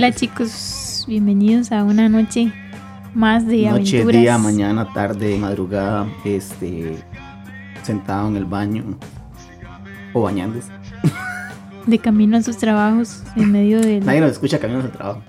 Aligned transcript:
Hola 0.00 0.14
chicos, 0.14 1.04
bienvenidos 1.06 1.72
a 1.72 1.84
una 1.84 2.08
noche 2.08 2.50
más 3.14 3.46
de 3.46 3.68
Noche, 3.68 3.98
aventuras. 3.98 4.22
día, 4.22 4.38
mañana, 4.38 4.90
tarde, 4.94 5.36
madrugada, 5.36 6.10
este, 6.24 6.96
sentado 7.82 8.28
en 8.28 8.36
el 8.36 8.46
baño 8.46 8.98
o 10.14 10.22
bañándose. 10.22 10.72
De 11.86 11.98
camino 11.98 12.38
a 12.38 12.42
sus 12.42 12.56
trabajos 12.56 13.22
en 13.36 13.52
medio 13.52 13.78
del... 13.82 14.06
Nadie 14.06 14.22
nos 14.22 14.30
escucha 14.30 14.58
camino 14.58 14.80
al 14.80 14.90
trabajo. 14.90 15.22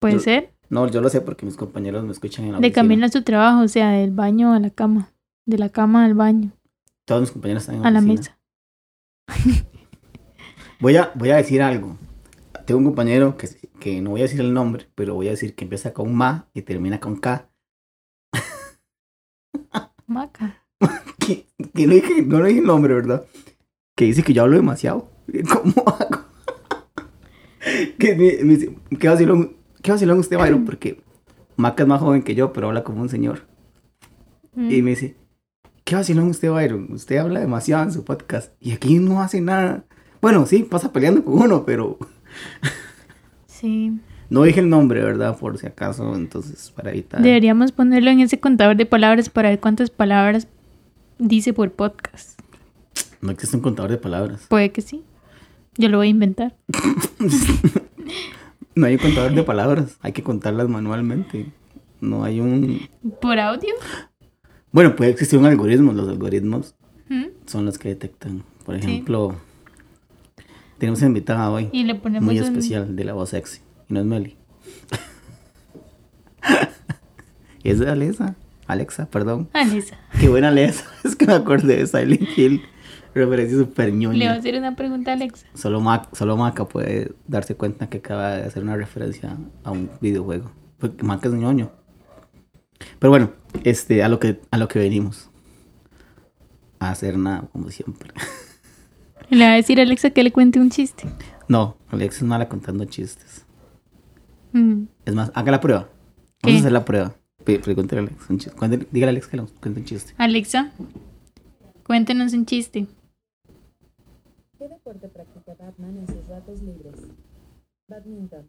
Puede 0.00 0.14
yo- 0.14 0.20
ser. 0.20 0.54
No, 0.70 0.88
yo 0.88 1.02
lo 1.02 1.10
sé 1.10 1.20
porque 1.20 1.44
mis 1.44 1.58
compañeros 1.58 2.02
me 2.02 2.12
escuchan 2.12 2.46
en 2.46 2.52
la 2.52 2.58
De 2.60 2.68
oficina. 2.68 2.82
camino 2.82 3.04
a 3.04 3.10
su 3.10 3.20
trabajo, 3.24 3.60
o 3.60 3.68
sea, 3.68 3.90
del 3.90 4.10
baño 4.10 4.54
a 4.54 4.58
la 4.58 4.70
cama. 4.70 5.10
De 5.44 5.58
la 5.58 5.68
cama 5.68 6.06
al 6.06 6.14
baño, 6.14 6.50
Todos 7.04 7.20
mis 7.20 7.30
compañeros 7.30 7.64
están 7.64 7.74
en 7.74 7.82
la 7.82 7.88
a 7.88 7.90
la 7.90 8.00
mesa. 8.00 8.38
Voy 10.80 10.96
a, 10.96 11.10
voy 11.14 11.28
a 11.28 11.36
decir 11.36 11.60
algo. 11.60 11.98
Tengo 12.66 12.80
un 12.80 12.84
compañero 12.86 13.36
que, 13.36 13.48
que 13.78 14.00
no 14.00 14.10
voy 14.10 14.20
a 14.20 14.24
decir 14.24 14.40
el 14.40 14.52
nombre, 14.52 14.88
pero 14.96 15.14
voy 15.14 15.28
a 15.28 15.30
decir 15.30 15.54
que 15.54 15.64
empieza 15.64 15.92
con 15.92 16.12
Ma 16.14 16.48
y 16.52 16.62
termina 16.62 16.98
con 16.98 17.16
K. 17.16 17.48
Maca. 20.06 20.62
Que, 21.18 21.44
que 21.74 21.86
no, 21.88 21.94
dije, 21.94 22.22
no 22.22 22.40
le 22.40 22.48
dije 22.50 22.60
el 22.60 22.66
nombre, 22.66 22.94
¿verdad? 22.94 23.24
Que 23.96 24.04
dice 24.04 24.22
que 24.22 24.32
yo 24.32 24.42
hablo 24.42 24.56
demasiado. 24.56 25.10
¿Cómo 25.52 25.88
hago? 25.88 26.24
que 27.98 28.14
me, 28.14 28.44
me 28.44 28.56
dice, 28.56 28.76
¿qué 29.00 29.08
vacilón, 29.08 29.56
qué 29.82 29.90
vacilón 29.90 30.18
usted, 30.18 30.38
Byron? 30.38 30.64
Porque 30.66 31.02
Maca 31.56 31.82
es 31.82 31.88
más 31.88 32.00
joven 32.00 32.22
que 32.22 32.36
yo, 32.36 32.52
pero 32.52 32.68
habla 32.68 32.84
como 32.84 33.00
un 33.00 33.08
señor. 33.08 33.46
Mm. 34.54 34.70
Y 34.70 34.82
me 34.82 34.90
dice, 34.90 35.16
¿qué 35.82 35.96
vacilón 35.96 36.28
usted, 36.28 36.50
Byron? 36.50 36.92
Usted 36.92 37.16
habla 37.16 37.40
demasiado 37.40 37.82
en 37.84 37.92
su 37.92 38.04
podcast. 38.04 38.52
Y 38.60 38.72
aquí 38.72 38.98
no 38.98 39.22
hace 39.22 39.40
nada. 39.40 39.84
Bueno, 40.20 40.46
sí, 40.46 40.62
pasa 40.62 40.92
peleando 40.92 41.24
con 41.24 41.40
uno, 41.40 41.64
pero 41.64 41.98
Sí. 43.46 43.92
no 44.28 44.42
dije 44.42 44.60
el 44.60 44.68
nombre, 44.68 45.02
¿verdad? 45.02 45.38
Por 45.38 45.56
si 45.56 45.66
acaso, 45.66 46.14
entonces, 46.14 46.72
para 46.76 46.90
evitar. 46.90 47.22
Deberíamos 47.22 47.72
ponerlo 47.72 48.10
en 48.10 48.20
ese 48.20 48.38
contador 48.38 48.76
de 48.76 48.86
palabras 48.86 49.30
para 49.30 49.48
ver 49.48 49.60
cuántas 49.60 49.90
palabras 49.90 50.46
dice 51.18 51.52
por 51.52 51.72
podcast. 51.72 52.38
No 53.22 53.30
existe 53.32 53.56
un 53.56 53.62
contador 53.62 53.90
de 53.90 53.96
palabras. 53.96 54.46
Puede 54.48 54.72
que 54.72 54.82
sí. 54.82 55.02
Yo 55.78 55.88
lo 55.88 55.98
voy 55.98 56.08
a 56.08 56.10
inventar. 56.10 56.54
No 58.76 58.84
hay 58.84 58.92
un 58.96 59.00
contador 59.00 59.34
de 59.34 59.42
palabras. 59.42 59.96
Hay 60.02 60.12
que 60.12 60.22
contarlas 60.22 60.68
manualmente. 60.68 61.46
No 62.02 62.24
hay 62.24 62.40
un... 62.40 62.86
¿Por 63.22 63.40
audio? 63.40 63.72
Bueno, 64.70 64.94
puede 64.94 65.12
existir 65.12 65.38
un 65.38 65.46
algoritmo. 65.46 65.92
Los 65.92 66.10
algoritmos 66.10 66.74
¿Mm? 67.08 67.24
son 67.46 67.64
los 67.64 67.78
que 67.78 67.88
detectan. 67.88 68.44
Por 68.66 68.74
ejemplo, 68.76 69.34
tenemos 70.78 71.00
una 71.00 71.08
invitada 71.08 71.50
hoy. 71.50 71.68
Y 71.72 71.84
le 71.84 71.94
ponemos 71.94 72.24
muy 72.24 72.38
un- 72.38 72.44
especial 72.44 72.94
de 72.96 73.04
la 73.04 73.12
voz 73.14 73.30
sexy. 73.30 73.60
Y 73.88 73.94
no 73.94 74.00
es 74.00 74.06
Meli. 74.06 74.36
es 77.64 77.78
de 77.78 77.90
Alexa. 77.90 78.36
Alexa, 78.66 79.06
perdón. 79.06 79.48
Alisa. 79.52 79.96
Qué 80.18 80.28
buena 80.28 80.48
Alexa. 80.48 80.84
Es 81.04 81.16
que 81.16 81.26
me 81.26 81.34
acordé 81.34 81.76
de 81.76 81.86
Silent 81.86 82.28
Hill. 82.36 82.62
Referencia 83.14 83.56
súper 83.58 83.86
Le 83.86 83.92
voy 83.94 84.06
a 84.06 84.08
ñoña. 84.10 84.32
hacer 84.34 84.56
una 84.58 84.76
pregunta 84.76 85.12
a 85.12 85.14
Alexa. 85.14 85.46
Solo, 85.54 85.80
Mac, 85.80 86.08
solo 86.14 86.36
Maca 86.36 86.66
puede 86.66 87.12
darse 87.26 87.54
cuenta 87.54 87.88
que 87.88 87.98
acaba 87.98 88.32
de 88.36 88.44
hacer 88.44 88.62
una 88.62 88.76
referencia 88.76 89.36
a 89.64 89.70
un 89.70 89.90
videojuego. 90.00 90.50
Porque 90.78 91.02
Maca 91.02 91.28
es 91.28 91.34
ñoño. 91.34 91.70
Pero 92.98 93.10
bueno, 93.10 93.30
este, 93.64 94.02
a 94.02 94.08
lo 94.08 94.20
que, 94.20 94.40
a 94.50 94.58
lo 94.58 94.68
que 94.68 94.78
venimos. 94.78 95.30
A 96.78 96.90
hacer 96.90 97.16
nada, 97.16 97.48
como 97.52 97.70
siempre. 97.70 98.10
Le 99.30 99.44
va 99.44 99.52
a 99.52 99.56
decir 99.56 99.78
a 99.80 99.82
Alexa 99.82 100.10
que 100.10 100.22
le 100.22 100.32
cuente 100.32 100.60
un 100.60 100.70
chiste. 100.70 101.04
No, 101.48 101.76
Alex 101.90 102.16
es 102.16 102.22
mala 102.22 102.48
contando 102.48 102.84
chistes. 102.84 103.44
Mm. 104.52 104.84
Es 105.04 105.14
más, 105.14 105.30
haga 105.34 105.50
la 105.52 105.60
prueba. 105.60 105.88
¿Qué? 106.42 106.48
Vamos 106.50 106.56
a 106.56 106.60
hacer 106.60 106.72
la 106.72 106.84
prueba. 106.84 107.14
Pregúntale 107.44 108.00
a 108.00 108.04
Alex 108.04 108.30
un 108.30 108.38
chiste. 108.38 108.56
Cuéntale- 108.58 108.86
dígale 108.90 109.10
a 109.10 109.12
Alex 109.12 109.26
que 109.28 109.36
le 109.36 109.42
cuente 109.60 109.80
un 109.80 109.86
chiste. 109.86 110.14
Alexa, 110.18 110.72
cuéntenos 111.84 112.32
un 112.32 112.46
chiste. 112.46 112.86
¿Qué 114.58 114.68
deporte 114.68 115.08
practica 115.08 115.54
Batman 115.58 115.96
en 115.98 116.06
sus 116.06 116.26
ratos 116.28 116.60
libres? 116.62 116.94
Badminton. 117.88 118.48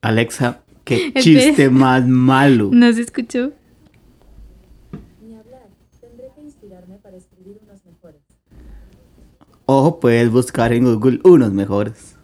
Alexa, 0.00 0.62
qué 0.84 1.12
chiste 1.20 1.68
más 1.70 2.06
malo. 2.06 2.70
¿No 2.72 2.92
se 2.92 3.02
escuchó? 3.02 3.52
Ni 5.22 5.34
hablar. 5.36 5.68
Tendré 6.00 6.30
que 6.34 6.42
inspirarme 6.42 6.96
para 6.98 7.16
escribir 7.16 7.58
unos 7.62 7.84
mejores. 7.84 8.22
Ojo, 9.68 9.98
puedes 9.98 10.30
buscar 10.30 10.72
en 10.72 10.84
Google 10.84 11.20
unos 11.24 11.52
mejores. 11.52 12.14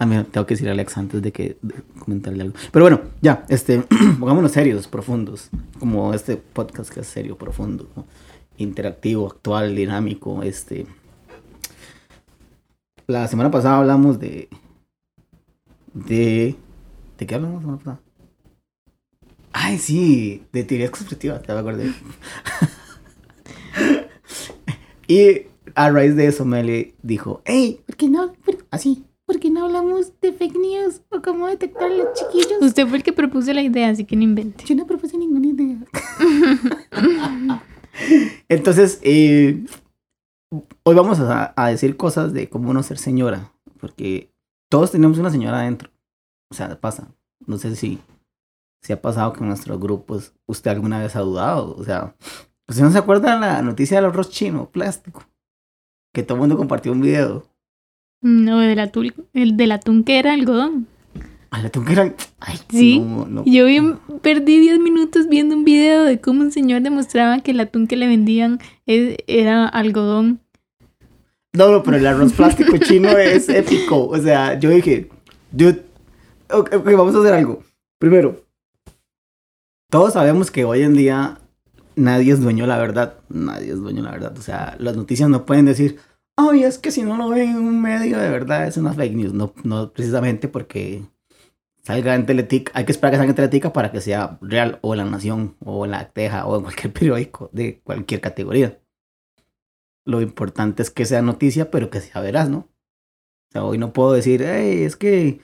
A 0.00 0.06
mí 0.06 0.20
tengo 0.32 0.44
que 0.46 0.54
decir 0.54 0.68
a 0.68 0.72
Alex 0.72 0.98
antes 0.98 1.22
de 1.22 1.30
que 1.30 1.56
comentarle 2.00 2.42
algo. 2.42 2.56
Pero 2.72 2.84
bueno, 2.84 3.00
ya, 3.20 3.46
este, 3.48 3.84
pongámonos 4.18 4.50
serios, 4.50 4.88
profundos. 4.88 5.48
Como 5.78 6.12
este 6.12 6.36
podcast 6.36 6.92
que 6.92 7.00
es 7.00 7.06
serio, 7.06 7.38
profundo, 7.38 7.88
interactivo, 8.56 9.28
actual, 9.28 9.76
dinámico. 9.76 10.42
Este. 10.42 10.86
La 13.06 13.28
semana 13.28 13.52
pasada 13.52 13.78
hablamos 13.78 14.18
de. 14.18 14.48
De. 15.92 16.56
¿De 17.16 17.26
qué 17.26 17.34
hablamos 17.36 17.58
la 17.58 17.60
semana 17.60 17.78
pasada? 17.78 18.00
Ay, 19.52 19.78
sí, 19.78 20.44
de 20.52 20.64
teorías 20.64 20.90
conspirativas, 20.90 21.42
ya 21.46 21.54
me 21.54 21.60
acordé. 21.60 21.92
Y 25.06 25.48
a 25.74 25.90
raíz 25.90 26.16
de 26.16 26.26
eso 26.26 26.44
Meli 26.44 26.94
dijo, 27.02 27.42
hey, 27.44 27.80
¿por 27.86 27.96
qué 27.96 28.08
no? 28.08 28.32
por- 28.44 28.64
así, 28.70 29.04
¿por 29.26 29.38
qué 29.40 29.50
no 29.50 29.64
hablamos 29.64 30.12
de 30.20 30.32
fake 30.32 30.56
news 30.56 31.00
o 31.10 31.20
cómo 31.22 31.46
detectar 31.48 31.84
a 31.90 31.94
los 31.94 32.06
chiquillos? 32.14 32.60
Usted 32.60 32.86
fue 32.86 32.98
el 32.98 33.02
que 33.02 33.12
propuso 33.12 33.52
la 33.52 33.62
idea, 33.62 33.88
así 33.90 34.04
que 34.04 34.16
no 34.16 34.22
invente. 34.22 34.64
Yo 34.64 34.74
no 34.74 34.86
propuse 34.86 35.16
ninguna 35.18 35.46
idea. 35.48 35.76
Entonces, 38.48 38.98
eh, 39.02 39.64
hoy 40.82 40.94
vamos 40.94 41.20
a, 41.20 41.52
a 41.56 41.68
decir 41.68 41.96
cosas 41.96 42.32
de 42.32 42.48
cómo 42.48 42.72
no 42.72 42.82
ser 42.82 42.98
señora, 42.98 43.52
porque 43.80 44.32
todos 44.70 44.90
tenemos 44.90 45.18
una 45.18 45.30
señora 45.30 45.60
adentro. 45.60 45.90
O 46.50 46.54
sea, 46.54 46.80
pasa. 46.80 47.08
No 47.46 47.58
sé 47.58 47.76
si, 47.76 47.98
si 48.82 48.92
ha 48.92 49.00
pasado 49.02 49.32
con 49.32 49.48
nuestros 49.48 49.78
grupos. 49.78 50.32
¿Usted 50.46 50.70
alguna 50.70 50.98
vez 51.00 51.14
ha 51.16 51.20
dudado? 51.20 51.74
O 51.76 51.84
sea, 51.84 52.14
¿usted 52.68 52.82
no 52.82 52.90
se 52.90 52.98
acuerda 52.98 53.34
de 53.34 53.40
la 53.40 53.62
noticia 53.62 53.96
del 53.98 54.06
arroz 54.10 54.30
chino, 54.30 54.70
plástico? 54.70 55.22
Que 56.14 56.22
todo 56.22 56.36
el 56.36 56.40
mundo 56.40 56.56
compartió 56.56 56.92
un 56.92 57.00
video. 57.02 57.44
No, 58.22 58.60
del 58.60 58.78
atún, 58.78 59.12
el 59.34 59.56
del 59.58 59.72
atún 59.72 60.04
que 60.04 60.18
era 60.18 60.32
algodón. 60.32 60.86
La 61.50 61.68
tengo 61.68 61.84
que 61.86 61.92
era- 61.92 62.14
Ay, 62.40 62.58
Sí. 62.70 62.98
no, 63.00 63.26
no. 63.26 63.44
Yo 63.44 63.66
vi 63.66 63.78
perdí 64.22 64.58
10 64.60 64.78
minutos 64.78 65.28
viendo 65.28 65.54
un 65.56 65.64
video 65.64 66.02
de 66.04 66.20
cómo 66.20 66.40
un 66.42 66.50
señor 66.52 66.82
demostraba 66.82 67.40
que 67.40 67.50
el 67.50 67.60
atún 67.60 67.86
que 67.86 67.96
le 67.96 68.06
vendían 68.08 68.60
era 68.86 69.68
algodón. 69.68 70.40
No, 71.52 71.70
no, 71.70 71.82
pero 71.82 71.96
el 71.96 72.06
arroz 72.06 72.32
plástico 72.32 72.76
chino 72.78 73.10
es 73.10 73.48
épico. 73.48 74.06
O 74.06 74.18
sea, 74.18 74.58
yo 74.58 74.70
dije, 74.70 75.08
dude, 75.52 75.84
vamos 76.48 77.14
a 77.14 77.18
hacer 77.20 77.34
algo. 77.34 77.62
Primero, 77.98 78.40
todos 79.90 80.12
sabemos 80.14 80.50
que 80.50 80.64
hoy 80.64 80.82
en 80.82 80.94
día 80.94 81.38
nadie 81.96 82.32
es 82.32 82.40
dueño 82.40 82.64
de 82.64 82.68
la 82.68 82.78
verdad. 82.78 83.14
Nadie 83.28 83.72
es 83.72 83.80
dueño 83.80 84.02
de 84.02 84.08
la 84.08 84.12
verdad. 84.12 84.38
O 84.38 84.42
sea, 84.42 84.76
las 84.78 84.96
noticias 84.96 85.28
no 85.28 85.44
pueden 85.46 85.66
decir, 85.66 85.98
ay, 86.36 86.64
es 86.64 86.78
que 86.78 86.90
si 86.90 87.02
no 87.02 87.16
lo 87.16 87.28
ven 87.28 87.50
en 87.50 87.56
un 87.56 87.80
medio 87.80 88.18
de 88.18 88.28
verdad 88.28 88.66
es 88.66 88.76
una 88.76 88.92
fake 88.92 89.14
news. 89.14 89.32
No, 89.32 89.52
no 89.64 89.92
precisamente 89.92 90.48
porque 90.48 91.02
salga 91.82 92.14
en 92.14 92.26
Teletica. 92.26 92.72
Hay 92.74 92.84
que 92.84 92.92
esperar 92.92 93.12
que 93.12 93.18
salga 93.18 93.30
en 93.30 93.36
Teletica 93.36 93.72
para 93.72 93.92
que 93.92 94.00
sea 94.00 94.38
real, 94.40 94.78
o 94.82 94.94
en 94.94 94.98
La 94.98 95.04
Nación, 95.04 95.56
o 95.64 95.84
en 95.84 95.92
La 95.92 96.10
Teja, 96.10 96.46
o 96.46 96.56
en 96.56 96.62
cualquier 96.62 96.92
periódico 96.94 97.50
de 97.52 97.80
cualquier 97.84 98.20
categoría. 98.20 98.78
Lo 100.06 100.20
importante 100.20 100.82
es 100.82 100.90
que 100.90 101.06
sea 101.06 101.22
noticia, 101.22 101.70
pero 101.70 101.90
que 101.90 102.00
sea 102.00 102.20
veraz, 102.20 102.50
¿no? 102.50 102.58
O 102.58 103.52
sea, 103.52 103.64
hoy 103.64 103.78
no 103.78 103.92
puedo 103.92 104.12
decir, 104.12 104.44
hey, 104.46 104.82
es 104.82 104.96
que 104.96 105.40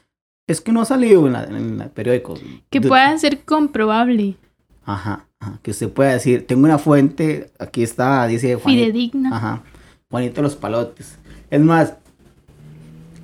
es 0.46 0.60
que 0.60 0.72
no 0.72 0.80
ha 0.82 0.84
salido 0.84 1.26
en, 1.26 1.32
la, 1.32 1.44
en 1.44 1.80
el 1.80 1.90
periódico. 1.90 2.34
Que 2.70 2.80
pueda 2.80 3.16
ser 3.18 3.44
comprobable, 3.44 4.36
ajá, 4.84 5.29
que 5.62 5.70
usted 5.70 5.88
pueda 5.90 6.12
decir, 6.12 6.46
tengo 6.46 6.64
una 6.64 6.78
fuente, 6.78 7.50
aquí 7.58 7.82
está, 7.82 8.26
dice 8.26 8.56
Juanito. 8.56 8.84
fidedigna. 8.86 9.36
Ajá, 9.36 9.62
Juanito 10.10 10.42
Los 10.42 10.56
Palotes. 10.56 11.16
Es 11.50 11.60
más, 11.60 11.94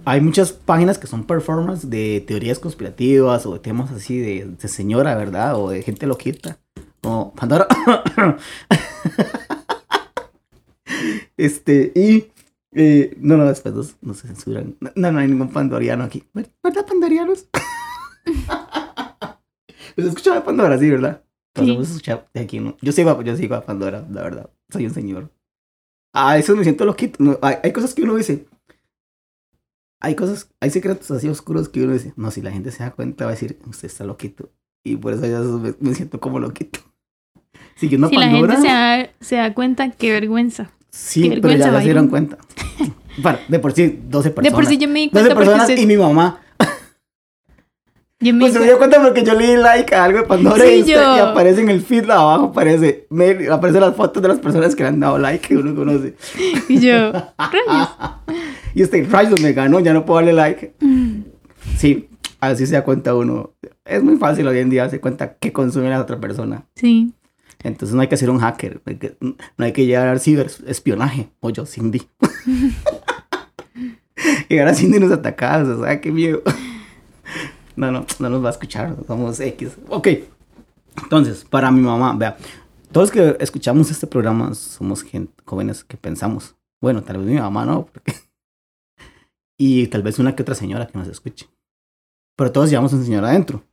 hay 0.05 0.21
muchas 0.21 0.53
páginas 0.53 0.99
que 0.99 1.07
son 1.07 1.25
performance 1.25 1.89
de 1.91 2.25
teorías 2.27 2.59
conspirativas 2.59 3.45
o 3.47 3.53
de 3.55 3.59
temas 3.61 3.91
así 3.93 4.19
de, 4.19 4.47
de 4.61 4.69
señora, 4.69 5.15
¿verdad? 5.15 5.57
O 5.61 5.71
de 5.71 5.83
gente 5.83 6.07
loquita. 6.07 6.59
Como 7.03 7.33
Pandora. 7.35 7.67
este, 11.37 11.93
y. 11.95 12.27
eh, 12.73 13.17
no, 13.21 13.37
no, 13.37 13.45
después 13.47 13.75
nos, 13.75 13.97
nos 14.01 14.23
censuran. 14.23 14.77
No, 14.95 15.13
no 15.13 15.19
hay 15.19 15.29
ningún 15.29 15.51
pandoriano 15.53 16.05
aquí. 16.05 16.25
¿Ver- 16.33 16.51
¿Verdad, 16.63 16.87
pandorianos? 16.87 17.47
¿Los 19.97 20.07
escuchaba 20.09 20.37
de 20.37 20.43
Pandora, 20.43 20.79
sí, 20.79 20.89
verdad? 20.91 21.23
Todos 21.57 21.89
Sí. 21.89 22.03
de 22.35 22.41
aquí, 22.41 22.61
¿no? 22.61 22.77
Yo 22.83 22.93
sigo, 22.93 23.11
a- 23.11 23.23
yo 23.25 23.37
sigo 23.37 23.55
a 23.55 23.65
Pandora, 23.65 24.07
la 24.11 24.23
verdad. 24.23 24.51
Soy 24.71 24.87
un 24.87 24.95
señor. 24.95 25.31
A 26.13 26.39
eso 26.39 26.55
me 26.57 26.63
siento 26.63 26.85
loquito. 26.85 27.17
No, 27.23 27.39
hay, 27.43 27.57
hay 27.63 27.73
cosas 27.73 27.95
que 27.95 28.03
uno 28.03 28.15
dice. 28.17 28.47
hay 30.01 30.15
cosas, 30.15 30.49
hay 30.61 30.71
secretos 30.71 31.11
así 31.11 31.29
oscuros 31.29 31.69
que 31.69 31.83
uno 31.83 31.93
dice, 31.95 32.13
no, 32.17 32.31
si 32.31 32.43
la 32.43 32.51
gente 32.53 32.71
se 32.71 32.83
da 32.83 32.91
cuenta 32.93 33.25
va 33.25 33.31
a 33.31 33.35
decir, 33.35 33.59
usted 33.67 33.87
está 33.87 34.05
loquito. 34.05 34.51
Y 34.85 34.97
por 34.97 35.13
eso 35.15 35.27
ya 35.27 35.41
me, 35.41 35.75
me 35.81 35.95
siento 35.95 36.21
como 36.21 36.39
loquito. 36.39 36.81
Siguiendo 37.77 38.09
Si 38.09 38.15
la 38.17 38.27
Pandora, 38.31 38.53
gente 38.55 38.69
se 38.69 38.75
da, 38.75 39.11
se 39.21 39.37
da 39.37 39.55
cuenta, 39.55 39.91
qué 39.91 40.13
vergüenza. 40.13 40.71
sí, 40.91 41.23
qué 41.23 41.29
pero 41.31 41.43
vergüenza, 41.43 41.73
ya 41.73 41.79
se 41.79 41.85
dieron 41.85 42.09
cuenta. 42.09 42.39
De 43.49 43.59
por 43.59 43.73
sí, 43.73 43.99
12 44.09 44.31
personas. 44.31 44.53
De 44.53 44.55
por 44.55 44.67
sí 44.67 44.77
yo 44.79 44.89
me 44.89 45.01
di 45.01 45.07
12 45.09 45.11
cuenta 45.13 45.35
porque 45.35 45.47
personas 45.47 45.69
usted- 45.71 45.83
y 45.83 45.87
mi 45.87 45.97
mamá. 45.97 46.41
Yo 48.21 48.33
me 48.33 48.41
Pues 48.41 48.53
se 48.53 48.61
me 48.61 48.67
dio 48.67 48.79
cuenta 48.79 49.03
porque 49.03 49.23
yo 49.23 49.35
le 49.35 49.47
di 49.47 49.57
like 49.57 49.95
a 49.95 50.05
algo 50.05 50.19
de 50.21 50.25
Pandora 50.25 50.65
Sí, 50.65 50.71
y, 50.71 50.85
yo. 50.85 51.17
y 51.17 51.19
aparece 51.21 51.61
en 51.61 51.69
el 51.69 51.83
feed 51.83 52.09
abajo, 52.11 52.47
aparece, 52.47 53.07
me, 53.11 53.49
aparecen 53.49 53.83
las 53.83 53.95
fotos 53.95 54.23
de 54.23 54.29
las 54.29 54.39
personas 54.39 54.75
que 54.75 54.83
le 54.83 54.89
han 54.89 55.01
dado 55.01 55.19
like 55.19 55.49
que 55.49 55.57
uno 55.57 55.75
conoce. 55.75 56.15
Y 56.69 56.81
yo, 56.81 57.13
rayos. 57.39 57.91
y 58.75 58.83
este 58.83 59.03
rayos 59.05 59.41
me 59.41 59.53
ganó, 59.53 59.81
ya 59.81 59.93
no 59.93 60.05
puedo 60.05 60.21
darle 60.21 60.33
like. 60.33 60.75
Sí, 61.77 62.09
así 62.41 62.67
se 62.67 62.75
da 62.75 62.85
cuenta 62.85 63.15
uno. 63.15 63.53
Es 63.85 64.03
muy 64.03 64.17
fácil 64.17 64.47
hoy 64.49 64.59
en 64.59 64.71
día 64.71 64.83
darse 64.83 65.01
cuenta 65.01 65.35
que 65.35 65.53
consume 65.53 65.91
la 65.91 66.01
otra 66.01 66.19
persona. 66.19 66.65
Sí. 66.75 67.13
Entonces 67.63 67.95
no 67.95 68.03
hay 68.03 68.09
que 68.09 68.17
ser 68.17 68.31
un 68.31 68.39
hacker, 68.39 68.81
no 68.85 68.91
hay 68.91 68.97
que, 68.97 69.17
no 69.21 69.65
hay 69.65 69.73
que 69.73 69.87
llegar 69.87 70.09
al 70.09 70.21
ciberespionaje. 70.21 71.29
O 71.41 71.51
yo, 71.51 71.67
Cindy. 71.67 72.03
Llegar 74.49 74.69
a 74.69 74.75
Cindy 74.75 74.99
nos 74.99 75.13
atacadas, 75.13 75.69
o 75.69 75.85
sea, 75.85 76.01
qué 76.01 76.11
miedo. 76.11 76.43
No, 77.77 77.93
no, 77.93 78.07
no 78.19 78.31
nos 78.31 78.43
va 78.43 78.49
a 78.49 78.53
escuchar, 78.53 78.97
somos 79.07 79.39
X. 79.39 79.77
Ok, 79.89 80.09
entonces, 81.03 81.45
para 81.45 81.71
mi 81.71 81.81
mamá, 81.81 82.15
vea, 82.17 82.37
todos 82.91 83.11
que 83.11 83.37
escuchamos 83.41 83.91
este 83.91 84.07
programa 84.07 84.55
somos 84.55 85.03
gente, 85.03 85.33
jóvenes 85.45 85.85
que 85.85 85.97
pensamos. 85.97 86.57
Bueno, 86.81 87.03
tal 87.03 87.19
vez 87.19 87.27
mi 87.27 87.39
mamá 87.39 87.65
no, 87.65 87.87
porque... 87.87 88.13
Y 89.59 89.87
tal 89.87 90.03
vez 90.03 90.19
una 90.19 90.37
que 90.37 90.43
otra 90.43 90.55
señora 90.55 90.87
que 90.87 90.99
nos 90.99 91.09
escuche. 91.09 91.49
Pero 92.37 92.53
todos 92.53 92.69
llevamos 92.69 92.93
un 92.93 93.03
señor 93.03 93.25
adentro. 93.25 93.65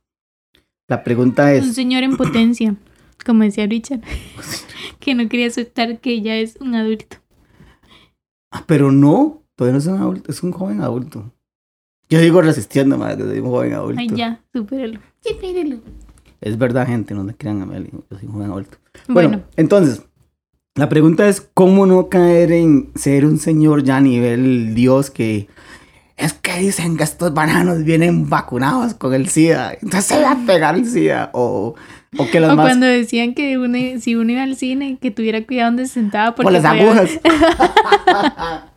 La 0.88 1.04
pregunta 1.04 1.44
Un 1.44 1.50
es... 1.50 1.74
señor 1.74 2.02
en 2.02 2.16
potencia, 2.16 2.74
como 3.26 3.42
decía 3.42 3.66
Richard, 3.66 4.00
que 4.98 5.14
no 5.14 5.28
quería 5.28 5.46
aceptar 5.46 6.00
que 6.00 6.12
ella 6.12 6.36
es 6.36 6.56
un 6.56 6.74
adulto. 6.74 7.18
Ah, 8.50 8.64
pero 8.66 8.92
no, 8.92 9.42
todavía 9.56 9.72
no 9.74 9.78
es 9.78 9.86
un 9.86 10.00
adulto, 10.00 10.30
es 10.30 10.42
un 10.42 10.52
joven 10.52 10.80
adulto. 10.80 11.33
Yo 12.10 12.20
digo 12.20 12.42
resistiendo, 12.42 12.98
madre, 12.98 13.16
que 13.18 13.22
soy 13.24 13.38
un 13.40 13.50
joven 13.50 13.72
adulto. 13.74 14.00
Ay, 14.00 14.08
ya, 14.14 14.40
supéralo. 14.52 15.00
Supéralo. 15.20 15.78
Es 16.40 16.58
verdad, 16.58 16.86
gente, 16.86 17.14
no 17.14 17.24
me 17.24 17.34
crean 17.34 17.62
a 17.62 17.66
Meli, 17.66 17.88
yo 17.92 18.18
soy 18.18 18.26
un 18.28 18.32
joven 18.34 18.50
adulto. 18.50 18.76
Bueno, 19.08 19.28
Bueno, 19.30 19.44
entonces, 19.56 20.02
la 20.74 20.88
pregunta 20.88 21.26
es, 21.28 21.40
¿cómo 21.40 21.86
no 21.86 22.08
caer 22.08 22.52
en 22.52 22.90
ser 22.94 23.24
un 23.24 23.38
señor 23.38 23.82
ya 23.84 23.96
a 23.96 24.00
nivel 24.00 24.74
Dios 24.74 25.10
que... 25.10 25.48
Es 26.16 26.32
que 26.32 26.58
dicen 26.60 26.96
que 26.96 27.02
estos 27.02 27.34
bananos 27.34 27.82
vienen 27.82 28.28
vacunados 28.30 28.94
con 28.94 29.14
el 29.14 29.28
SIDA, 29.28 29.72
entonces 29.74 30.04
se 30.04 30.22
va 30.22 30.30
a 30.32 30.46
pegar 30.46 30.76
el 30.76 30.86
SIDA, 30.86 31.30
o, 31.32 31.74
o 32.18 32.26
que 32.30 32.38
los 32.38 32.52
o 32.52 32.56
más... 32.56 32.66
cuando 32.66 32.86
decían 32.86 33.34
que 33.34 33.58
uno, 33.58 33.76
si 33.98 34.14
uno 34.14 34.30
iba 34.30 34.44
al 34.44 34.54
cine, 34.54 34.96
que 35.00 35.10
tuviera 35.10 35.44
cuidado 35.44 35.70
donde 35.72 35.86
se 35.88 35.94
sentaba 35.94 36.36
porque 36.36 36.44
Por 36.44 36.52
las 36.52 36.62
podía- 36.62 36.82
agujas. 36.84 37.10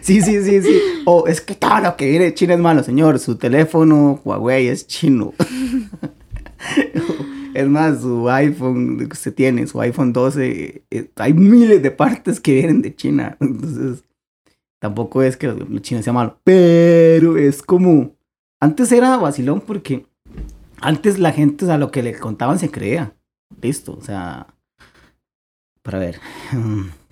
sí, 0.00 0.22
sí, 0.22 0.42
sí, 0.42 0.62
sí. 0.62 0.80
O 1.04 1.26
es 1.26 1.40
que 1.40 1.54
todo 1.54 1.80
lo 1.80 1.96
que 1.96 2.08
viene 2.08 2.26
de 2.26 2.34
China 2.34 2.54
es 2.54 2.60
malo, 2.60 2.82
señor. 2.82 3.18
Su 3.18 3.36
teléfono 3.36 4.20
Huawei 4.24 4.68
es 4.68 4.86
chino. 4.86 5.34
es 7.54 7.68
más, 7.68 8.02
su 8.02 8.28
iPhone 8.28 8.98
que 8.98 9.12
usted 9.12 9.34
tiene, 9.34 9.66
su 9.66 9.80
iPhone 9.80 10.12
12, 10.12 10.84
eh, 10.90 11.10
hay 11.16 11.32
miles 11.32 11.82
de 11.82 11.90
partes 11.90 12.40
que 12.40 12.54
vienen 12.54 12.82
de 12.82 12.94
China. 12.94 13.36
Entonces, 13.40 14.04
tampoco 14.80 15.22
es 15.22 15.36
que 15.36 15.48
lo 15.48 15.78
chino 15.78 16.02
sea 16.02 16.12
malo. 16.12 16.38
Pero 16.44 17.36
es 17.36 17.62
como... 17.62 18.14
Antes 18.60 18.90
era 18.90 19.18
vacilón 19.18 19.60
porque 19.60 20.06
antes 20.80 21.18
la 21.18 21.32
gente, 21.32 21.64
o 21.64 21.68
sea, 21.68 21.76
lo 21.76 21.90
que 21.90 22.02
le 22.02 22.18
contaban 22.18 22.58
se 22.58 22.70
creía. 22.70 23.14
Listo, 23.60 23.96
o 23.98 24.02
sea... 24.02 24.46
Para 25.82 25.98
ver. 25.98 26.20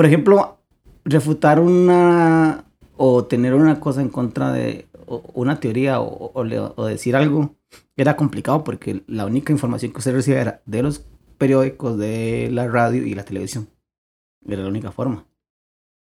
Por 0.00 0.06
ejemplo, 0.06 0.62
refutar 1.04 1.60
una 1.60 2.64
o 2.96 3.26
tener 3.26 3.52
una 3.52 3.80
cosa 3.80 4.00
en 4.00 4.08
contra 4.08 4.50
de 4.50 4.88
una 5.34 5.60
teoría 5.60 6.00
o 6.00 6.86
decir 6.86 7.14
algo 7.14 7.54
era 7.98 8.16
complicado 8.16 8.64
porque 8.64 9.02
la 9.06 9.26
única 9.26 9.52
información 9.52 9.92
que 9.92 9.98
usted 9.98 10.14
recibía 10.14 10.40
era 10.40 10.62
de 10.64 10.82
los 10.82 11.04
periódicos, 11.36 11.98
de 11.98 12.48
la 12.50 12.66
radio 12.66 13.06
y 13.06 13.14
la 13.14 13.26
televisión. 13.26 13.68
Era 14.48 14.62
la 14.62 14.70
única 14.70 14.90
forma. 14.90 15.26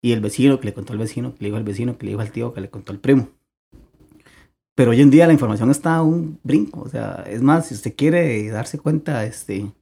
Y 0.02 0.12
el 0.12 0.20
vecino 0.20 0.60
que 0.60 0.66
le 0.66 0.74
contó 0.74 0.92
al 0.92 0.98
vecino, 0.98 1.34
que 1.34 1.44
le 1.44 1.46
dijo 1.46 1.56
al 1.56 1.64
vecino, 1.64 1.96
que 1.96 2.04
le 2.04 2.10
dijo 2.12 2.20
al 2.20 2.32
tío, 2.32 2.52
que 2.52 2.60
le 2.60 2.68
contó 2.68 2.92
al 2.92 2.98
primo. 2.98 3.30
Pero 4.74 4.90
hoy 4.90 5.00
en 5.00 5.08
día 5.08 5.26
la 5.26 5.32
información 5.32 5.70
está 5.70 5.96
a 5.96 6.02
un 6.02 6.38
brinco. 6.42 6.82
O 6.82 6.88
sea, 6.90 7.24
es 7.26 7.40
más, 7.40 7.68
si 7.68 7.74
usted 7.74 7.96
quiere 7.96 8.46
darse 8.50 8.78
cuenta 8.78 9.24
este, 9.24 9.72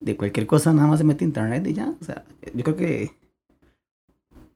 de 0.00 0.16
cualquier 0.16 0.48
cosa, 0.48 0.72
nada 0.72 0.88
más 0.88 0.98
se 0.98 1.04
mete 1.04 1.24
a 1.24 1.28
internet 1.28 1.64
y 1.68 1.74
ya. 1.74 1.94
O 2.00 2.04
sea, 2.04 2.24
yo 2.52 2.64
creo 2.64 2.74
que 2.74 3.25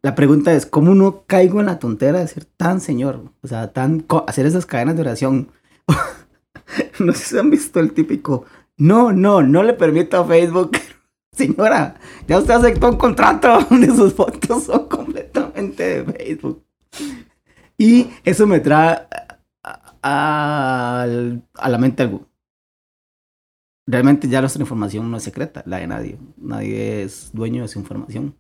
la 0.03 0.15
pregunta 0.15 0.53
es, 0.55 0.67
¿cómo 0.67 0.95
no 0.95 1.25
caigo 1.27 1.61
en 1.61 1.67
la 1.67 1.79
tontera 1.79 2.21
de 2.21 2.29
ser 2.29 2.45
tan 2.45 2.81
señor? 2.81 3.33
O 3.43 3.49
sea, 3.49 3.73
tan 3.73 4.07
hacer 4.27 4.47
esas 4.47 4.67
cadenas 4.67 4.95
de 4.97 5.03
oración. 5.03 5.51
no 7.01 7.13
sé 7.13 7.25
si 7.25 7.39
han 7.39 7.51
visto 7.51 7.81
el 7.81 7.93
típico, 7.93 8.45
no, 8.77 9.13
no, 9.13 9.43
no 9.43 9.63
le 9.63 9.75
permito 9.75 10.19
a 10.19 10.25
Facebook. 10.27 10.73
Señora, 11.33 11.97
ya 12.27 12.39
usted 12.39 12.55
aceptó 12.55 12.89
un 12.91 12.97
contrato 12.97 13.61
donde 13.71 13.89
sus 13.89 14.15
fotos 14.15 14.65
son 14.65 14.89
completamente 14.89 16.03
de 16.03 16.13
Facebook. 16.13 16.65
Y 17.79 18.11
eso 18.25 18.47
me 18.47 18.61
trae 18.61 19.07
a, 19.63 19.95
a- 20.03 21.07
a 21.55 21.69
la 21.69 21.79
mente 21.79 22.03
algo. 22.03 22.27
Realmente 23.87 24.29
ya 24.29 24.41
nuestra 24.41 24.63
información 24.63 25.11
no 25.11 25.17
es 25.17 25.23
secreta, 25.23 25.63
la 25.67 25.79
de 25.79 25.87
nadie. 25.87 26.19
Nadie 26.37 27.03
es 27.03 27.31
dueño 27.33 27.63
de 27.63 27.69
su 27.69 27.79
información. 27.79 28.37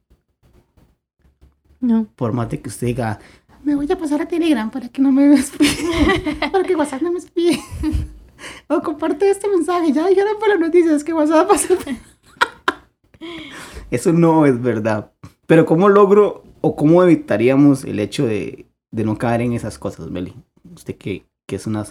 No. 1.80 2.06
Por 2.16 2.32
más 2.32 2.50
de 2.50 2.60
que 2.60 2.68
usted 2.68 2.88
diga, 2.88 3.18
me 3.64 3.74
voy 3.74 3.90
a 3.90 3.98
pasar 3.98 4.22
a 4.22 4.28
Telegram 4.28 4.70
para 4.70 4.88
que 4.88 5.02
no 5.02 5.12
me 5.12 5.28
para 6.52 6.64
que 6.64 6.76
WhatsApp 6.76 7.02
no 7.02 7.12
me 7.12 7.18
espíe. 7.18 7.60
o 8.68 8.80
comparte 8.80 9.30
este 9.30 9.48
mensaje, 9.48 9.92
ya 9.92 10.06
dijeron 10.06 10.34
por 10.38 10.48
las 10.48 10.60
noticias 10.60 11.04
que 11.04 11.12
WhatsApp 11.12 11.50
va 11.50 11.54
a 11.54 11.58
ser... 11.58 11.78
Eso 13.90 14.12
no 14.12 14.46
es 14.46 14.60
verdad. 14.60 15.12
Pero 15.46 15.66
¿cómo 15.66 15.88
logro 15.88 16.44
o 16.60 16.76
cómo 16.76 17.02
evitaríamos 17.02 17.84
el 17.84 17.98
hecho 17.98 18.26
de, 18.26 18.66
de 18.92 19.04
no 19.04 19.18
caer 19.18 19.42
en 19.42 19.52
esas 19.52 19.78
cosas, 19.78 20.10
Meli? 20.10 20.34
Usted 20.74 20.96
que, 20.96 21.26
que 21.46 21.56
es 21.56 21.66
una 21.66 21.84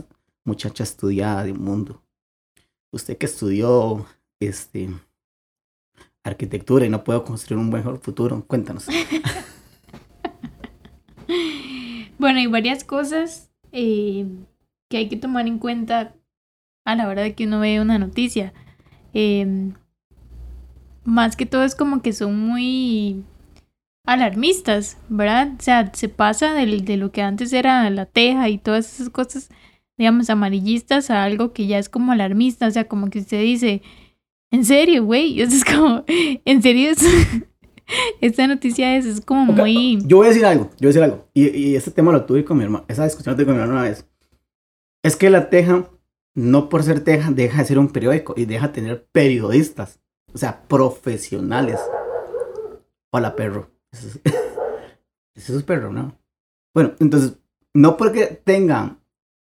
muchacha 0.46 0.84
estudiada 0.84 1.44
de 1.44 1.52
un 1.52 1.64
mundo. 1.64 2.02
Usted 2.92 3.18
que 3.18 3.26
estudió 3.26 4.06
este, 4.40 4.90
arquitectura 6.24 6.86
y 6.86 6.90
no 6.90 7.04
puede 7.04 7.22
construir 7.24 7.60
un 7.60 7.70
mejor 7.70 8.00
futuro. 8.00 8.44
Cuéntanos. 8.48 8.88
Bueno, 12.20 12.29
hay 12.40 12.48
varias 12.48 12.84
cosas 12.84 13.52
eh, 13.72 14.26
que 14.90 14.98
hay 14.98 15.10
que 15.10 15.18
tomar 15.18 15.48
en 15.48 15.60
cuenta 15.60 16.16
a 16.86 16.96
la 16.96 17.08
hora 17.08 17.22
de 17.22 17.36
que 17.36 17.46
uno 17.46 17.60
ve 17.60 17.80
una 17.82 18.00
noticia. 18.00 18.54
Eh, 19.14 19.72
más 21.04 21.36
que 21.36 21.46
todo 21.46 21.64
es 21.64 21.76
como 21.76 22.02
que 22.02 22.14
son 22.14 22.40
muy 22.40 23.24
alarmistas, 24.06 24.98
¿verdad? 25.10 25.54
O 25.60 25.62
sea, 25.62 25.92
se 25.94 26.10
pasa 26.10 26.54
del- 26.54 26.86
de 26.86 26.98
lo 26.98 27.12
que 27.12 27.22
antes 27.22 27.54
era 27.54 27.90
la 27.90 28.06
teja 28.06 28.50
y 28.50 28.58
todas 28.58 28.94
esas 28.94 29.10
cosas, 29.10 29.50
digamos, 29.98 30.30
amarillistas 30.30 31.10
a 31.10 31.24
algo 31.24 31.54
que 31.54 31.68
ya 31.68 31.78
es 31.80 31.90
como 31.90 32.12
alarmista. 32.12 32.68
O 32.68 32.72
sea, 32.72 32.88
como 32.88 33.10
que 33.10 33.20
usted 33.20 33.42
dice, 33.42 33.82
¿en 34.52 34.66
serio, 34.66 35.06
güey? 35.06 35.42
Eso 35.42 35.56
es 35.56 35.66
como, 35.66 36.04
¿en 36.08 36.62
serio? 36.62 36.90
Es- 36.92 37.06
Esta 38.22 38.48
noticia 38.48 38.96
es, 38.98 39.06
es 39.06 39.22
como 39.22 39.52
muy... 39.52 40.00
Yo 40.06 40.18
voy 40.18 40.28
a 40.28 40.30
decir 40.30 40.46
algo, 40.46 40.66
yo 40.72 40.78
voy 40.82 40.86
a 40.88 40.90
decir 40.90 41.04
algo. 41.04 41.28
Y, 41.34 41.48
y 41.50 41.76
este 41.76 41.92
tema 41.92 42.12
lo 42.12 42.26
tuve 42.26 42.46
con 42.46 42.58
mi 42.58 42.64
hermano, 42.64 42.86
esa 42.88 43.04
discusión 43.04 43.34
la 43.34 43.38
tuve 43.38 43.46
con 43.46 43.56
mi 43.56 43.62
hermano 43.62 43.80
una 43.80 43.90
vez. 43.90 44.06
Es 45.04 45.16
que 45.16 45.30
la 45.30 45.50
Teja, 45.50 45.90
no 46.36 46.70
por 46.70 46.84
ser 46.84 47.04
Teja, 47.04 47.32
deja 47.32 47.60
de 47.60 47.66
ser 47.66 47.80
un 47.80 47.90
periódico 47.90 48.34
y 48.38 48.46
deja 48.46 48.68
de 48.68 48.74
tener 48.74 49.08
periodistas, 49.12 50.00
o 50.34 50.38
sea, 50.38 50.64
profesionales. 50.68 51.80
Hola, 53.12 53.36
perro. 53.36 53.72
Eso 53.92 54.08
es, 54.08 54.20
eso 55.36 55.58
es 55.58 55.64
perro, 55.64 55.92
¿no? 55.92 56.18
Bueno, 56.74 56.94
entonces, 57.00 57.38
no 57.74 57.98
porque 57.98 58.26
tengan 58.26 59.00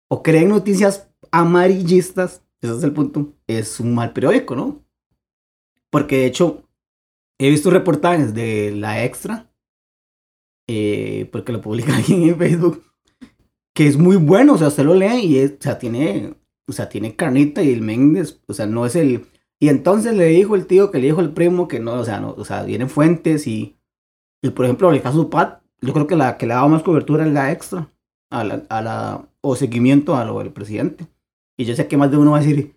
o 0.10 0.24
creen 0.24 0.50
noticias 0.50 1.10
amarillistas, 1.32 2.44
ese 2.62 2.78
es 2.78 2.84
el 2.84 2.94
punto, 2.94 3.34
es 3.48 3.80
un 3.80 3.94
mal 3.94 4.14
periódico, 4.14 4.56
¿no? 4.56 4.84
Porque 5.90 6.18
de 6.18 6.26
hecho, 6.28 6.63
he 7.40 7.50
visto 7.50 7.70
reportajes 7.70 8.34
de 8.34 8.72
la 8.72 9.04
extra, 9.04 9.52
eh, 10.68 11.30
porque 11.32 11.52
lo 11.52 11.62
publica 11.62 11.96
alguien 11.98 12.24
en 12.24 12.38
Facebook, 12.38 12.84
que 13.76 13.88
es 13.88 13.98
muy 13.98 14.16
bueno, 14.18 14.54
o 14.54 14.58
sea, 14.58 14.68
usted 14.68 14.84
lo 14.86 14.94
lee 14.96 15.20
y 15.26 15.38
es, 15.40 15.52
o 15.54 15.62
sea, 15.62 15.80
tiene, 15.80 16.36
o 16.68 16.72
sea, 16.72 16.90
tiene 16.90 17.16
carnita 17.16 17.64
y 17.64 17.72
el 17.72 17.82
men, 17.82 18.16
es- 18.18 18.42
o 18.48 18.54
sea, 18.54 18.66
no 18.66 18.86
es 18.86 18.96
el... 18.96 19.26
Y 19.60 19.70
entonces 19.70 20.14
le 20.16 20.26
dijo 20.28 20.56
el 20.56 20.68
tío 20.68 20.92
que 20.92 21.00
le 21.00 21.06
dijo 21.08 21.22
el 21.22 21.32
primo 21.34 21.68
que 21.68 21.80
no, 21.80 21.94
o 21.94 22.04
sea, 22.06 22.20
no, 22.20 22.32
o 22.32 22.44
sea, 22.44 22.64
vienen 22.64 22.90
fuentes 22.90 23.48
y, 23.48 23.78
y 24.44 24.50
por 24.50 24.66
ejemplo, 24.66 24.92
el 24.92 25.02
caso 25.02 25.30
Pat, 25.30 25.62
yo 25.82 25.94
creo 25.94 26.06
que 26.08 26.16
la 26.18 26.38
que 26.38 26.46
le 26.48 26.54
daba 26.54 26.68
más 26.68 26.84
cobertura 26.84 27.26
es 27.26 27.32
la 27.32 27.52
extra, 27.52 27.90
a 28.30 28.44
la, 28.44 28.64
a 28.70 28.82
la, 28.82 29.30
o 29.42 29.56
seguimiento 29.56 30.16
a 30.16 30.26
lo 30.26 30.54
presidente. 30.54 31.08
Y 31.58 31.66
yo 31.66 31.76
sé 31.76 31.88
que 31.88 31.98
más 31.98 32.12
de 32.12 32.18
uno 32.18 32.32
va 32.32 32.38
a 32.38 32.42
decir, 32.42 32.76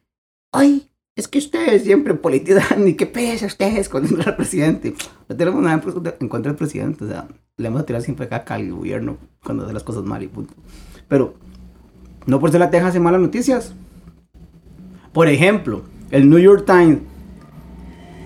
ay, 0.52 0.88
es 1.16 1.28
que 1.28 1.38
ustedes 1.38 1.82
siempre 1.82 2.14
politizan 2.14 2.86
y 2.88 2.94
qué 2.94 3.06
pesa 3.06 3.46
ustedes 3.46 3.88
cuando 3.88 4.22
al 4.22 4.36
presidente. 4.36 4.94
No 5.28 5.36
tenemos 5.36 5.62
nada 5.62 5.82
en 6.20 6.28
contra 6.28 6.52
del 6.52 6.58
presidente, 6.58 7.04
o 7.04 7.08
sea, 7.08 7.26
le 7.56 7.68
vamos 7.68 7.82
a 7.82 7.86
tirar 7.86 8.02
siempre 8.02 8.28
caca 8.28 8.54
al 8.54 8.70
gobierno 8.70 9.16
cuando 9.42 9.64
hace 9.64 9.72
las 9.72 9.82
cosas 9.82 10.04
mal 10.04 10.22
y 10.22 10.28
punto. 10.28 10.54
Pero 11.08 11.34
no 12.26 12.38
por 12.38 12.50
ser 12.50 12.60
la 12.60 12.70
Teja 12.70 12.88
hace 12.88 13.00
malas 13.00 13.20
noticias. 13.20 13.74
Por 15.12 15.28
ejemplo, 15.28 15.82
el 16.10 16.28
New 16.28 16.38
York 16.38 16.64
Times 16.66 16.98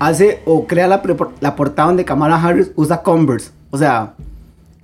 hace 0.01 0.41
o 0.45 0.67
crea 0.67 0.89
la, 0.89 1.01
la 1.41 1.55
portada 1.55 1.89
donde 1.89 2.05
Kamala 2.05 2.43
Harris 2.43 2.73
usa 2.75 3.03
Converse. 3.03 3.53
O 3.71 3.79
sea, 3.79 4.17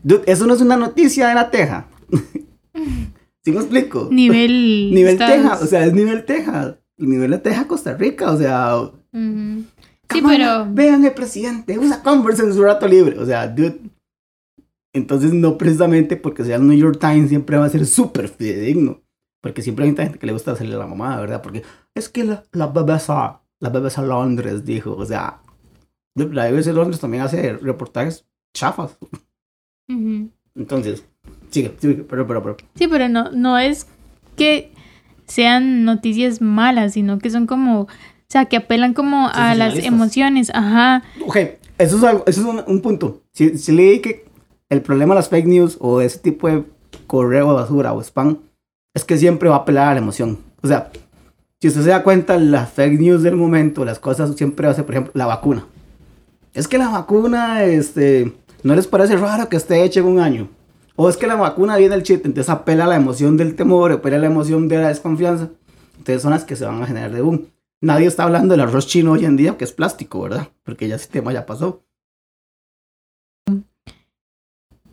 dude, 0.05 0.23
eso 0.27 0.47
no 0.47 0.55
es 0.55 0.61
una 0.61 0.77
noticia 0.77 1.27
de 1.27 1.35
la 1.35 1.51
Teja. 1.51 1.87
¿Sí 3.43 3.51
me 3.51 3.59
explico? 3.59 4.09
Nivel. 4.13 4.91
nivel 4.95 5.19
Teja, 5.19 5.59
o 5.61 5.67
sea, 5.67 5.85
es 5.85 5.93
nivel 5.93 6.25
Teja. 6.25 6.79
El 6.99 7.11
nivel 7.11 7.31
de 7.31 7.39
Teja 7.39 7.67
Costa 7.67 7.95
Rica, 7.95 8.31
o 8.31 8.37
sea. 8.37 8.91
Sí, 9.13 10.23
pero. 10.27 10.67
Vean 10.71 11.05
el 11.05 11.13
presidente, 11.13 11.79
usa 11.79 12.03
Converse 12.03 12.43
en 12.43 12.55
su 12.55 12.63
rato 12.63 12.87
libre. 12.87 13.19
O 13.19 13.27
sea, 13.27 13.47
dude. 13.49 13.81
Entonces, 14.95 15.33
no 15.35 15.59
precisamente 15.59 16.17
porque 16.17 16.45
sea 16.45 16.57
el 16.57 16.67
New 16.67 16.79
York 16.79 16.99
Times 16.99 17.29
siempre 17.29 17.59
va 17.59 17.67
a 17.67 17.71
ser 17.71 17.85
súper 17.87 18.29
fidedigno. 18.29 19.03
Porque 19.43 19.63
siempre 19.63 19.85
hay 19.85 19.95
gente 19.95 20.19
que 20.19 20.27
le 20.27 20.33
gusta 20.33 20.53
hacerle 20.53 20.77
la 20.77 20.87
mamada, 20.87 21.21
¿verdad? 21.21 21.43
Porque 21.43 21.63
es 21.95 22.09
que 22.09 22.25
la, 22.25 22.45
la 22.53 22.67
BBC, 22.67 23.09
la 23.61 23.69
BBC 23.69 23.99
Londres 23.99 24.65
dijo, 24.65 24.97
o 24.97 25.05
sea, 25.05 25.41
la 26.15 26.51
BBC 26.51 26.69
Londres 26.73 26.99
también 26.99 27.23
hace 27.23 27.53
reportajes 27.53 28.27
chafas. 28.55 28.97
Entonces, 29.89 31.05
sigue, 31.51 31.77
sigue, 31.79 32.05
pero, 32.05 32.27
pero, 32.27 32.43
pero. 32.43 32.57
Sí, 32.75 32.89
pero 32.89 33.09
no, 33.09 33.31
no 33.31 33.59
es 33.59 33.87
que 34.35 34.73
sean 35.27 35.85
noticias 35.85 36.41
malas, 36.41 36.95
sino 36.95 37.19
que 37.19 37.31
son 37.31 37.47
como, 37.47 37.83
o 37.83 37.89
sea, 38.29 38.47
que 38.47 38.57
apelan 38.57 38.95
como 38.95 39.29
a 39.33 39.55
las 39.55 39.77
emociones, 39.79 40.51
ajá. 40.55 41.03
Ok, 41.27 41.37
eso 41.79 41.97
es, 41.99 42.05
algo, 42.05 42.25
eso 42.27 42.41
es 42.41 42.65
un, 42.67 42.81
punto. 42.81 43.23
Si, 43.33 43.59
si 43.59 43.73
leí 43.73 44.01
que 44.01 44.25
el 44.71 44.83
problema 44.83 45.15
de 45.15 45.21
las 45.21 45.29
fake 45.29 45.47
news 45.47 45.77
o 45.81 46.01
ese 46.01 46.19
tipo 46.19 46.49
de 46.49 46.65
correo 47.07 47.49
de 47.49 47.55
basura 47.55 47.93
o 47.93 48.01
spam 48.01 48.39
es 48.95 49.05
que 49.05 49.19
siempre 49.19 49.49
va 49.49 49.57
a 49.57 49.59
apelar 49.59 49.89
a 49.89 49.95
la 49.95 50.01
emoción. 50.01 50.39
O 50.63 50.69
sea, 50.69 50.91
si 51.61 51.69
usted 51.69 51.83
se 51.83 51.91
da 51.91 52.03
cuenta, 52.03 52.39
las 52.39 52.71
fake 52.71 52.99
news 52.99 53.23
del 53.23 53.37
momento, 53.37 53.85
las 53.85 53.99
cosas 53.99 54.35
siempre 54.37 54.67
hace, 54.69 54.83
por 54.83 54.95
ejemplo, 54.95 55.13
la 55.15 55.27
vacuna. 55.27 55.67
Es 56.55 56.67
que 56.67 56.79
la 56.79 56.89
vacuna, 56.89 57.65
este, 57.65 58.33
no 58.63 58.75
les 58.75 58.87
parece 58.87 59.17
raro 59.17 59.49
que 59.49 59.57
esté 59.57 59.83
hecha 59.85 60.01
en 60.01 60.07
un 60.07 60.19
año. 60.19 60.49
O 60.97 61.09
es 61.09 61.17
que 61.17 61.27
la 61.27 61.37
vacuna 61.37 61.77
viene 61.77 61.95
el 61.95 62.03
chip, 62.03 62.25
entonces 62.27 62.51
apela 62.51 62.85
a 62.85 62.89
la 62.89 62.97
emoción 62.97 63.37
del 63.37 63.55
temor, 63.55 63.93
apela 63.93 64.17
a 64.17 64.21
la 64.21 64.27
emoción 64.27 64.69
de 64.69 64.79
la 64.79 64.89
desconfianza. 64.89 65.51
Entonces 65.99 66.23
son 66.23 66.33
las 66.33 66.45
que 66.45 66.57
se 66.57 66.65
van 66.65 66.83
a 66.83 66.87
generar 66.87 67.13
de 67.13 67.21
boom. 67.21 67.47
Nadie 67.81 68.07
está 68.07 68.25
hablando 68.25 68.55
del 68.55 68.63
arroz 68.63 68.87
chino 68.87 69.13
hoy 69.13 69.25
en 69.25 69.37
día, 69.37 69.57
que 69.57 69.65
es 69.65 69.73
plástico, 69.73 70.23
¿verdad? 70.23 70.49
Porque 70.63 70.89
ya 70.89 70.97
ese 70.97 71.09
tema 71.09 71.33
ya 71.33 71.47
pasó. 71.47 71.85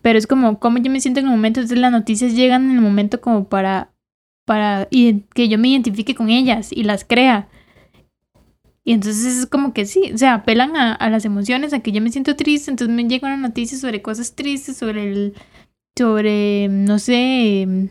Pero 0.02 0.18
es 0.18 0.26
como, 0.26 0.60
como 0.60 0.78
yo 0.78 0.90
me 0.90 1.00
siento 1.00 1.20
en 1.20 1.26
el 1.26 1.32
momento, 1.32 1.60
entonces 1.60 1.78
las 1.78 1.90
noticias 1.90 2.34
llegan 2.34 2.70
en 2.70 2.76
el 2.76 2.82
momento 2.82 3.22
como 3.22 3.48
para 3.48 3.94
para 4.44 4.88
que 4.90 5.48
yo 5.48 5.58
me 5.58 5.68
identifique 5.68 6.14
con 6.14 6.28
ellas 6.28 6.70
y 6.70 6.84
las 6.84 7.04
crea. 7.04 7.48
Y 8.84 8.92
entonces 8.92 9.38
es 9.38 9.46
como 9.46 9.72
que 9.72 9.86
sí, 9.86 10.10
o 10.12 10.18
sea, 10.18 10.34
apelan 10.34 10.76
a, 10.76 11.08
las 11.08 11.24
emociones, 11.24 11.72
a 11.72 11.80
que 11.80 11.90
yo 11.90 12.02
me 12.02 12.10
siento 12.10 12.36
triste, 12.36 12.70
entonces 12.70 12.94
me 12.94 13.08
llega 13.08 13.28
una 13.28 13.38
noticia 13.38 13.78
sobre 13.78 14.02
cosas 14.02 14.34
tristes, 14.34 14.76
sobre 14.76 15.10
el, 15.10 15.34
sobre, 15.96 16.68
no 16.68 16.98
sé, 16.98 17.88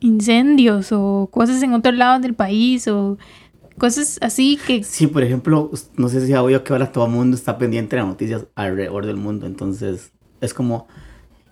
incendios 0.00 0.90
o 0.92 1.28
cosas 1.30 1.62
en 1.62 1.74
otro 1.74 1.92
lado 1.92 2.20
del 2.20 2.34
país 2.34 2.88
o 2.88 3.18
cosas 3.78 4.18
así 4.22 4.58
que... 4.66 4.82
Sí, 4.82 5.06
por 5.06 5.22
ejemplo, 5.22 5.70
no 5.96 6.08
sé 6.08 6.22
si 6.22 6.28
ya 6.28 6.42
oído 6.42 6.64
que 6.64 6.72
ahora 6.72 6.92
todo 6.92 7.06
el 7.06 7.12
mundo 7.12 7.36
está 7.36 7.58
pendiente 7.58 7.96
de 7.96 8.02
noticias 8.02 8.46
alrededor 8.54 9.04
del 9.06 9.16
mundo, 9.16 9.46
entonces 9.46 10.12
es 10.40 10.54
como 10.54 10.86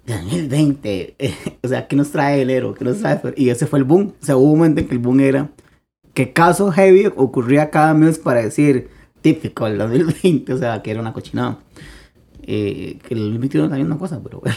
2020, 0.07 1.17
o 1.63 1.69
sea, 1.69 1.87
¿qué 1.87 1.97
nos 1.97 2.11
trae 2.11 2.43
el 2.43 2.51
héroe? 2.51 2.75
¿Qué 2.75 2.85
nos 2.85 3.01
trae? 3.01 3.21
Y 3.37 3.51
ese 3.51 3.67
fue 3.67 3.79
el 3.79 3.85
boom. 3.85 4.15
O 4.21 4.25
sea, 4.25 4.37
hubo 4.37 4.53
un 4.53 4.59
momento 4.59 4.81
en 4.81 4.89
que 4.89 4.95
el 4.95 5.01
boom 5.01 5.21
era 5.21 5.51
que 6.15 6.33
caso 6.33 6.71
heavy 6.71 7.07
ocurría 7.17 7.71
cada 7.71 7.93
mes 7.93 8.19
para 8.19 8.41
decir 8.41 8.89
típico 9.21 9.67
el 9.67 9.79
2020, 9.79 10.53
o 10.53 10.59
sea, 10.59 10.81
que 10.83 10.91
era 10.91 11.01
una 11.01 11.13
cochinada. 11.13 11.59
Eh, 12.47 12.99
que 13.07 13.15
el 13.15 13.21
2021 13.21 13.69
también 13.69 13.87
una 13.87 13.99
cosa, 13.99 14.21
pero 14.23 14.41
bueno. 14.41 14.57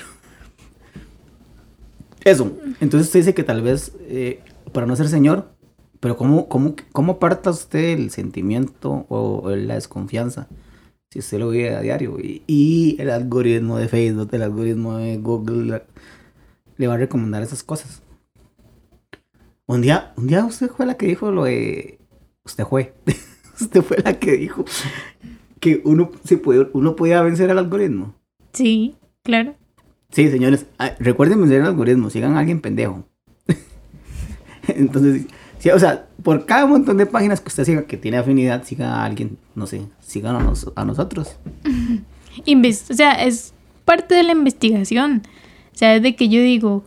Eso. 2.24 2.52
Entonces 2.80 3.08
usted 3.08 3.20
dice 3.20 3.34
que 3.34 3.44
tal 3.44 3.62
vez, 3.62 3.94
eh, 4.02 4.42
para 4.74 4.86
no 4.86 4.96
ser 4.96 5.08
señor, 5.08 5.50
pero 6.00 6.18
¿cómo, 6.18 6.48
cómo, 6.48 6.76
cómo 6.92 7.14
aparta 7.14 7.50
usted 7.50 7.98
el 7.98 8.12
sentimiento 8.12 9.06
o 9.10 9.50
la 9.56 9.76
desconfianza? 9.76 10.48
si 11.10 11.20
usted 11.20 11.40
lo 11.40 11.50
ve 11.50 11.76
a 11.76 11.82
diario. 11.82 12.18
Y, 12.20 12.96
el 13.00 13.10
algoritmo 13.10 13.78
de 13.78 13.88
Facebook, 13.88 14.30
el 14.34 14.44
algoritmo 14.44 14.98
de 14.98 15.18
Google 15.18 15.84
le 16.78 16.88
va 16.88 16.96
a 16.96 16.98
recomendar 16.98 17.44
esas 17.44 17.64
cosas. 17.64 18.02
Un 19.66 19.82
día, 19.82 20.14
un 20.16 20.28
día 20.28 20.46
usted 20.46 20.70
fue 20.70 20.86
la 20.86 20.96
que 20.96 21.08
dijo 21.08 21.32
lo 21.32 21.46
de... 21.46 22.00
Usted 22.46 22.66
fue. 22.66 22.94
usted 23.60 23.82
fue 23.82 23.98
la 23.98 24.18
que 24.20 24.34
dijo 24.34 24.64
que 25.60 25.82
uno, 25.84 26.12
se 26.24 26.38
puede, 26.38 26.70
uno 26.74 26.96
podía 26.96 27.22
vencer 27.22 27.50
al 27.52 27.58
algoritmo. 27.58 28.16
Sí, 28.54 28.96
claro. 29.24 29.56
Sí, 30.18 30.32
señores, 30.32 30.66
ah, 30.80 30.94
recuerden 30.98 31.40
vencer 31.40 31.62
al 31.62 31.68
algoritmo, 31.68 32.10
sigan 32.10 32.38
a 32.38 32.40
alguien 32.40 32.60
pendejo. 32.60 33.08
Entonces, 34.68 35.28
Sí, 35.60 35.70
o 35.70 35.78
sea, 35.78 36.08
por 36.24 36.48
cada 36.48 36.66
montón 36.66 36.98
de 36.98 37.06
páginas 37.06 37.40
que 37.40 37.50
usted 37.50 37.66
siga 37.66 37.84
que 37.86 37.98
tiene 37.98 38.18
afinidad, 38.18 38.64
siga 38.64 38.96
a 38.96 39.06
alguien, 39.06 39.38
no 39.54 39.68
sé, 39.68 39.84
sigan 40.02 40.36
a, 40.36 40.86
nosotros. 40.86 41.38
o 42.48 42.94
sea, 42.96 43.12
es 43.12 43.54
parte 43.86 44.16
de 44.16 44.24
la 44.24 44.32
investigación. 44.32 45.22
O 45.72 45.78
sea, 45.78 45.96
es 45.96 46.02
de 46.02 46.16
que 46.16 46.30
yo 46.30 46.42
digo, 46.42 46.84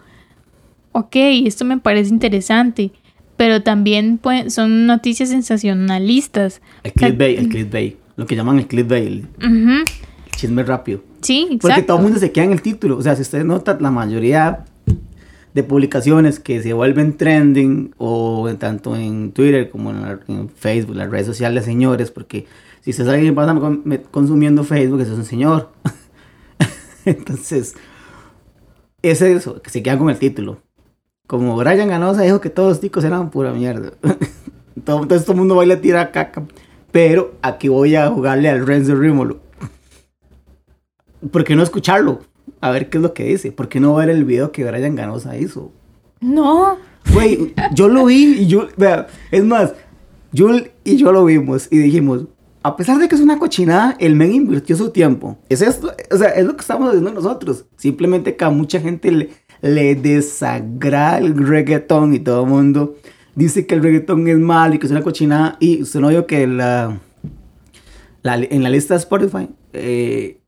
ok, 0.90 1.14
esto 1.46 1.64
me 1.64 1.78
parece 1.78 2.10
interesante, 2.10 2.90
pero 3.36 3.62
también 3.62 4.18
son 4.48 4.86
noticias 4.86 5.28
sensacionalistas. 5.28 6.60
El 6.82 6.94
clickbait, 6.94 7.38
el 7.38 7.48
clickbait, 7.48 7.96
lo 8.16 8.26
que 8.26 8.34
llaman 8.34 8.58
el 8.58 8.66
clickbait, 8.66 9.06
el, 9.06 9.28
chisme 10.36 10.64
rápido. 10.64 11.09
Sí, 11.22 11.42
exacto. 11.42 11.68
Porque 11.68 11.82
todo 11.82 11.96
el 11.98 12.02
mundo 12.04 12.18
se 12.18 12.32
queda 12.32 12.44
en 12.44 12.52
el 12.52 12.62
título. 12.62 12.96
O 12.96 13.02
sea, 13.02 13.16
si 13.16 13.22
ustedes 13.22 13.44
notan, 13.44 13.78
la 13.80 13.90
mayoría 13.90 14.64
de 15.54 15.62
publicaciones 15.62 16.38
que 16.38 16.62
se 16.62 16.72
vuelven 16.72 17.16
trending 17.16 17.94
o 17.98 18.48
tanto 18.58 18.96
en 18.96 19.32
Twitter 19.32 19.70
como 19.70 19.90
en, 19.90 20.48
Facebook, 20.48 20.96
las 20.96 21.10
redes 21.10 21.26
sociales, 21.26 21.64
señores, 21.64 22.10
porque 22.10 22.46
si 22.80 22.92
se 22.92 23.02
alguien 23.02 23.36
consumiendo 24.10 24.64
Facebook, 24.64 25.00
eso 25.00 25.12
es 25.12 25.18
un 25.18 25.24
señor. 25.24 25.70
Entonces, 27.04 27.74
es 29.02 29.22
eso, 29.22 29.60
que 29.60 29.70
se 29.70 29.82
queda 29.82 29.98
con 29.98 30.10
el 30.10 30.18
título. 30.18 30.58
Como 31.26 31.56
Brian 31.56 31.88
Ganosa 31.88 32.22
dijo 32.22 32.40
que 32.40 32.50
todos 32.50 32.70
los 32.70 32.80
ticos 32.80 33.04
eran 33.04 33.30
pura 33.30 33.52
mierda. 33.52 33.92
Entonces 34.76 35.22
todo 35.22 35.32
el 35.32 35.38
mundo 35.38 35.56
baila 35.56 35.80
tira 35.80 36.10
caca. 36.10 36.44
Pero 36.90 37.34
aquí 37.42 37.68
voy 37.68 37.94
a 37.94 38.08
jugarle 38.08 38.48
al 38.48 38.66
Renzo 38.66 38.96
Rímolo. 38.96 39.38
¿Por 41.30 41.44
qué 41.44 41.54
no 41.54 41.62
escucharlo? 41.62 42.20
a 42.60 42.70
ver 42.70 42.88
qué 42.88 42.98
es 42.98 43.02
lo 43.02 43.14
que 43.14 43.24
dice. 43.24 43.52
¿Por 43.52 43.68
qué 43.68 43.80
no 43.80 43.94
ver 43.94 44.10
el 44.10 44.24
video 44.24 44.52
que 44.52 44.64
Brian 44.64 44.94
Ganosa 44.94 45.36
hizo? 45.36 45.72
No. 46.20 46.78
Güey, 47.12 47.54
yo 47.72 47.88
lo 47.88 48.06
vi 48.06 48.40
y 48.40 48.46
yo, 48.46 48.68
vea, 48.76 49.06
es 49.30 49.42
más, 49.42 49.72
Jul 50.36 50.70
y 50.84 50.96
yo 50.96 51.12
lo 51.12 51.24
vimos 51.24 51.66
y 51.70 51.78
dijimos, 51.78 52.26
a 52.62 52.76
pesar 52.76 52.98
de 52.98 53.08
que 53.08 53.14
es 53.14 53.22
una 53.22 53.38
cochinada, 53.38 53.96
el 53.98 54.14
men 54.14 54.32
invirtió 54.32 54.76
su 54.76 54.90
tiempo. 54.90 55.38
Es 55.48 55.62
esto, 55.62 55.92
o 56.10 56.16
sea, 56.16 56.28
es 56.28 56.44
lo 56.44 56.54
que 56.54 56.60
estamos 56.60 56.88
haciendo 56.88 57.12
nosotros. 57.12 57.64
Simplemente 57.76 58.36
que 58.36 58.44
a 58.44 58.50
mucha 58.50 58.80
gente 58.80 59.10
le, 59.10 59.30
le 59.62 59.94
desagrada 59.94 61.18
el 61.18 61.34
reggaetón 61.36 62.12
y 62.14 62.20
todo 62.20 62.44
el 62.44 62.50
mundo 62.50 62.96
dice 63.34 63.66
que 63.66 63.74
el 63.74 63.82
reggaetón 63.82 64.28
es 64.28 64.38
malo 64.38 64.74
y 64.74 64.78
que 64.78 64.86
es 64.86 64.92
una 64.92 65.02
cochinada. 65.02 65.56
Y 65.58 65.80
usted 65.80 66.00
no 66.00 66.08
vio 66.08 66.26
que 66.26 66.46
la, 66.46 67.00
la, 68.22 68.36
en 68.36 68.62
la 68.62 68.68
lista 68.68 68.92
de 68.92 68.98
Spotify, 69.00 69.48
eh, 69.72 70.39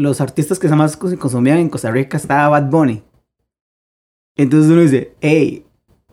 los 0.00 0.20
artistas 0.20 0.58
que 0.58 0.68
más 0.68 0.96
consumían 0.96 1.58
en 1.58 1.68
Costa 1.68 1.90
Rica 1.90 2.16
estaba 2.16 2.48
Bad 2.48 2.70
Bunny. 2.70 3.02
Entonces 4.36 4.70
uno 4.70 4.80
dice, 4.80 5.12
hey, 5.20 5.66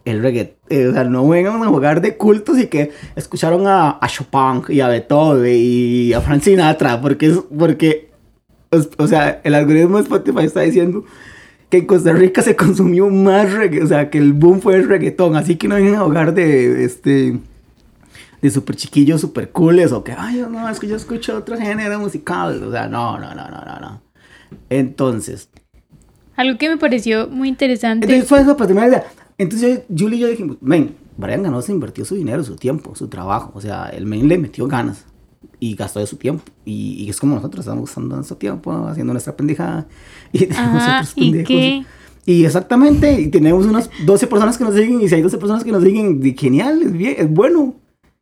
el 0.03 0.21
reggae, 0.21 0.57
eh, 0.69 0.87
o 0.87 0.93
sea, 0.93 1.05
no 1.05 1.27
vengan 1.27 1.63
a 1.63 1.67
jugar 1.67 2.01
de 2.01 2.17
cultos 2.17 2.59
y 2.59 2.67
que 2.67 2.91
escucharon 3.15 3.65
a, 3.67 3.97
a 4.01 4.07
Chopin 4.07 4.63
y 4.69 4.81
a 4.81 4.89
Beethoven 4.89 5.55
y 5.57 6.13
a 6.13 6.21
Frank 6.21 6.41
Sinatra, 6.41 6.99
porque, 7.01 7.27
es, 7.27 7.39
porque 7.57 8.11
o 8.97 9.07
sea, 9.07 9.39
el 9.43 9.55
algoritmo 9.55 9.97
de 9.97 10.03
Spotify 10.03 10.45
está 10.45 10.61
diciendo 10.61 11.05
que 11.69 11.77
en 11.77 11.85
Costa 11.85 12.11
Rica 12.13 12.41
se 12.41 12.55
consumió 12.55 13.09
más 13.09 13.51
reggae, 13.53 13.83
o 13.83 13.87
sea, 13.87 14.09
que 14.09 14.17
el 14.17 14.33
boom 14.33 14.61
fue 14.61 14.75
el 14.75 14.87
reggaetón, 14.87 15.35
así 15.35 15.55
que 15.55 15.67
no 15.67 15.75
vengan 15.75 15.95
a 15.95 16.05
jugar 16.05 16.33
de, 16.33 16.83
este, 16.83 17.39
de 18.41 18.51
super 18.51 18.75
chiquillos 18.75 19.21
super 19.21 19.51
cooles 19.51 19.91
o 19.91 20.03
que, 20.03 20.11
ay, 20.11 20.45
no, 20.49 20.69
es 20.69 20.79
que 20.79 20.87
yo 20.87 20.95
escucho 20.95 21.35
otro 21.37 21.57
género 21.57 21.99
musical. 21.99 22.63
O 22.63 22.71
sea, 22.71 22.87
no, 22.87 23.17
no, 23.19 23.33
no, 23.33 23.49
no, 23.49 23.61
no, 23.65 23.79
no. 23.79 24.01
Entonces, 24.69 25.49
Algo 26.35 26.57
que 26.57 26.69
me 26.69 26.77
pareció 26.77 27.27
muy 27.27 27.47
interesante. 27.49 28.05
entonces 28.05 28.27
fue 28.27 28.43
para 28.55 28.67
terminar 28.67 28.89
la 28.89 28.97
idea. 28.97 29.07
Entonces 29.37 29.83
yo, 29.89 30.05
Julie 30.05 30.17
y 30.17 30.21
yo 30.21 30.27
dijimos, 30.27 30.57
men, 30.61 30.95
Brian 31.17 31.43
Ganosa 31.43 31.71
invirtió 31.71 32.05
su 32.05 32.15
dinero, 32.15 32.43
su 32.43 32.55
tiempo, 32.55 32.95
su 32.95 33.07
trabajo. 33.07 33.51
O 33.55 33.61
sea, 33.61 33.89
el 33.89 34.05
men 34.05 34.27
le 34.27 34.37
metió 34.37 34.67
ganas 34.67 35.05
y 35.59 35.75
gastó 35.75 35.99
de 35.99 36.07
su 36.07 36.17
tiempo. 36.17 36.43
Y, 36.65 37.03
y 37.03 37.09
es 37.09 37.19
como 37.19 37.35
nosotros 37.35 37.65
estamos 37.65 37.89
usando 37.89 38.15
nuestro 38.15 38.37
tiempo, 38.37 38.71
haciendo 38.87 39.13
nuestra 39.13 39.35
pendejada. 39.35 39.87
Y 40.31 40.39
tenemos 40.45 40.83
Ajá, 40.83 40.99
otros 40.99 41.13
y 41.15 41.21
pendejos. 41.31 41.47
que 41.47 41.85
Y 42.25 42.45
exactamente, 42.45 43.19
y 43.21 43.27
tenemos 43.29 43.65
unas 43.65 43.89
12 44.05 44.27
personas 44.27 44.57
que 44.57 44.63
nos 44.63 44.75
siguen, 44.75 45.01
y 45.01 45.07
si 45.07 45.15
hay 45.15 45.21
12 45.21 45.37
personas 45.37 45.63
que 45.63 45.71
nos 45.71 45.83
siguen, 45.83 46.21
genial, 46.37 46.81
es, 46.83 46.91
bien, 46.91 47.15
es 47.17 47.29
bueno. 47.31 47.75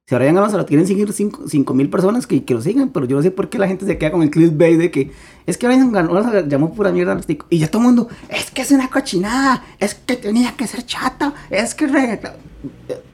Si 0.07 0.13
no 0.13 0.49
se 0.51 0.57
lo 0.57 0.67
quieren 0.67 0.85
seguir 0.85 1.11
5 1.11 1.73
mil 1.73 1.89
personas 1.89 2.27
que, 2.27 2.43
que 2.43 2.53
lo 2.53 2.61
sigan, 2.61 2.89
pero 2.89 3.07
yo 3.07 3.15
no 3.15 3.23
sé 3.23 3.31
por 3.31 3.49
qué 3.49 3.57
la 3.57 3.67
gente 3.67 3.87
se 3.87 3.97
queda 3.97 4.11
con 4.11 4.21
el 4.21 4.29
clickbait 4.29 4.77
de 4.77 4.91
que 4.91 5.09
es 5.47 5.57
que 5.57 5.65
Brian 5.65 5.91
Ganosa 5.91 6.47
llamó 6.47 6.75
pura 6.75 6.91
mierda 6.91 7.13
a 7.13 7.15
los 7.15 7.25
ticos. 7.25 7.47
Y 7.49 7.57
ya 7.57 7.69
todo 7.69 7.81
el 7.81 7.87
mundo, 7.87 8.07
es 8.29 8.51
que 8.51 8.61
es 8.61 8.69
una 8.69 8.87
cochinada, 8.87 9.63
es 9.79 9.95
que 9.95 10.15
tenía 10.15 10.55
que 10.55 10.67
ser 10.67 10.85
chata, 10.85 11.33
es 11.49 11.73
que 11.73 12.19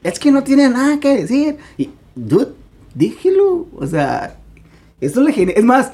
es 0.02 0.18
que 0.18 0.30
no 0.30 0.42
tiene 0.42 0.68
nada 0.68 1.00
que 1.00 1.16
decir. 1.16 1.56
Y, 1.78 1.88
dude, 2.14 2.52
dígelo, 2.94 3.68
o 3.74 3.86
sea, 3.86 4.36
esto 5.00 5.22
le 5.22 5.32
genera, 5.32 5.58
es 5.58 5.64
más, 5.64 5.92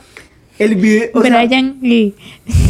el 0.59 0.75
video, 0.75 1.11
o 1.15 1.23
sea, 1.23 1.45
Brian, 1.45 1.79
eh, 1.81 2.13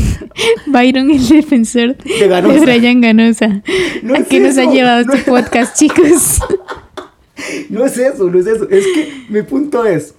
Byron, 0.67 1.11
el 1.11 1.27
defensor 1.27 1.97
De 1.97 2.29
Ganosa. 2.29 2.61
Brian 2.61 3.01
Ganosa. 3.01 3.63
No 4.03 4.17
¿A 4.17 4.19
es 4.19 4.29
qué 4.29 4.39
nos 4.39 4.59
ha 4.59 4.71
llevado 4.71 5.07
no 5.07 5.15
este 5.15 5.31
podcast, 5.31 5.79
chicos? 5.79 6.41
No 7.71 7.85
es 7.85 7.97
eso, 7.99 8.31
no 8.31 8.39
es 8.39 8.47
eso. 8.47 8.69
Es 8.69 8.85
que 8.87 9.27
mi 9.29 9.43
punto 9.43 9.85
es. 9.85 10.15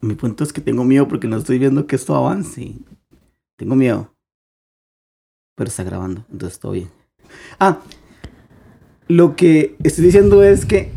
Mi 0.00 0.14
punto 0.14 0.42
es 0.44 0.52
que 0.52 0.60
tengo 0.60 0.84
miedo 0.84 1.06
porque 1.08 1.28
no 1.28 1.36
estoy 1.36 1.58
viendo 1.58 1.86
que 1.86 1.96
esto 1.96 2.14
avance. 2.14 2.74
Tengo 3.56 3.74
miedo. 3.76 4.12
Pero 5.56 5.68
está 5.68 5.84
grabando, 5.84 6.24
entonces 6.32 6.58
todo 6.58 6.72
bien. 6.72 6.88
Ah, 7.58 7.78
lo 9.08 9.36
que 9.36 9.76
estoy 9.82 10.04
diciendo 10.06 10.42
es 10.42 10.64
que. 10.64 10.90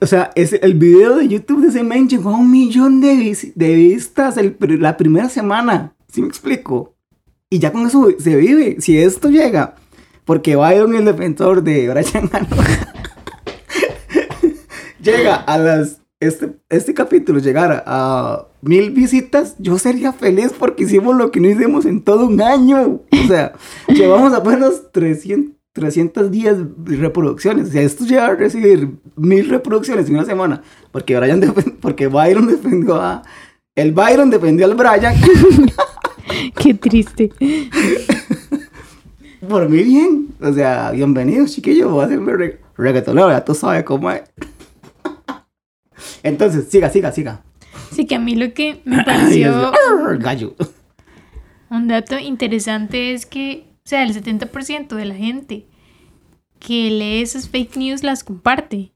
O 0.00 0.06
sea, 0.06 0.30
es 0.36 0.52
el 0.52 0.74
video 0.74 1.16
de 1.16 1.26
YouTube 1.26 1.62
de 1.62 1.68
ese 1.68 1.82
men 1.82 2.08
llegó 2.08 2.30
a 2.30 2.36
un 2.38 2.50
millón 2.50 3.00
de, 3.00 3.14
vis- 3.16 3.52
de 3.56 3.74
vistas 3.74 4.36
el 4.36 4.56
la 4.80 4.96
primera 4.96 5.28
semana. 5.28 5.94
¿Sí 6.08 6.22
me 6.22 6.28
explico? 6.28 6.94
Y 7.50 7.58
ya 7.58 7.72
con 7.72 7.84
eso 7.86 8.08
se 8.18 8.36
vive. 8.36 8.80
Si 8.80 8.96
esto 8.96 9.28
llega, 9.28 9.74
porque 10.24 10.54
Byron, 10.54 10.94
el 10.94 11.04
defensor 11.04 11.62
de 11.64 11.88
Brian 11.88 12.28
Ganosa, 12.32 12.92
llega 15.10 15.34
a 15.36 15.58
las. 15.58 16.00
Este, 16.20 16.50
este 16.68 16.94
capítulo 16.94 17.38
llegara 17.38 17.84
a 17.86 18.48
mil 18.60 18.90
visitas, 18.90 19.54
yo 19.60 19.78
sería 19.78 20.12
feliz 20.12 20.52
porque 20.58 20.82
hicimos 20.82 21.14
lo 21.16 21.30
que 21.30 21.38
no 21.38 21.48
hicimos 21.48 21.86
en 21.86 22.02
todo 22.02 22.26
un 22.26 22.42
año. 22.42 23.02
O 23.12 23.26
sea, 23.28 23.52
llevamos 23.88 24.32
apenas 24.32 24.90
300, 24.90 25.54
310 25.72 26.56
reproducciones. 26.98 27.68
O 27.68 27.70
sea, 27.70 27.82
esto 27.82 28.04
llega 28.04 28.26
a 28.26 28.34
recibir 28.34 28.96
mil 29.14 29.48
reproducciones 29.48 30.08
en 30.08 30.16
una 30.16 30.24
semana. 30.24 30.62
Porque, 30.90 31.16
Brian 31.16 31.40
porque 31.80 32.08
Byron 32.08 32.48
defendió 32.48 32.96
a. 32.96 33.22
El 33.76 33.92
Byron 33.92 34.28
defendió 34.30 34.66
al 34.66 34.74
Brian. 34.74 35.14
Qué 36.60 36.74
triste. 36.74 37.30
Por 39.48 39.68
mí 39.68 39.84
bien. 39.84 40.34
O 40.40 40.52
sea, 40.52 40.90
bienvenidos, 40.90 41.52
chiquillos. 41.52 41.90
Voy 41.90 42.02
a 42.02 42.06
hacerme 42.06 42.32
re 42.32 42.60
reggaetonero. 42.76 43.30
Ya 43.30 43.44
tú 43.44 43.54
sabes 43.54 43.84
cómo 43.84 44.10
es. 44.10 44.22
Entonces, 46.28 46.68
siga, 46.68 46.90
siga, 46.90 47.12
siga. 47.12 47.42
Sí, 47.92 48.06
que 48.06 48.14
a 48.14 48.18
mí 48.18 48.34
lo 48.36 48.52
que 48.54 48.80
me 48.84 49.02
pareció 49.04 49.72
gallo. 50.18 50.54
un 51.70 51.88
dato 51.88 52.18
interesante 52.18 53.12
es 53.12 53.26
que, 53.26 53.64
o 53.84 53.88
sea, 53.88 54.02
el 54.02 54.14
70% 54.14 54.94
de 54.94 55.04
la 55.04 55.14
gente 55.14 55.66
que 56.58 56.90
lee 56.90 57.22
esas 57.22 57.48
fake 57.48 57.76
news 57.76 58.02
las 58.02 58.24
comparte 58.24 58.92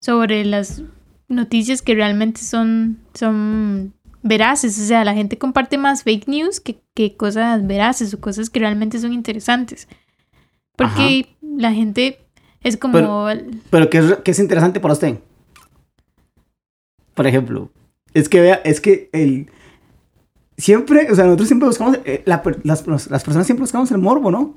sobre 0.00 0.44
las 0.44 0.82
noticias 1.28 1.80
que 1.82 1.94
realmente 1.94 2.40
son, 2.42 2.98
son 3.14 3.94
veraces. 4.22 4.78
O 4.78 4.84
sea, 4.84 5.04
la 5.04 5.14
gente 5.14 5.38
comparte 5.38 5.78
más 5.78 6.02
fake 6.02 6.28
news 6.28 6.60
que, 6.60 6.80
que 6.94 7.16
cosas 7.16 7.66
veraces 7.66 8.12
o 8.14 8.20
cosas 8.20 8.50
que 8.50 8.60
realmente 8.60 8.98
son 8.98 9.12
interesantes. 9.12 9.88
Porque 10.76 11.28
la 11.40 11.72
gente 11.72 12.18
es 12.62 12.76
como... 12.76 12.94
Pero- 12.94 13.36
Pero, 13.70 13.90
¿qué 13.90 13.98
es, 13.98 14.16
qué 14.24 14.30
es 14.32 14.38
interesante 14.38 14.80
para 14.80 14.92
usted? 14.94 15.18
Por 17.14 17.26
ejemplo, 17.26 17.70
es 18.12 18.28
que 18.28 18.40
vea, 18.40 18.60
es 18.64 18.80
que 18.80 19.08
el. 19.12 19.50
Siempre, 20.56 21.10
o 21.10 21.14
sea, 21.14 21.24
nosotros 21.24 21.48
siempre 21.48 21.68
buscamos. 21.68 21.98
eh, 22.04 22.22
la 22.26 22.42
las, 22.62 22.86
las 22.86 23.24
personas 23.24 23.46
siempre 23.46 23.62
buscamos 23.62 23.90
el 23.90 23.98
morbo, 23.98 24.30
¿no? 24.30 24.54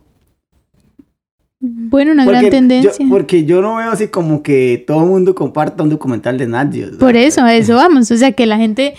bueno, 1.59 2.11
una 2.11 2.25
gran 2.25 2.49
tendencia. 2.49 2.91
Yo, 2.99 3.09
porque 3.09 3.45
yo 3.45 3.61
no 3.61 3.77
veo 3.77 3.91
así 3.91 4.07
como 4.07 4.43
que 4.43 4.83
todo 4.85 5.03
el 5.03 5.09
mundo 5.09 5.33
comparta 5.33 5.83
un 5.83 5.89
documental 5.89 6.37
de 6.37 6.47
nadie. 6.47 6.85
o 6.85 6.89
sea, 6.89 6.99
Por 6.99 7.15
eso, 7.15 7.41
a 7.41 7.55
eso 7.55 7.75
vamos. 7.77 8.11
O 8.11 8.17
sea, 8.17 8.31
que 8.31 8.45
la 8.45 8.57
gente 8.57 8.93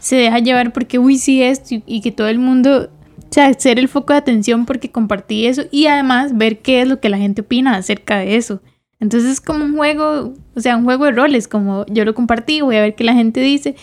se 0.00 0.16
deja 0.16 0.38
llevar 0.38 0.72
porque, 0.72 0.98
uy, 0.98 1.18
sí, 1.18 1.42
esto, 1.42 1.74
y, 1.74 1.82
y 1.86 2.00
que 2.00 2.12
todo 2.12 2.28
el 2.28 2.38
mundo, 2.38 2.90
o 3.18 3.26
sea, 3.30 3.52
ser 3.54 3.78
el 3.78 3.88
foco 3.88 4.12
de 4.12 4.18
atención 4.18 4.66
porque 4.66 4.90
compartí 4.90 5.46
eso 5.46 5.62
y 5.70 5.86
además 5.86 6.36
ver 6.36 6.58
qué 6.58 6.82
es 6.82 6.88
lo 6.88 7.00
que 7.00 7.08
la 7.08 7.18
gente 7.18 7.42
opina 7.42 7.76
acerca 7.76 8.18
de 8.18 8.36
eso. 8.36 8.60
Entonces 9.02 9.30
es 9.32 9.40
como 9.40 9.64
un 9.64 9.76
juego, 9.76 10.32
o 10.54 10.60
sea, 10.60 10.76
un 10.78 10.84
juego 10.84 11.04
de 11.06 11.12
roles, 11.12 11.48
como 11.48 11.84
yo 11.88 12.04
lo 12.06 12.14
compartí, 12.14 12.60
voy 12.62 12.76
a 12.76 12.80
ver 12.82 12.94
qué 12.94 13.02
la 13.04 13.12
gente 13.14 13.40
dice, 13.40 13.74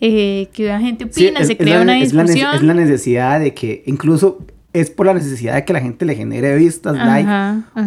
eh, 0.00 0.48
qué 0.52 0.66
la 0.66 0.78
gente 0.78 1.06
Sí, 1.10 1.24
opina, 1.28 1.40
es- 1.40 1.46
se 1.48 1.56
crea 1.56 1.76
la- 1.76 1.82
una 1.82 1.98
es 1.98 2.12
la 2.12 2.22
discusión. 2.24 2.54
Es 2.54 2.62
la 2.62 2.74
necesidad 2.74 3.40
de 3.40 3.54
que, 3.54 3.82
incluso 3.86 4.38
es 4.74 4.90
por 4.90 5.06
la 5.06 5.14
necesidad 5.14 5.54
de 5.54 5.64
que 5.64 5.72
la 5.72 5.80
gente 5.80 6.04
le 6.04 6.14
genere 6.14 6.54
vistas, 6.56 6.94
like, 6.94 7.26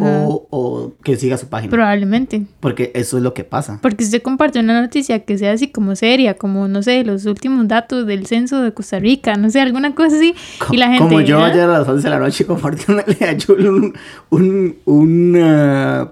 o, 0.01 0.47
o 0.49 0.93
que 1.03 1.15
siga 1.17 1.37
su 1.37 1.47
página. 1.47 1.69
Probablemente. 1.69 2.47
Porque 2.59 2.91
eso 2.95 3.17
es 3.17 3.21
lo 3.23 3.35
que 3.35 3.43
pasa. 3.43 3.77
Porque 3.79 3.97
si 4.03 4.05
usted 4.07 4.23
comparte 4.23 4.57
una 4.59 4.81
noticia 4.81 5.19
que 5.19 5.37
sea 5.37 5.51
así 5.51 5.67
como 5.67 5.95
seria, 5.95 6.33
como, 6.33 6.67
no 6.67 6.81
sé, 6.81 7.03
los 7.03 7.27
últimos 7.27 7.67
datos 7.67 8.07
del 8.07 8.25
censo 8.25 8.63
de 8.63 8.73
Costa 8.73 8.97
Rica, 8.97 9.35
no 9.35 9.51
sé, 9.51 9.61
alguna 9.61 9.93
cosa 9.93 10.15
así, 10.15 10.33
y 10.71 10.77
la 10.77 10.87
gente... 10.87 11.03
Como 11.03 11.21
yo 11.21 11.37
¿ah? 11.37 11.45
ayer 11.45 11.61
a 11.61 11.67
las 11.67 11.87
11 11.87 12.03
de 12.05 12.09
la 12.09 12.17
noche 12.19 12.45
compartiéndole 12.47 13.17
a 13.21 13.37
Jul 13.39 13.67
un, 13.67 13.93
un- 14.31 14.75
una, 14.85 16.09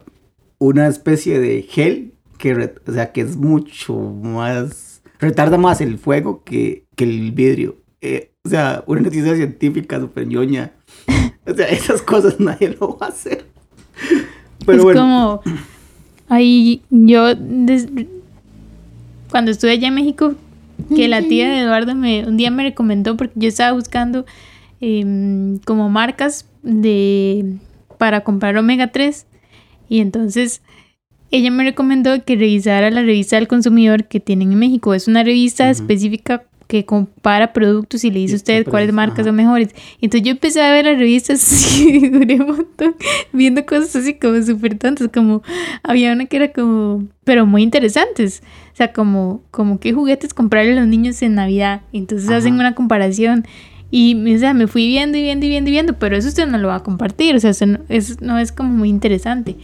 una 0.59 0.87
especie 0.87 1.39
de 1.39 1.61
gel 1.63 2.13
que, 2.37 2.53
re- 2.53 2.75
o 2.87 2.91
sea, 2.91 3.11
que 3.11 3.21
es 3.21 3.35
mucho 3.37 3.95
más, 3.97 5.01
retarda 5.19 5.57
más 5.57 5.81
el 5.81 5.97
fuego 5.97 6.43
que, 6.43 6.85
que 6.95 7.03
el 7.03 7.31
vidrio. 7.31 7.77
Eh, 8.01 8.31
o 8.43 8.49
sea, 8.49 8.83
una 8.87 9.01
noticia 9.01 9.35
científica 9.35 9.99
súper 9.99 10.27
ñoña. 10.27 10.73
O 11.45 11.53
sea, 11.53 11.67
esas 11.69 12.01
cosas 12.01 12.39
nadie 12.39 12.75
lo 12.79 12.97
va 12.97 13.07
a 13.07 13.09
hacer. 13.09 13.45
Pero 14.65 14.77
es 14.79 14.83
bueno, 14.83 14.99
como 15.01 15.41
ahí 16.29 16.81
yo 16.89 17.33
des- 17.35 17.87
cuando 19.31 19.51
estuve 19.51 19.71
allá 19.71 19.87
en 19.87 19.95
México 19.95 20.35
que 20.95 21.07
la 21.07 21.21
tía 21.23 21.49
de 21.49 21.61
Eduardo 21.61 21.95
me 21.95 22.25
un 22.27 22.37
día 22.37 22.51
me 22.51 22.63
recomendó 22.63 23.17
porque 23.17 23.33
yo 23.35 23.47
estaba 23.49 23.71
buscando 23.73 24.25
em, 24.79 25.57
como 25.59 25.89
marcas 25.89 26.45
de 26.63 27.55
para 27.97 28.21
comprar 28.23 28.57
omega 28.57 28.91
3 28.91 29.25
y 29.89 29.99
entonces 29.99 30.61
ella 31.31 31.51
me 31.51 31.63
recomendó 31.63 32.23
que 32.23 32.35
revisara 32.35 32.89
la 32.89 33.01
revista 33.01 33.35
del 33.35 33.47
consumidor 33.47 34.05
que 34.05 34.19
tienen 34.19 34.51
en 34.53 34.59
México 34.59 34.93
es 34.93 35.07
una 35.07 35.23
revista 35.23 35.63
Ujú. 35.65 35.71
específica 35.71 36.43
que 36.67 36.85
compara 36.85 37.53
productos 37.53 38.03
y 38.03 38.11
le 38.11 38.19
dice 38.19 38.33
a 38.33 38.37
usted 38.37 38.65
cuáles 38.67 38.89
es, 38.89 38.93
marcas 38.93 39.19
ajá. 39.19 39.29
son 39.29 39.35
mejores. 39.35 39.69
Entonces 40.01 40.25
yo 40.25 40.31
empecé 40.31 40.61
a 40.61 40.71
ver 40.71 40.85
las 40.85 40.99
revistas 40.99 41.79
y 41.79 42.09
duré 42.09 42.35
un 42.35 42.47
montón 42.47 42.95
viendo 43.31 43.65
cosas 43.65 43.95
así 43.95 44.15
como 44.15 44.41
súper 44.43 44.77
tontas, 44.77 45.09
como 45.13 45.41
había 45.83 46.11
una 46.11 46.25
que 46.25 46.37
era 46.37 46.51
como, 46.51 47.07
pero 47.23 47.45
muy 47.45 47.63
interesantes. 47.63 48.43
O 48.73 48.75
sea, 48.75 48.91
como, 48.93 49.41
como 49.49 49.79
qué 49.79 49.93
juguetes 49.93 50.33
comprarle 50.33 50.73
a 50.73 50.75
los 50.75 50.87
niños 50.87 51.21
en 51.21 51.35
Navidad. 51.35 51.81
Entonces 51.93 52.27
Ajá. 52.27 52.37
hacen 52.39 52.55
una 52.55 52.75
comparación. 52.75 53.45
Y 53.89 54.35
o 54.35 54.37
sea, 54.37 54.53
me 54.53 54.67
fui 54.67 54.87
viendo 54.87 55.17
y 55.17 55.21
viendo 55.21 55.45
y 55.45 55.49
viendo 55.49 55.69
y 55.69 55.71
viendo, 55.71 55.93
pero 55.93 56.17
eso 56.17 56.27
usted 56.27 56.47
no 56.47 56.57
lo 56.57 56.67
va 56.67 56.75
a 56.75 56.83
compartir, 56.83 57.35
o 57.35 57.39
sea, 57.39 57.51
eso 57.51 57.65
no 57.65 57.79
es, 57.89 58.21
no 58.21 58.37
es 58.37 58.51
como 58.51 58.69
muy 58.71 58.89
interesante. 58.89 59.55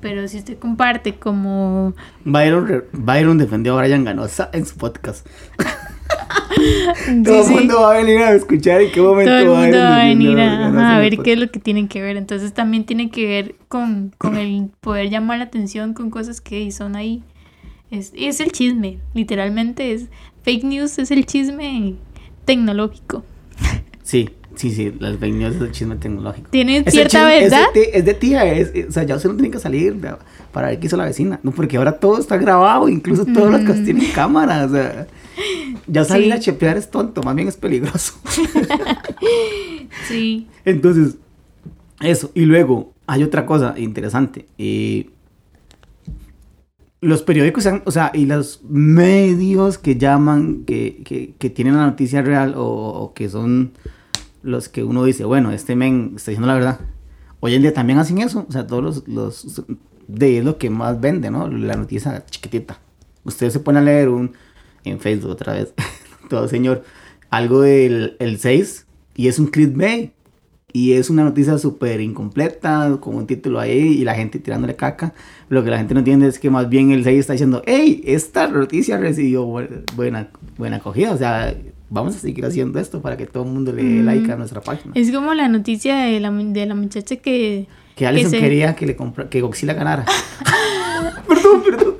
Pero 0.00 0.26
si 0.28 0.38
usted 0.38 0.58
comparte 0.58 1.16
como... 1.16 1.94
Byron, 2.24 2.84
Byron 2.92 3.36
defendió 3.36 3.78
a 3.78 3.82
Brian 3.82 4.04
Ganosa 4.04 4.48
en 4.52 4.66
su 4.66 4.76
podcast. 4.76 5.26
Sí, 7.06 7.22
Todo 7.24 7.40
el 7.40 7.46
sí. 7.46 7.54
mundo 7.54 7.80
va 7.80 7.92
a 7.94 7.96
venir 7.98 8.18
a 8.18 8.34
escuchar 8.34 8.82
en 8.82 8.90
qué 8.90 9.00
momento 9.00 9.30
todo 9.30 9.40
el 9.40 9.46
mundo 9.46 9.60
Byron 9.62 9.82
va 9.82 10.02
a 10.02 10.04
venir 10.04 10.40
a 10.40 10.66
a, 10.66 10.68
ajá, 10.68 10.96
el 10.96 11.10
ver 11.10 11.22
qué 11.22 11.32
es 11.32 11.38
lo 11.38 11.50
que 11.50 11.60
tienen 11.60 11.88
que 11.88 12.02
ver. 12.02 12.16
Entonces 12.16 12.52
también 12.52 12.84
tiene 12.84 13.10
que 13.10 13.26
ver 13.26 13.54
con, 13.68 14.12
con 14.18 14.36
el 14.36 14.68
poder 14.80 15.08
llamar 15.08 15.38
la 15.38 15.44
atención 15.44 15.94
con 15.94 16.10
cosas 16.10 16.40
que 16.40 16.70
son 16.72 16.96
ahí. 16.96 17.22
Es, 17.90 18.12
es 18.14 18.40
el 18.40 18.52
chisme, 18.52 18.98
literalmente 19.14 19.92
es 19.92 20.08
fake 20.42 20.64
news, 20.64 20.98
es 20.98 21.10
el 21.10 21.24
chisme 21.24 21.94
tecnológico. 22.44 23.24
Sí, 24.10 24.28
sí, 24.56 24.70
sí, 24.72 24.92
las 24.98 25.18
fake 25.18 25.34
news 25.34 25.54
es 25.56 25.62
el 25.62 25.70
chisme 25.70 25.94
tecnológico. 25.96 26.48
Tiene 26.50 26.82
cierta 26.90 27.18
chisme- 27.28 27.36
es 27.44 27.50
de 27.50 27.56
verdad. 27.56 27.66
Es 27.92 28.04
de, 28.04 28.14
tía, 28.14 28.52
es, 28.52 28.70
es- 28.74 28.88
o 28.88 28.92
sea, 28.92 29.04
ya 29.04 29.14
usted 29.16 29.28
no 29.28 29.36
tiene 29.36 29.50
que 29.52 29.58
salir 29.60 29.96
para 30.52 30.68
ver 30.68 30.80
qué 30.80 30.86
hizo 30.86 30.96
la 30.96 31.04
vecina. 31.04 31.38
No, 31.44 31.52
porque 31.52 31.76
ahora 31.76 31.92
todo 32.00 32.18
está 32.18 32.36
grabado, 32.36 32.88
incluso 32.88 33.24
todas 33.24 33.52
las 33.52 33.60
casas 33.62 33.82
Mm. 33.82 33.84
tienen 33.84 34.06
cámara, 34.12 34.64
o 34.64 34.68
sea. 34.70 35.06
Ya 35.86 36.04
salir 36.04 36.26
Sí. 36.26 36.32
a 36.32 36.40
chepear 36.40 36.76
es 36.76 36.90
tonto, 36.90 37.22
más 37.22 37.34
bien 37.36 37.46
es 37.48 37.56
peligroso. 37.56 38.14
Sí. 40.08 40.48
Entonces, 40.64 41.16
eso. 42.00 42.30
Y 42.34 42.42
luego, 42.46 42.92
hay 43.06 43.22
otra 43.22 43.46
cosa 43.46 43.74
interesante. 43.78 44.46
eh, 44.58 45.08
los 47.02 47.22
periódicos, 47.22 47.66
han- 47.66 47.82
o 47.86 47.90
sea, 47.90 48.10
y 48.12 48.26
los 48.26 48.60
medios 48.68 49.78
que 49.78 49.96
llaman, 49.96 50.64
que, 50.66 51.00
que, 51.04 51.32
que 51.38 51.48
tienen 51.48 51.76
la 51.76 51.86
noticia 51.86 52.20
real 52.20 52.54
o, 52.56 52.62
o 52.64 53.14
que 53.14 53.30
son 53.30 53.72
los 54.42 54.68
que 54.68 54.84
uno 54.84 55.04
dice, 55.04 55.24
bueno, 55.24 55.50
este 55.50 55.76
men 55.76 56.12
está 56.16 56.30
diciendo 56.30 56.46
la 56.48 56.54
verdad. 56.54 56.80
Hoy 57.40 57.54
en 57.54 57.62
día 57.62 57.72
también 57.74 57.98
hacen 57.98 58.18
eso. 58.18 58.46
O 58.48 58.52
sea, 58.52 58.66
todos 58.66 58.82
los, 58.82 59.08
los 59.08 59.62
de 60.08 60.38
es 60.38 60.44
lo 60.44 60.58
que 60.58 60.70
más 60.70 61.00
vende, 61.00 61.30
¿no? 61.30 61.48
La 61.48 61.76
noticia 61.76 62.24
chiquitita. 62.26 62.78
Usted 63.24 63.50
se 63.50 63.60
pone 63.60 63.78
a 63.78 63.82
leer 63.82 64.08
un 64.08 64.32
en 64.84 64.98
Facebook 64.98 65.30
otra 65.32 65.52
vez, 65.54 65.74
todo 66.30 66.48
señor, 66.48 66.84
algo 67.28 67.60
del 67.60 68.16
el 68.18 68.38
6 68.38 68.86
y 69.14 69.28
es 69.28 69.38
un 69.38 69.46
clickbait. 69.48 70.12
Y 70.72 70.92
es 70.92 71.10
una 71.10 71.24
noticia 71.24 71.58
súper 71.58 72.00
incompleta, 72.00 72.96
con 73.00 73.16
un 73.16 73.26
título 73.26 73.58
ahí 73.58 73.76
y 73.98 74.04
la 74.04 74.14
gente 74.14 74.38
tirándole 74.38 74.76
caca. 74.76 75.14
Lo 75.48 75.64
que 75.64 75.70
la 75.70 75.78
gente 75.78 75.94
no 75.94 75.98
entiende 75.98 76.28
es 76.28 76.38
que 76.38 76.48
más 76.48 76.68
bien 76.68 76.92
el 76.92 77.02
6 77.02 77.18
está 77.18 77.32
diciendo, 77.32 77.60
hey, 77.66 78.00
esta 78.06 78.46
noticia 78.46 78.96
recibió 78.96 79.44
bu- 79.48 79.82
buena, 79.96 80.28
buena 80.56 80.76
acogida. 80.76 81.10
O 81.12 81.18
sea, 81.18 81.52
vamos 81.90 82.16
a 82.16 82.18
seguir 82.20 82.46
haciendo 82.46 82.78
esto 82.80 83.02
para 83.02 83.16
que 83.16 83.26
todo 83.26 83.42
el 83.44 83.50
mundo 83.50 83.72
le 83.72 83.82
dé 83.82 84.02
like 84.02 84.30
a 84.32 84.36
nuestra 84.36 84.60
página. 84.62 84.92
Es 84.94 85.10
como 85.12 85.34
la 85.34 85.48
noticia 85.48 85.96
de 85.96 86.20
la, 86.20 86.30
de 86.30 86.66
la 86.66 86.74
muchacha 86.74 87.16
que... 87.16 87.66
Que 87.96 88.06
Alison 88.06 88.30
se- 88.30 88.40
quería 88.40 88.74
que 88.74 88.86
le 88.86 88.96
compra 88.96 89.28
que 89.28 89.40
Godzilla 89.42 89.74
ganara. 89.74 90.06
perdón, 91.28 91.62
perdón. 91.64 91.94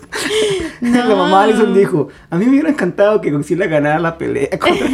La 0.81 1.05
mamá 1.15 1.43
Alison 1.45 1.75
dijo, 1.75 2.09
a 2.31 2.39
mí 2.39 2.45
me 2.47 2.53
hubiera 2.53 2.71
encantado 2.71 3.21
que 3.21 3.31
Godzilla 3.31 3.67
ganara 3.67 3.99
la 3.99 4.17
pelea 4.17 4.49
contra, 4.59 4.89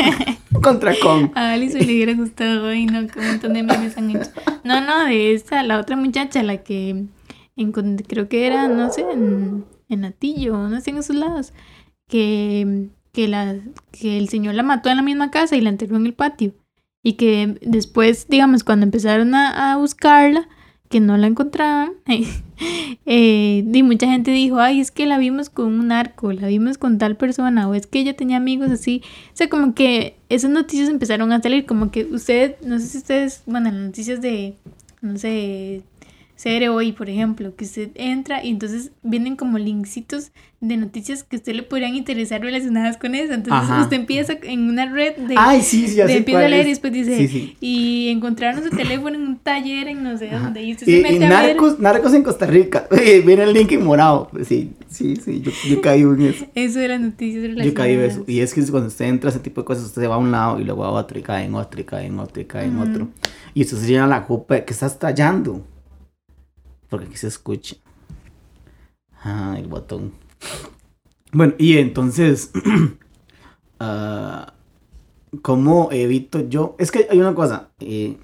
contra 0.62 0.94
Kong. 1.00 1.30
A 1.35 1.52
Alice 1.52 1.78
le 1.78 1.85
hubiera 1.85 2.14
gustado 2.14 2.72
y 2.74 2.87
no, 2.87 3.06
que 3.06 3.18
un 3.20 3.26
montón 3.28 3.52
de 3.52 3.62
memes 3.62 3.96
han 3.96 4.11
hecho. 4.11 4.30
No, 4.64 4.80
no, 4.80 5.04
de 5.04 5.35
esta, 5.35 5.62
la 5.62 5.78
otra 5.78 5.96
muchacha, 5.96 6.42
la 6.42 6.59
que 6.64 7.04
encont- 7.56 8.04
creo 8.09 8.28
que 8.28 8.46
era, 8.46 8.66
no 8.68 8.90
sé, 8.92 9.02
en, 9.12 9.64
en 9.88 10.04
Atillo, 10.04 10.56
no 10.68 10.80
sé, 10.80 10.90
en 10.90 10.96
esos 10.98 11.14
lados, 11.16 11.52
que, 12.09 12.88
que, 13.16 13.29
la, 13.29 13.57
que 13.92 14.18
el 14.18 14.29
señor 14.29 14.57
la 14.57 14.62
mató 14.62 14.90
en 14.90 14.96
la 14.96 15.02
misma 15.02 15.31
casa 15.31 15.57
y 15.57 15.62
la 15.62 15.70
enterró 15.70 15.96
en 15.96 16.05
el 16.05 16.12
patio. 16.12 16.52
Y 17.02 17.14
que 17.14 17.57
después, 17.62 18.26
digamos, 18.29 18.62
cuando 18.62 18.85
empezaron 18.85 19.35
a, 19.35 19.72
a 19.72 19.79
buscarla, 19.79 20.46
que 20.90 21.00
no 21.00 21.16
la 21.16 21.26
encontraban, 21.26 21.92
eh, 23.07 23.64
y 23.72 23.83
mucha 23.83 24.07
gente 24.07 24.33
dijo, 24.33 24.59
ay, 24.59 24.81
es 24.81 24.90
que 24.90 25.07
la 25.07 25.16
vimos 25.16 25.48
con 25.48 25.68
un 25.68 25.88
narco, 25.88 26.31
la 26.31 26.48
vimos 26.48 26.76
con 26.76 26.98
tal 26.98 27.16
persona, 27.16 27.66
o 27.70 27.74
es 27.74 27.87
que 27.87 28.00
ella 28.00 28.14
tenía 28.14 28.37
amigos 28.37 28.70
así. 28.70 29.00
O 29.33 29.37
sea, 29.37 29.48
como 29.48 29.74
que 29.74 30.18
esas 30.29 30.50
noticias 30.50 30.90
empezaron 30.90 31.33
a 31.33 31.40
salir, 31.40 31.64
como 31.64 31.90
que 31.90 32.05
usted, 32.05 32.57
no 32.66 32.79
sé 32.79 32.87
si 32.87 32.98
ustedes, 32.98 33.44
bueno, 33.46 33.70
las 33.70 33.81
noticias 33.81 34.20
de, 34.20 34.57
no 35.00 35.16
sé, 35.16 35.85
CR 36.42 36.68
hoy, 36.68 36.92
por 36.92 37.09
ejemplo, 37.09 37.57
que 37.57 37.64
usted 37.64 37.90
entra 37.94 38.44
y 38.44 38.51
entonces 38.51 38.90
vienen 39.03 39.37
como 39.37 39.59
linksitos 39.59 40.33
de 40.61 40.77
noticias 40.77 41.22
que 41.22 41.37
a 41.37 41.38
usted 41.38 41.55
le 41.55 41.62
podrían 41.62 41.94
interesar 41.94 42.40
relacionadas 42.42 42.96
con 42.99 43.14
eso. 43.14 43.33
Entonces 43.33 43.70
Ajá. 43.70 43.83
usted 43.83 43.96
empieza 43.96 44.35
en 44.42 44.68
una 44.68 44.90
red 44.90 45.16
de... 45.16 45.35
Ay, 45.38 45.62
sí, 45.62 45.87
de 45.87 46.03
empieza 46.16 46.44
a 46.44 46.49
leer 46.49 46.62
es. 46.62 46.66
y 46.66 46.70
después 46.70 46.92
dice, 46.92 47.16
Sí, 47.16 47.29
sí. 47.29 47.57
y 47.61 48.09
encontraron 48.09 48.62
su 48.64 48.70
teléfono 48.70 49.16
en 49.16 49.22
un 49.27 49.38
taller 49.38 49.88
en 49.88 50.03
no 50.03 50.18
sé 50.18 50.29
Ajá. 50.29 50.44
dónde, 50.44 50.62
y 50.62 50.72
usted 50.72 50.87
Y, 50.87 50.90
se 50.90 50.99
y 50.99 51.03
mete 51.03 51.25
a 51.27 51.29
ver. 51.29 51.29
narcos, 51.57 51.79
narcos 51.79 52.12
en 52.14 52.22
Costa 52.22 52.46
Rica. 52.46 52.87
Oye, 52.90 53.20
Viene 53.27 53.44
el 53.44 53.53
link 53.55 53.72
en 53.72 53.85
morado. 53.85 54.31
Sí, 54.46 54.72
sí, 54.88 55.16
sí, 55.16 55.40
yo, 55.40 55.53
yo 55.68 55.81
caí 55.81 56.03
en 56.03 56.20
eso. 56.20 56.46
Eso 56.55 56.79
de 56.81 56.88
las 56.88 57.01
noticias 57.01 57.42
relacionadas. 57.42 57.66
Yo 57.66 57.75
caí 57.75 57.94
en 57.94 58.01
eso. 58.03 58.25
Y 58.27 58.40
es 58.40 58.53
que 58.53 58.62
cuando 58.66 58.88
usted 58.88 59.07
entra 59.07 59.31
a 59.31 59.33
ese 59.33 59.40
tipo 59.40 59.62
de 59.62 59.64
cosas, 59.64 59.85
usted 59.85 60.03
se 60.03 60.09
va 60.09 60.16
a 60.16 60.18
un 60.18 60.31
lado 60.33 60.61
y 60.61 60.64
luego 60.64 60.85
a 60.85 60.90
otro 60.90 61.18
y 61.18 61.22
cae 61.22 61.44
en 61.46 61.55
otro 61.55 61.81
y 61.81 61.85
cae 61.85 62.07
en 62.07 62.18
otro 62.18 62.42
y 62.42 62.44
cae 62.44 62.66
en 62.66 62.79
otro. 62.79 63.09
Y 63.55 63.62
usted 63.62 63.79
se 63.79 63.87
llena 63.87 64.07
la 64.07 64.27
copa 64.27 64.61
que 64.61 64.72
está 64.75 64.87
estallando. 64.87 65.64
Porque 66.88 67.07
aquí 67.07 67.16
se 67.16 67.29
escucha. 67.29 67.77
Ah, 69.22 69.57
el 69.59 69.66
botón. 69.66 70.12
Bueno, 71.33 71.55
y 71.59 71.79
entonces, 71.79 72.53
ah, 73.81 74.55
¿cómo 75.42 75.88
evito 75.92 76.49
yo? 76.49 76.77
Es 76.79 76.90
que 76.90 77.07
hay 77.11 77.18
una 77.20 77.35
cosa. 77.35 77.70
eh, 77.81 78.18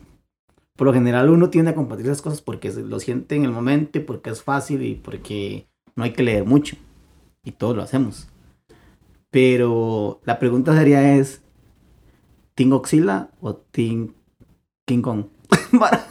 por 0.76 0.86
lo 0.86 0.94
general 0.94 1.30
uno 1.30 1.50
tiende 1.50 1.72
a 1.72 1.74
compartir 1.74 2.06
esas 2.06 2.22
cosas 2.22 2.40
porque 2.40 2.72
lo 2.72 2.98
siente 2.98 3.36
en 3.36 3.44
el 3.44 3.52
momento, 3.52 3.98
y 3.98 4.02
porque 4.02 4.30
es 4.30 4.42
fácil 4.42 4.82
y 4.82 4.94
porque 4.94 5.68
no 5.96 6.04
hay 6.04 6.12
que 6.12 6.22
leer 6.22 6.44
mucho. 6.44 6.76
Y 7.44 7.52
todos 7.52 7.76
lo 7.76 7.82
hacemos. 7.82 8.28
Pero 9.30 10.20
la 10.24 10.38
pregunta 10.38 10.76
sería 10.76 11.16
es, 11.16 11.42
¿Team 12.54 12.70
Godzilla 12.70 13.30
o 13.40 13.54
Team 13.56 14.14
King 14.86 15.02
Kong? 15.02 15.24
Para- 15.78 16.06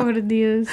Por 0.00 0.26
Dios. 0.26 0.66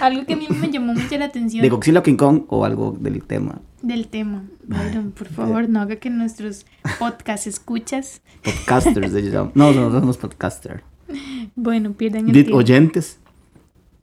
Algo 0.00 0.26
que 0.26 0.32
a 0.32 0.36
mí 0.36 0.46
me 0.50 0.70
llamó 0.70 0.94
mucho 0.94 1.16
la 1.16 1.26
atención 1.26 1.62
¿De 1.62 1.68
Godzilla 1.68 2.00
o 2.00 2.02
King 2.02 2.16
Kong 2.16 2.42
o 2.48 2.64
algo 2.64 2.96
del 2.98 3.22
tema? 3.22 3.60
del 3.82 4.06
tema. 4.08 4.44
Byron, 4.64 5.10
por 5.10 5.26
favor, 5.28 5.68
no 5.68 5.80
haga 5.80 5.96
que 5.96 6.08
nuestros 6.08 6.66
podcast 7.00 7.48
escuchas, 7.48 8.22
Podcasters, 8.44 9.12
de 9.12 9.20
ellos. 9.20 9.50
No, 9.54 9.72
no, 9.72 9.90
no 9.90 9.98
somos 10.00 10.16
podcasters. 10.18 10.82
bueno, 11.56 11.92
pierdan 11.92 12.26
el 12.28 12.32
Dit 12.32 12.44
tiempo. 12.46 12.58
oyentes. 12.58 13.18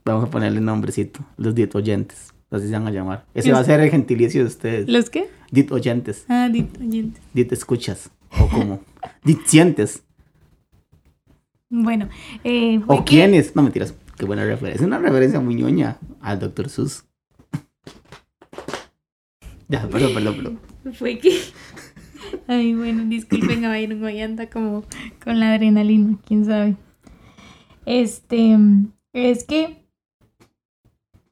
Vamos 0.03 0.25
a 0.25 0.29
ponerle 0.29 0.60
nombrecito. 0.60 1.21
Los 1.38 1.55
dit 1.55 1.73
oyentes. 1.75 2.34
Así 2.51 2.67
se 2.67 2.73
van 2.73 2.88
a 2.88 2.91
llamar. 2.91 3.25
Ese 3.34 3.51
va 3.53 3.60
a 3.60 3.63
ser 3.63 3.79
el 3.79 3.89
gentilicio 3.89 4.41
de 4.41 4.47
ustedes. 4.47 4.89
¿Los 4.89 5.10
qué? 5.10 5.29
Dit 5.51 5.71
oyentes. 5.71 6.25
Ah, 6.27 6.49
dit 6.51 6.77
oyentes. 6.79 7.21
Dit 7.34 7.51
escuchas. 7.53 8.10
O 8.38 8.47
como. 8.49 8.82
Dit 9.23 9.39
sientes. 9.45 10.03
Bueno, 11.69 12.10
eh, 12.43 12.79
O 12.88 12.99
que- 13.05 13.15
quiénes. 13.15 13.55
No 13.55 13.62
mentiras. 13.63 13.93
Qué 14.17 14.25
buena 14.25 14.43
referencia. 14.43 14.82
Es 14.82 14.88
una 14.88 14.97
referencia 14.99 15.39
muy 15.39 15.55
ñoña 15.55 15.97
al 16.21 16.39
Dr. 16.39 16.69
Sus. 16.69 17.05
Ya, 19.67 19.88
perdón, 19.88 20.13
perdón, 20.15 20.36
perdón. 20.36 20.60
Fue 20.95 21.19
que. 21.19 21.39
Ay, 22.47 22.73
bueno, 22.73 23.03
disculpen 23.05 23.63
a 23.65 23.69
Byron, 23.69 24.03
hoy 24.03 24.19
anda 24.21 24.49
como 24.49 24.84
con 25.23 25.39
la 25.39 25.53
adrenalina, 25.53 26.17
quién 26.25 26.43
sabe. 26.45 26.75
Este. 27.86 28.58
Es 29.13 29.43
que. 29.43 29.86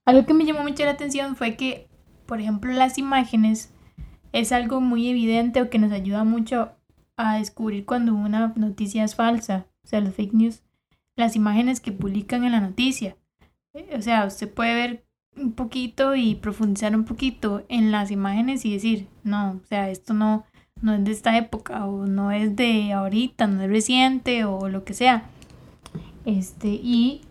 Algo 0.06 0.26
que 0.26 0.34
me 0.36 0.46
llamó 0.46 0.62
mucho 0.64 0.86
la 0.86 0.92
atención 0.92 1.36
fue 1.36 1.56
que, 1.58 1.88
por 2.28 2.40
ejemplo, 2.40 2.72
las 2.72 2.98
imágenes 3.00 3.74
es 4.32 4.52
algo 4.52 4.80
muy 4.82 5.10
evidente 5.10 5.62
o 5.62 5.70
que 5.70 5.80
nos 5.80 5.92
ayuda 5.92 6.24
mucho 6.24 6.70
a 7.18 7.38
descubrir 7.40 7.86
cuando 7.86 8.14
una 8.14 8.54
noticia 8.56 9.04
es 9.04 9.16
falsa. 9.16 9.66
O 9.88 9.90
sea, 9.90 10.02
los 10.02 10.14
fake 10.16 10.34
news, 10.34 10.64
las 11.16 11.38
imágenes 11.38 11.80
que 11.80 11.94
publican 11.94 12.44
en 12.44 12.52
la 12.52 12.60
noticia. 12.60 13.16
Eh, 13.74 13.96
O 13.98 14.02
sea, 14.02 14.26
usted 14.26 14.54
puede 14.54 14.76
ver 14.76 15.06
un 15.38 15.54
poquito 15.54 16.14
y 16.14 16.36
profundizar 16.36 16.94
un 16.94 17.06
poquito 17.06 17.64
en 17.70 17.90
las 17.90 18.12
imágenes 18.12 18.66
y 18.66 18.74
decir, 18.74 19.08
no, 19.24 19.62
o 19.64 19.66
sea, 19.70 19.90
esto 19.90 20.14
no, 20.14 20.44
no 20.82 20.94
es 20.96 21.06
de 21.06 21.12
esta 21.12 21.38
época 21.38 21.86
o 21.86 22.06
no 22.06 22.34
es 22.34 22.58
de 22.58 22.92
ahorita, 22.92 23.48
no 23.48 23.62
es 23.62 23.70
reciente 23.70 24.44
o 24.44 24.68
lo 24.68 24.84
que 24.84 24.94
sea. 24.94 25.24
Este, 26.26 26.68
y 26.68 27.22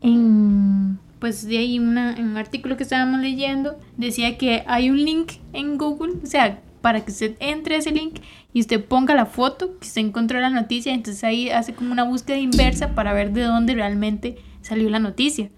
en, 0.00 0.98
pues 1.18 1.46
de 1.46 1.58
ahí 1.58 1.78
una, 1.78 2.16
en 2.16 2.28
un 2.28 2.38
artículo 2.38 2.78
que 2.78 2.84
estábamos 2.84 3.20
leyendo 3.20 3.78
decía 3.98 4.38
que 4.38 4.64
hay 4.66 4.88
un 4.88 5.04
link 5.04 5.32
en 5.52 5.76
Google, 5.76 6.14
o 6.22 6.26
sea, 6.26 6.62
para 6.80 7.04
que 7.04 7.10
usted 7.10 7.36
entre 7.40 7.74
a 7.74 7.78
ese 7.78 7.90
link 7.90 8.20
y 8.52 8.60
usted 8.60 8.84
ponga 8.84 9.14
la 9.14 9.26
foto 9.26 9.78
que 9.78 9.86
usted 9.86 10.00
encontró 10.02 10.40
la 10.40 10.50
noticia, 10.50 10.92
entonces 10.92 11.24
ahí 11.24 11.48
hace 11.50 11.74
como 11.74 11.92
una 11.92 12.04
búsqueda 12.04 12.36
inversa 12.38 12.94
para 12.94 13.12
ver 13.12 13.32
de 13.32 13.42
dónde 13.42 13.74
realmente 13.74 14.36
salió 14.60 14.88
la 14.90 14.98
noticia. 14.98 15.50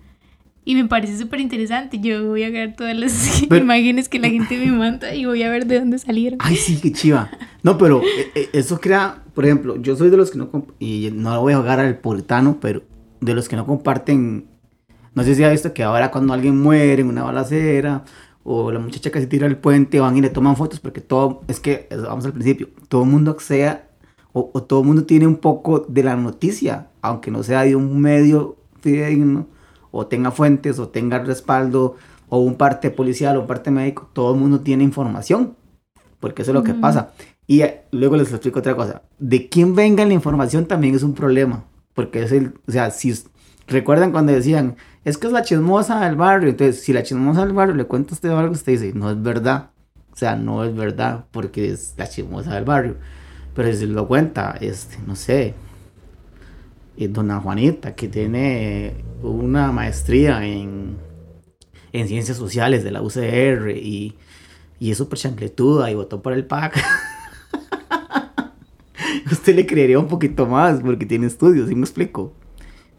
Y 0.67 0.77
me 0.77 0.87
parece 0.87 1.19
súper 1.19 1.41
interesante. 1.41 1.99
Yo 2.01 2.27
voy 2.29 2.43
a 2.43 2.49
ver 2.49 2.75
todas 2.75 2.97
las 2.97 3.45
Pero- 3.51 3.63
imágenes 3.65 4.09
que 4.09 4.19
la 4.19 4.31
gente 4.31 4.57
me 4.57 4.73
manda 4.73 5.15
y 5.15 5.27
voy 5.27 5.43
a 5.43 5.51
ver 5.51 5.67
de 5.67 5.79
dónde 5.81 5.99
salieron. 5.99 6.39
Ay, 6.43 6.57
sí, 6.57 6.79
qué 6.81 6.91
chiva. 6.91 7.31
No, 7.63 7.77
pero 7.77 8.01
eh, 8.03 8.31
eh, 8.35 8.49
eso 8.55 8.81
crea, 8.81 9.23
por 9.35 9.45
ejemplo, 9.45 9.77
yo 9.77 9.95
soy 9.97 10.09
de 10.09 10.17
los 10.17 10.31
que 10.31 10.39
no, 10.39 10.49
y 10.79 11.11
no 11.13 11.39
voy 11.41 11.53
a 11.53 11.59
jugar 11.59 11.81
al 11.81 11.99
puritano, 11.99 12.59
pero 12.61 12.83
de 13.21 13.35
los 13.35 13.47
que 13.49 13.57
no 13.57 13.67
comparten, 13.67 14.47
no 15.15 15.23
sé 15.23 15.35
si 15.35 15.45
ha 15.45 15.51
visto 15.51 15.75
que 15.75 15.83
ahora 15.83 16.11
cuando 16.11 16.33
alguien 16.33 16.59
muere 16.59 17.03
en 17.03 17.09
una 17.09 17.25
balacera, 17.25 18.05
o 18.45 18.71
la 18.71 18.79
muchacha 18.79 19.11
que 19.11 19.21
se 19.21 19.27
tira 19.27 19.49
del 19.49 19.57
puente, 19.57 20.01
van 20.01 20.17
y 20.17 20.21
le 20.21 20.31
toman 20.31 20.57
fotos, 20.57 20.79
porque 20.81 21.01
todo, 21.01 21.43
es 21.49 21.61
que, 21.61 21.89
vamos 21.91 22.25
al 22.27 22.33
principio, 22.33 22.69
todo 22.89 23.03
el 23.03 23.11
mundo 23.11 23.33
acceda, 23.33 23.89
o, 24.33 24.51
o 24.53 24.63
todo 24.63 24.81
el 24.81 24.87
mundo 24.87 25.05
tiene 25.05 25.27
un 25.27 25.37
poco 25.37 25.81
de 25.81 26.03
la 26.03 26.17
noticia, 26.17 26.89
aunque 27.03 27.31
no 27.31 27.43
sea 27.43 27.63
de 27.63 27.75
un 27.75 28.01
medio 28.01 28.57
fidedigno, 28.81 29.47
o 29.91 30.07
tenga 30.07 30.31
fuentes, 30.31 30.79
o 30.79 30.89
tenga 30.89 31.19
respaldo, 31.21 31.97
o 32.29 32.39
un 32.39 32.55
parte 32.57 32.91
policial, 32.91 33.37
o 33.37 33.41
un 33.41 33.47
parte 33.47 33.71
médico, 33.71 34.11
todo 34.13 34.35
el 34.35 34.41
mundo 34.41 34.61
tiene 34.61 34.85
información 34.85 35.57
porque 36.25 36.41
eso 36.41 36.53
es 36.53 36.55
lo 36.55 36.63
que 36.63 36.73
Ujú. 36.73 36.81
pasa. 36.81 37.13
Y 37.47 37.61
eh, 37.61 37.83
luego 37.91 38.17
les 38.17 38.31
explico 38.31 38.61
otra 38.61 38.75
cosa. 38.75 39.03
De 39.19 39.51
quién 39.51 39.75
venga 39.75 40.07
la 40.07 40.15
información 40.15 40.65
también 40.65 40.95
es 40.95 41.03
un 41.03 41.13
problema, 41.13 41.65
porque 41.93 42.23
es 42.23 42.33
el, 42.33 42.55
o 42.67 42.73
sea, 42.73 42.91
si 42.91 43.13
recuerdan 43.67 44.13
cuando 44.13 44.33
decían, 44.33 44.77
es 45.05 45.19
que 45.19 45.27
es 45.27 45.33
la 45.33 45.43
chismosa 45.43 46.01
del 46.05 46.17
barrio, 46.17 46.51
entonces 46.51 46.83
si 46.83 46.93
la 46.93 47.03
chismosa 47.03 47.45
del 47.45 47.55
barrio 47.55 47.75
le 47.75 47.85
cuenta 47.85 48.13
a 48.13 48.15
usted 48.15 48.31
algo, 48.31 48.53
usted 48.53 48.73
dice, 48.73 48.93
no 48.95 49.11
es 49.11 49.23
verdad, 49.23 49.71
O 50.13 50.17
sea, 50.17 50.37
no 50.37 50.65
es 50.65 50.75
verdad 50.75 51.27
porque 51.33 51.71
es 51.71 51.95
la 51.97 52.09
chismosa 52.09 52.55
del 52.55 52.65
barrio. 52.65 52.97
Pero 53.55 53.73
si 53.73 53.87
lo 53.87 54.07
cuenta, 54.09 54.57
este, 54.61 54.99
no 55.07 55.17
sé, 55.17 55.55
eh, 56.97 57.09
dona 57.09 57.41
Juanita, 57.41 57.95
que 57.95 58.09
tiene 58.09 58.95
una 59.23 59.73
maestría 59.73 60.45
en, 60.47 60.97
en 61.93 62.09
ciencias 62.09 62.37
sociales 62.37 62.85
de 62.85 62.93
la 62.93 63.03
UCR 63.03 63.71
y, 63.71 64.17
y 64.79 64.91
es 64.91 64.99
súper 64.99 65.19
chancletuda 65.19 65.91
y 65.91 65.95
votó 65.95 66.23
por 66.23 66.33
el 66.33 66.47
PAC. 66.47 66.81
Usted 69.31 69.57
le 69.57 69.67
creería 69.67 69.99
un 69.99 70.09
poquito 70.09 70.47
más 70.47 70.81
porque 70.81 71.07
tiene 71.07 71.27
estudios, 71.27 71.69
¿sí 71.69 71.75
me 71.75 71.83
explico? 71.83 72.33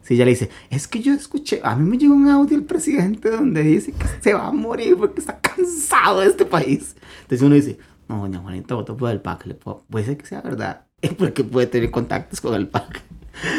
Si 0.06 0.14
ella 0.14 0.24
le 0.24 0.30
dice, 0.30 0.50
es 0.70 0.86
que 0.86 1.00
yo 1.00 1.12
escuché, 1.12 1.60
a 1.64 1.74
mí 1.74 1.88
me 1.88 1.98
llegó 1.98 2.14
un 2.14 2.28
audio 2.28 2.56
del 2.56 2.64
presidente 2.64 3.28
donde 3.28 3.62
dice 3.64 3.90
que 3.90 4.06
se 4.20 4.34
va 4.34 4.46
a 4.46 4.52
morir 4.52 4.96
porque 4.96 5.18
está 5.18 5.40
cansado 5.40 6.20
de 6.20 6.28
este 6.28 6.44
país. 6.44 6.94
Entonces 7.22 7.42
uno 7.42 7.56
dice, 7.56 7.78
no, 8.08 8.20
doña 8.20 8.38
Juanita 8.38 8.76
votó 8.76 8.96
por 8.96 9.10
el 9.10 9.20
PAC, 9.20 9.46
le 9.46 9.54
puedo- 9.54 9.84
puede 9.90 10.04
ser 10.04 10.16
que 10.16 10.26
sea 10.26 10.42
verdad, 10.42 10.86
porque 11.18 11.42
puede 11.42 11.66
tener 11.66 11.90
contactos 11.90 12.40
con 12.40 12.54
el 12.54 12.68
PAC. 12.68 13.02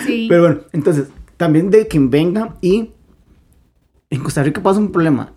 Sí. 0.06 0.28
Pero 0.30 0.42
bueno, 0.42 0.62
entonces, 0.72 1.10
también 1.36 1.70
de 1.70 1.86
quien 1.88 2.10
venga 2.10 2.56
y 2.62 2.92
en 4.10 4.24
Costa 4.24 4.42
Rica 4.42 4.64
pasa 4.64 4.80
un 4.80 4.92
problema. 4.94 5.34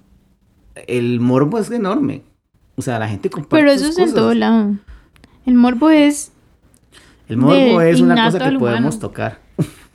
El 0.86 1.18
morbo 1.18 1.58
es 1.58 1.70
enorme. 1.72 2.22
O 2.76 2.82
sea, 2.82 3.00
la 3.00 3.08
gente 3.08 3.28
comparte 3.28 3.56
Pero 3.56 3.72
eso 3.72 3.88
es 3.88 3.98
en 3.98 4.14
todo 4.14 4.32
lado. 4.32 4.76
El 5.44 5.54
morbo 5.54 5.90
es. 5.90 6.30
El 7.28 7.36
morbo 7.36 7.80
es 7.80 8.00
una 8.00 8.26
cosa 8.26 8.38
que 8.38 8.44
humano. 8.44 8.58
podemos 8.60 8.98
tocar. 9.00 9.40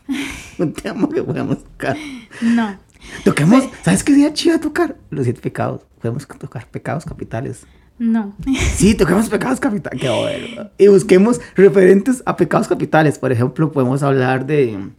un 0.58 0.74
tema 0.74 1.10
que 1.10 1.24
podemos 1.24 1.64
tocar. 1.64 1.98
No. 2.42 2.78
Toquemos, 3.24 3.64
¿sabes 3.84 4.04
qué 4.04 4.14
sería 4.14 4.34
chido 4.34 4.60
tocar? 4.60 4.98
Los 5.10 5.26
siete 5.26 5.42
pecados. 5.42 5.82
Podemos 6.02 6.28
tocar 6.28 6.68
pecados 6.68 7.06
capitales. 7.06 7.66
No. 7.98 8.36
Sí, 8.76 8.96
toquemos 8.96 9.30
pecados 9.30 9.60
capitales. 9.60 10.02
Qué 10.02 10.10
bueno. 10.10 10.70
Y 10.78 10.88
busquemos 10.88 11.40
referentes 11.56 12.22
a 12.26 12.36
pecados 12.36 12.68
capitales. 12.68 13.20
Por 13.20 13.32
ejemplo, 13.32 13.72
podemos 13.72 14.04
hablar 14.04 14.46
de. 14.46 14.92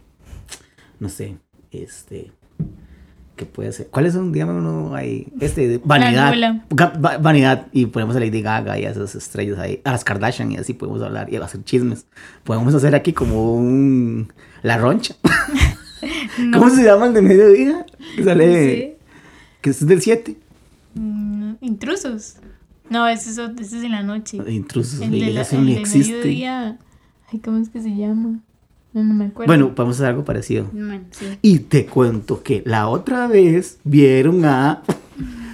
No 0.99 1.09
sé, 1.09 1.37
este. 1.71 2.31
¿Qué 3.37 3.45
puede 3.45 3.71
ser? 3.71 3.87
¿Cuáles 3.87 4.13
son? 4.13 4.33
Dígame 4.33 4.51
uno 4.51 4.95
ahí. 4.95 5.27
Este, 5.39 5.79
vanidad. 5.85 6.33
va- 6.73 7.17
vanidad. 7.19 7.67
Y 7.71 7.85
ponemos 7.85 8.15
a 8.15 8.19
Lady 8.19 8.41
Gaga 8.41 8.77
y 8.79 8.85
a 8.85 8.89
esas 8.89 9.15
estrellas 9.15 9.59
ahí. 9.59 9.79
A 9.85 9.91
las 9.91 10.03
Kardashian 10.03 10.51
y 10.51 10.57
así 10.57 10.73
podemos 10.73 11.01
hablar 11.03 11.31
y 11.31 11.37
hacer 11.37 11.63
chismes. 11.63 12.05
Podemos 12.43 12.73
hacer 12.73 12.95
aquí 12.95 13.13
como 13.13 13.53
un. 13.55 14.33
La 14.63 14.77
roncha. 14.77 15.15
No. 16.37 16.59
¿Cómo 16.59 16.69
se 16.69 16.83
llama 16.83 17.07
el 17.07 17.13
de 17.15 17.21
mediodía? 17.23 17.83
Que 18.15 18.23
sale. 18.23 18.75
Sí. 18.75 18.93
Que 19.61 19.69
es 19.71 19.85
del 19.87 19.99
7. 19.99 20.35
Mm, 20.93 21.53
Intrusos. 21.61 22.35
No, 22.91 23.07
ese 23.07 23.31
es, 23.31 23.37
ese 23.39 23.77
es 23.79 23.83
en 23.83 23.91
la 23.93 24.03
noche. 24.03 24.37
Intrusos. 24.47 25.01
El 25.01 25.09
de 25.11 25.31
la, 25.31 25.41
eso 25.41 25.57
el 25.57 25.65
de 25.65 25.79
existe. 25.79 26.13
mediodía. 26.13 26.77
Ay, 27.33 27.39
¿cómo 27.39 27.57
es 27.57 27.69
que 27.69 27.81
se 27.81 27.95
llama? 27.95 28.39
No, 28.93 29.03
no 29.03 29.13
me 29.13 29.25
acuerdo. 29.25 29.47
Bueno, 29.47 29.75
podemos 29.75 29.97
hacer 29.97 30.07
algo 30.07 30.25
parecido. 30.25 30.67
Bueno, 30.71 31.05
sí. 31.11 31.37
Y 31.41 31.59
te 31.59 31.85
cuento 31.85 32.41
que 32.41 32.63
la 32.65 32.87
otra 32.87 33.27
vez 33.27 33.79
vieron 33.83 34.45
a 34.45 34.81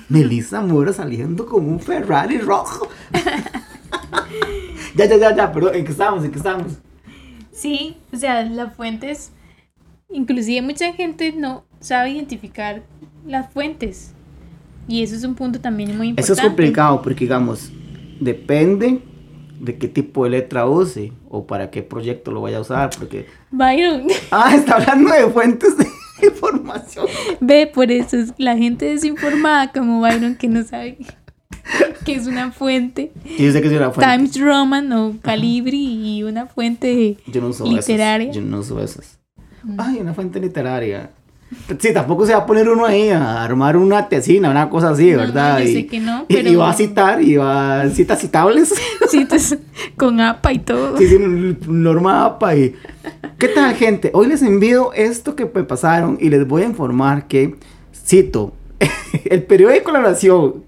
Melissa 0.09 0.61
Mora 0.61 0.93
saliendo 0.93 1.45
con 1.45 1.67
un 1.67 1.79
Ferrari 1.79 2.37
rojo. 2.37 2.87
ya, 4.95 5.05
ya, 5.05 5.17
ya, 5.17 5.35
ya, 5.35 5.51
perdón, 5.51 5.75
¿en 5.75 5.85
qué 5.85 5.91
estábamos? 5.91 6.23
¿En 6.23 6.31
qué 6.31 6.37
estábamos? 6.37 6.73
Sí, 7.51 7.97
o 8.11 8.17
sea, 8.17 8.43
las 8.43 8.75
fuentes. 8.75 9.31
Inclusive 10.09 10.61
mucha 10.61 10.93
gente 10.93 11.31
no 11.31 11.65
sabe 11.79 12.11
identificar 12.11 12.83
las 13.25 13.51
fuentes. 13.51 14.13
Y 14.87 15.01
eso 15.01 15.15
es 15.15 15.23
un 15.23 15.35
punto 15.35 15.59
también 15.61 15.97
muy 15.97 16.09
importante. 16.09 16.33
Eso 16.33 16.41
es 16.41 16.47
complicado 16.47 17.01
porque, 17.01 17.25
digamos, 17.25 17.71
depende 18.19 19.01
de 19.63 19.77
qué 19.77 19.87
tipo 19.87 20.25
de 20.25 20.31
letra 20.31 20.67
use 20.67 21.13
o 21.29 21.47
para 21.47 21.71
qué 21.71 21.81
proyecto 21.83 22.31
lo 22.31 22.41
vaya 22.41 22.57
a 22.57 22.61
usar. 22.61 22.89
Porque, 22.97 23.25
Byron, 23.51 24.07
ah, 24.31 24.53
está 24.55 24.75
hablando 24.75 25.11
de 25.13 25.27
fuentes 25.27 25.77
de 25.77 25.87
información. 26.27 27.07
ve, 27.39 27.67
por 27.73 27.91
eso 27.91 28.17
es 28.17 28.33
la 28.37 28.57
gente 28.57 28.85
desinformada 28.85 29.71
como 29.71 30.01
Byron 30.01 30.35
que 30.35 30.47
no 30.49 30.63
sabe 30.63 30.97
que 32.05 32.15
es 32.15 32.27
una 32.27 32.51
fuente. 32.51 33.11
Yo 33.39 33.51
sé 33.51 33.61
que 33.61 33.67
es 33.67 33.73
una 33.73 33.91
fuente. 33.91 34.13
Times 34.17 34.39
Roman 34.39 34.91
o 34.91 35.15
Calibri 35.21 36.17
y 36.17 36.23
una 36.23 36.45
fuente 36.47 37.17
Yo 37.27 37.41
no 37.41 37.47
uso 37.47 37.65
literaria. 37.65 38.31
esas. 38.31 38.35
Yo 38.35 38.41
no 38.49 38.59
uso 38.59 38.83
esas. 38.83 39.19
Ay, 39.77 39.99
una 40.01 40.13
fuente 40.13 40.41
literaria. 40.41 41.11
Sí, 41.79 41.93
tampoco 41.93 42.25
se 42.25 42.33
va 42.33 42.39
a 42.39 42.45
poner 42.45 42.69
uno 42.69 42.85
ahí 42.85 43.09
a 43.09 43.43
armar 43.43 43.77
una 43.77 44.07
tesina, 44.09 44.49
una 44.49 44.69
cosa 44.69 44.89
así, 44.91 45.11
No, 45.11 45.17
¿verdad? 45.19 45.59
yo 45.59 45.65
y, 45.69 45.73
sé 45.73 45.87
que 45.87 45.99
no, 45.99 46.25
y- 46.27 46.33
pero- 46.35 46.49
y 46.49 46.55
va 46.55 46.69
a 46.69 46.73
citar, 46.73 47.21
y 47.21 47.35
va 47.37 47.81
a 47.81 47.89
citas 47.89 48.19
citables. 48.19 48.73
citas 49.09 49.57
con 49.97 50.19
APA 50.19 50.53
y 50.53 50.59
todo. 50.59 50.97
Sí, 50.97 51.07
sí, 51.07 51.17
norma 51.67 52.25
APA 52.25 52.55
y... 52.55 52.75
¿Qué 53.37 53.47
tal, 53.49 53.73
gente? 53.75 54.11
Hoy 54.13 54.27
les 54.27 54.41
envío 54.41 54.93
esto 54.93 55.35
que 55.35 55.45
me 55.45 55.63
pasaron 55.63 56.17
y 56.21 56.29
les 56.29 56.47
voy 56.47 56.61
a 56.61 56.65
informar 56.65 57.27
que, 57.27 57.55
cito, 57.93 58.53
el 59.25 59.43
periódico 59.43 59.91
La 59.91 60.01
Nación, 60.01 60.63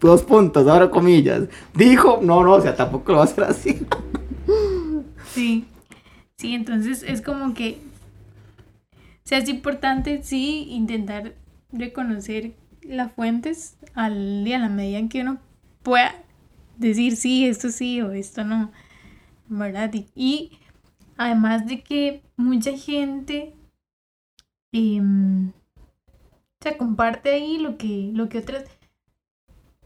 dos 0.00 0.22
puntos, 0.22 0.66
ahora 0.66 0.90
comillas, 0.90 1.42
dijo, 1.74 2.18
no, 2.22 2.42
no, 2.44 2.52
o 2.54 2.60
sea, 2.60 2.74
tampoco 2.74 3.12
lo 3.12 3.18
va 3.18 3.24
a 3.24 3.26
hacer 3.26 3.44
así. 3.44 3.78
Sí. 5.32 5.64
Sí, 6.38 6.54
entonces 6.54 7.02
es 7.06 7.22
como 7.22 7.54
que. 7.54 7.78
Sea, 9.26 9.38
es 9.38 9.48
importante, 9.48 10.22
sí, 10.22 10.68
intentar 10.70 11.34
reconocer 11.72 12.54
las 12.82 13.10
fuentes 13.12 13.76
al 13.92 14.44
día, 14.44 14.54
a 14.54 14.60
la 14.60 14.68
medida 14.68 14.98
en 14.98 15.08
que 15.08 15.22
uno 15.22 15.38
pueda 15.82 16.14
decir 16.76 17.16
sí, 17.16 17.44
esto 17.44 17.70
sí 17.70 18.00
o 18.00 18.12
esto 18.12 18.44
no. 18.44 18.70
¿Verdad? 19.48 19.92
Y, 19.92 20.06
y 20.14 20.58
además 21.16 21.66
de 21.66 21.82
que 21.82 22.22
mucha 22.36 22.70
gente. 22.78 23.52
o 24.72 25.52
sea, 26.60 26.78
comparte 26.78 27.30
ahí 27.30 27.58
lo 27.58 27.76
que, 27.78 28.10
lo 28.14 28.28
que 28.28 28.38
otras. 28.38 28.64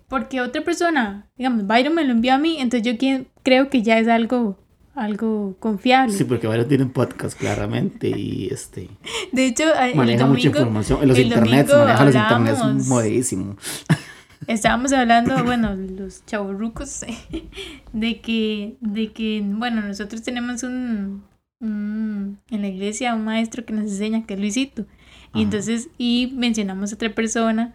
Porque 0.07 0.43
otra 0.43 0.63
persona, 0.63 1.31
digamos, 1.39 1.67
Byron 1.67 1.95
me 1.95 2.05
lo 2.05 2.13
envió 2.13 2.35
a 2.35 2.39
mí, 2.39 2.59
entonces 2.61 2.99
yo 2.99 3.25
creo 3.43 3.71
que 3.71 3.81
ya 3.81 3.99
es 3.99 4.07
algo, 4.07 4.59
algo 4.95 5.57
confiable. 5.61 6.13
Sí, 6.13 6.25
porque 6.25 6.47
varios 6.47 6.69
tienen 6.69 6.91
podcast, 6.91 7.39
claramente, 7.39 8.09
y 8.09 8.49
este... 8.51 8.89
De 9.33 9.47
hecho, 9.47 9.65
Maneja 9.95 10.27
mucha 10.27 10.49
información. 10.49 11.03
En 11.03 11.09
los 11.09 11.19
internets, 11.19 11.73
maneja 11.73 12.05
los 12.05 12.15
internets 12.15 12.87
modísimo. 12.89 13.57
estábamos 14.47 14.93
hablando, 14.93 15.43
bueno, 15.45 15.75
los 15.75 16.25
chavorrucos, 16.27 17.05
de 17.93 18.21
que, 18.21 18.77
de 18.81 19.13
que, 19.13 19.43
bueno, 19.45 19.81
nosotros 19.83 20.23
tenemos 20.23 20.63
un, 20.63 21.23
un- 21.61 22.39
en 22.51 22.61
la 22.63 22.69
iglesia 22.69 23.15
un 23.15 23.25
maestro 23.25 23.65
que 23.65 23.73
nos 23.73 23.85
enseña 23.85 24.27
que 24.27 24.35
es 24.35 24.41
Luisito. 24.41 24.83
Y 25.33 25.39
Ajá. 25.39 25.43
entonces, 25.43 25.89
y 25.99 26.33
mencionamos 26.37 26.91
a 26.91 26.95
otra 26.97 27.15
persona 27.15 27.75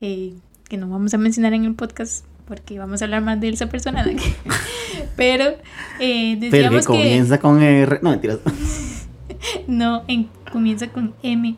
eh, 0.00 0.34
que 0.68 0.76
no 0.76 0.88
vamos 0.88 1.14
a 1.14 1.18
mencionar 1.18 1.52
en 1.54 1.64
el 1.64 1.74
podcast 1.74 2.24
porque 2.46 2.78
vamos 2.78 3.02
a 3.02 3.04
hablar 3.06 3.22
más 3.22 3.40
de 3.40 3.48
esa 3.48 3.68
persona. 3.68 4.04
¿no? 4.04 4.12
Pero 5.16 5.56
eh, 6.00 6.36
Pero 6.38 6.40
que 6.40 6.50
decíamos 6.50 6.86
que, 6.86 6.92
comienza 6.92 7.38
con 7.40 7.62
R... 7.62 7.98
No, 8.02 8.10
mentiras. 8.10 8.38
no, 9.66 10.04
en- 10.08 10.28
comienza 10.52 10.88
con 10.88 11.14
M. 11.22 11.56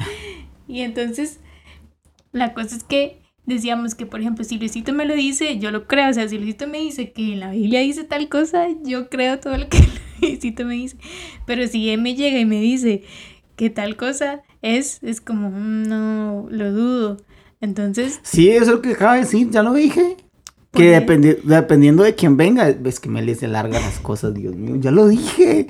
y 0.68 0.80
entonces, 0.80 1.40
la 2.32 2.52
cosa 2.54 2.76
es 2.76 2.84
que 2.84 3.20
decíamos 3.46 3.94
que, 3.94 4.06
por 4.06 4.20
ejemplo, 4.20 4.44
si 4.44 4.58
Luisito 4.58 4.92
me 4.92 5.06
lo 5.06 5.14
dice, 5.14 5.58
yo 5.58 5.70
lo 5.70 5.86
creo. 5.86 6.10
O 6.10 6.12
sea, 6.12 6.28
si 6.28 6.36
Luisito 6.38 6.66
me 6.68 6.78
dice 6.78 7.12
que 7.12 7.32
en 7.32 7.40
la 7.40 7.50
Biblia 7.50 7.80
dice 7.80 8.04
tal 8.04 8.28
cosa, 8.28 8.66
yo 8.84 9.08
creo 9.08 9.38
todo 9.40 9.56
lo 9.56 9.68
que 9.68 9.78
Luisito 10.20 10.64
me 10.64 10.74
dice. 10.74 10.96
Pero 11.46 11.66
si 11.66 11.96
me 11.96 12.14
llega 12.14 12.38
y 12.38 12.44
me 12.44 12.60
dice 12.60 13.02
que 13.56 13.70
tal 13.70 13.96
cosa 13.96 14.42
es, 14.62 15.02
es 15.02 15.20
como, 15.20 15.50
"Mm, 15.50 15.82
no, 15.88 16.46
lo 16.50 16.72
dudo. 16.72 17.16
Entonces, 17.60 18.20
Sí, 18.22 18.50
eso 18.50 18.62
es 18.64 18.68
lo 18.68 18.82
que 18.82 18.92
acaba 18.92 19.14
de 19.14 19.20
decir, 19.20 19.50
ya 19.50 19.62
lo 19.62 19.72
dije. 19.74 20.16
¿Por 20.70 20.82
Que 20.82 20.90
qué? 20.90 21.06
dependi- 21.06 21.42
dependiendo 21.42 22.02
de 22.02 22.14
quién 22.14 22.36
venga, 22.36 22.72
ves 22.78 23.00
que 23.00 23.08
me 23.08 23.22
les 23.22 23.42
larga 23.42 23.80
las 23.80 23.98
cosas, 24.00 24.34
Dios 24.34 24.54
mío, 24.54 24.76
ya 24.76 24.90
lo 24.90 25.08
dije. 25.08 25.68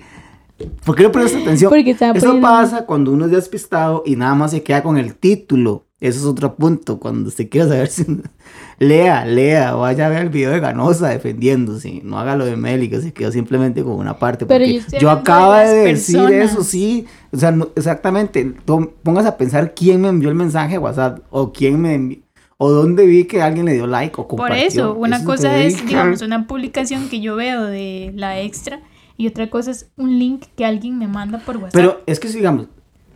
¿Por 0.85 0.96
qué 0.96 1.05
no 1.05 1.12
prestas 1.12 1.42
atención? 1.42 1.70
Porque 1.70 1.92
Eso 1.92 2.12
poniendo- 2.12 2.40
pasa 2.40 2.85
cuando 2.85 3.12
uno 3.12 3.27
es 3.27 3.31
despistado 3.31 4.03
y 4.05 4.16
nada 4.16 4.35
más 4.35 4.51
se 4.51 4.62
queda 4.62 4.83
con 4.83 4.98
el 4.98 5.14
título. 5.14 5.87
Eso 6.01 6.18
es 6.20 6.24
otro 6.27 6.55
punto. 6.57 6.98
Cuando 7.01 7.29
usted 7.29 7.48
quiera 7.48 7.68
saber 7.68 7.88
si. 7.88 8.05
Lea, 8.81 9.24
lea, 9.24 9.74
vaya 9.74 10.07
a 10.07 10.09
ver 10.09 10.22
el 10.22 10.29
video 10.29 10.51
de 10.53 10.61
Ganosa 10.61 11.09
defendiéndose. 11.09 12.01
No 12.05 12.18
haga 12.20 12.37
lo 12.37 12.44
de 12.44 12.57
Meli, 12.57 12.88
que 12.88 13.01
se 13.01 13.12
quedó 13.12 13.33
simplemente 13.33 13.83
con 13.83 13.94
una 13.94 14.16
parte. 14.18 14.46
Pero 14.46 14.64
yo 15.01 15.11
acabo 15.11 15.55
de 15.55 15.74
decir 15.85 16.20
eso, 16.31 16.62
sí. 16.62 17.07
O 17.32 17.36
sea, 17.36 17.50
no- 17.50 17.68
exactamente. 17.76 18.54
Pongas 19.02 19.26
a 19.26 19.36
pensar 19.36 19.74
quién 19.74 20.00
me 20.00 20.08
envió 20.08 20.28
el 20.28 20.34
mensaje 20.34 20.76
a 20.76 20.80
WhatsApp 20.80 21.20
o 21.30 21.52
quién 21.52 21.80
me 21.80 21.94
envió. 21.94 22.18
O 22.56 22.70
dónde 22.72 23.06
vi 23.06 23.24
que 23.24 23.40
alguien 23.40 23.66
le 23.66 23.74
dio 23.74 23.86
like 23.86 24.14
o 24.20 24.26
Por 24.26 24.38
compartió. 24.38 24.66
eso, 24.66 24.94
una 24.94 25.16
es 25.18 25.22
lo 25.22 25.28
cosa 25.30 25.58
es, 25.58 25.86
digamos, 25.86 26.22
una 26.22 26.46
publicación 26.46 27.08
que 27.08 27.20
yo 27.20 27.36
veo 27.36 27.64
de 27.64 28.12
la 28.16 28.40
extra 28.40 28.80
y 29.16 29.28
otra 29.28 29.48
cosa 29.48 29.70
es 29.70 29.90
un 29.96 30.18
link 30.18 30.44
que 30.56 30.64
alguien 30.64 30.98
me 30.98 31.06
manda 31.06 31.38
por 31.38 31.56
WhatsApp. 31.58 31.72
Pero 31.74 32.00
es 32.06 32.18
que, 32.18 32.28
digamos, 32.28 32.66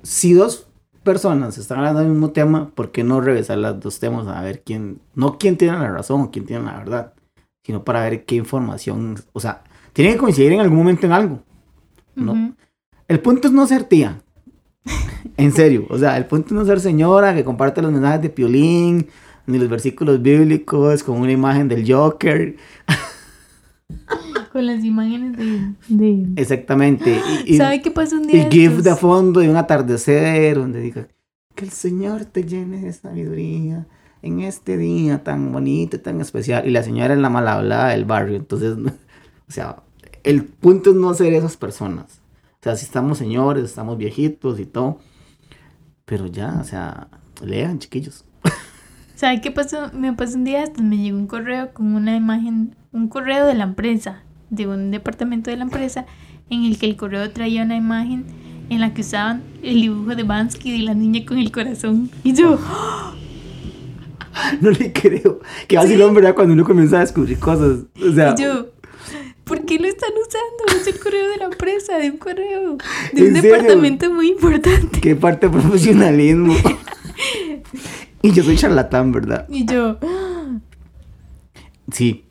si 0.03 0.33
dos 0.33 0.69
personas 1.03 1.59
están 1.59 1.79
hablando 1.79 2.01
del 2.01 2.11
mismo 2.11 2.31
tema, 2.31 2.71
¿por 2.73 2.93
qué 2.93 3.03
no 3.03 3.21
revisar 3.21 3.59
los 3.59 3.81
dos 3.81 3.99
temas 3.99 4.29
a 4.29 4.41
ver 4.43 4.63
quién, 4.65 5.01
no 5.17 5.39
quién 5.39 5.57
tiene 5.57 5.77
la 5.77 5.91
razón 5.91 6.21
o 6.21 6.31
quién 6.31 6.47
tiene 6.47 6.65
la 6.65 6.79
verdad? 6.79 7.13
sino 7.65 7.85
para 7.85 8.03
ver 8.03 8.25
qué 8.25 8.35
información, 8.35 9.17
o 9.33 9.39
sea, 9.39 9.63
tienen 9.93 10.15
que 10.15 10.19
coincidir 10.19 10.53
en 10.53 10.61
algún 10.61 10.79
momento 10.79 11.07
en 11.07 11.13
algo. 11.13 11.39
¿no? 12.17 12.33
Ujú. 12.33 12.55
El 13.13 13.21
punto 13.21 13.49
es 13.49 13.53
no 13.53 13.67
ser 13.67 13.85
tía. 13.85 14.23
En 15.37 15.53
serio, 15.53 15.87
o 15.91 15.99
sea, 15.99 16.17
el 16.17 16.25
punto 16.25 16.49
es 16.49 16.53
no 16.55 16.65
ser 16.65 16.81
señora 16.81 17.35
que 17.35 17.45
comparte 17.45 17.83
los 17.83 17.93
mensajes 17.93 18.23
de 18.23 18.31
Piolín, 18.31 19.07
ni 19.47 19.59
los 19.59 19.69
versículos 19.69 20.23
bíblicos 20.23 21.03
con 21.03 21.21
una 21.21 21.31
imagen 21.31 21.69
del 21.69 21.85
Joker. 21.91 22.57
Con 24.53 24.67
las 24.67 24.83
imágenes 24.85 25.37
de... 25.37 25.75
de... 25.89 26.27
Exactamente. 26.37 27.21
Y, 27.47 27.55
y- 27.55 27.57
¿Sabe 27.59 27.83
qué 27.83 27.91
pasó 27.91 28.17
un 28.17 28.25
y 28.25 28.33
día? 28.33 28.45
de 28.45 28.51
GIF 28.51 28.79
de 28.79 28.97
fondo 28.97 29.41
de 29.41 29.51
un 29.51 29.57
atardecer 29.57 30.57
donde 30.57 30.81
diga 30.81 31.09
que 31.55 31.65
el 31.67 31.71
Señor 31.71 32.25
te 32.25 32.45
llene 32.45 32.79
de 32.81 32.93
sabiduría 32.95 33.87
en 34.23 34.41
este 34.41 34.79
día 34.79 35.23
tan 35.23 35.53
bonito 35.53 35.97
y 35.97 35.99
tan 35.99 36.21
especial. 36.23 36.67
Y 36.67 36.71
la 36.71 36.83
señora 36.83 37.13
es 37.13 37.21
la 37.21 37.29
mala 37.29 37.55
hablada 37.55 37.91
del 37.91 38.07
barrio. 38.07 38.37
Entonces, 38.37 38.77
o 39.49 39.53
sea, 39.53 39.83
el 40.25 40.45
punto 40.45 40.91
es 40.91 40.97
no 40.97 41.13
ser 41.13 41.35
esas 41.35 41.59
personas. 41.59 42.22
O 42.63 42.65
sea, 42.65 42.77
si 42.77 42.85
estamos 42.85 43.19
señores, 43.19 43.65
estamos 43.65 43.99
viejitos 43.99 44.61
y 44.61 44.67
todo. 44.67 45.01
Pero 46.05 46.29
ya, 46.29 46.59
o 46.61 46.65
sea, 46.65 47.09
lean, 47.45 47.81
chiquillos. 47.81 48.25
¿Sabe 49.17 49.41
qué 49.41 49.51
pasó? 49.51 49.91
Me 49.93 50.13
pasó 50.13 50.37
un 50.37 50.45
día 50.45 50.63
hasta 50.63 50.81
me 50.81 50.97
llegó 50.97 51.19
un 51.19 51.27
correo 51.27 51.75
con 51.75 51.97
una 51.97 52.15
imagen, 52.15 52.77
un 52.93 53.09
correo 53.09 53.47
de 53.47 53.55
la 53.55 53.65
empresa, 53.65 54.23
de 54.51 54.69
un 54.69 54.93
departamento 54.93 55.51
de 55.51 55.57
la 55.57 55.65
empresa, 55.65 56.07
en 56.51 56.63
el 56.63 56.79
que 56.79 56.87
el 56.87 56.95
correo 56.95 57.33
traía 57.33 57.65
una 57.65 57.75
imagen 57.75 58.27
en 58.71 58.81
la 58.81 58.95
que 58.95 59.01
usaban 59.01 59.43
el 59.65 59.81
dibujo 59.81 60.15
de 60.15 60.23
Bansky 60.23 60.79
de 60.79 60.85
la 60.85 60.95
niña 60.95 61.27
con 61.27 61.39
el 61.39 61.51
corazón. 61.51 62.11
Y 62.23 62.33
yo, 62.33 62.61
No 64.61 64.71
le 64.71 64.93
creo. 64.93 65.41
Que 65.67 65.77
vacilón, 65.77 66.15
¿verdad? 66.15 66.35
Cuando 66.35 66.55
uno 66.55 66.65
comienza 66.65 66.99
a 66.99 67.01
descubrir 67.01 67.39
cosas. 67.39 67.81
O 68.01 68.13
sea, 68.13 68.35
y 68.39 68.43
yo, 68.43 68.69
¿por 69.45 69.65
qué 69.65 69.79
lo 69.79 69.87
están 69.87 70.11
usando? 70.13 70.81
Es 70.81 70.87
el 70.87 71.01
correo 71.01 71.29
de 71.31 71.37
la 71.39 71.45
empresa, 71.47 71.99
de 71.99 72.11
un 72.11 72.19
correo, 72.19 72.77
de 73.13 73.23
un 73.29 73.33
departamento 73.35 74.13
muy 74.13 74.29
importante. 74.29 75.01
qué 75.01 75.17
parte 75.17 75.49
de 75.49 75.53
profesionalismo. 75.53 76.55
y 78.23 78.33
yo 78.33 78.43
soy 78.43 78.57
charlatán, 78.57 79.13
¿verdad? 79.13 79.47
Y 79.49 79.65
yo, 79.67 79.99
Sí, 81.91 82.25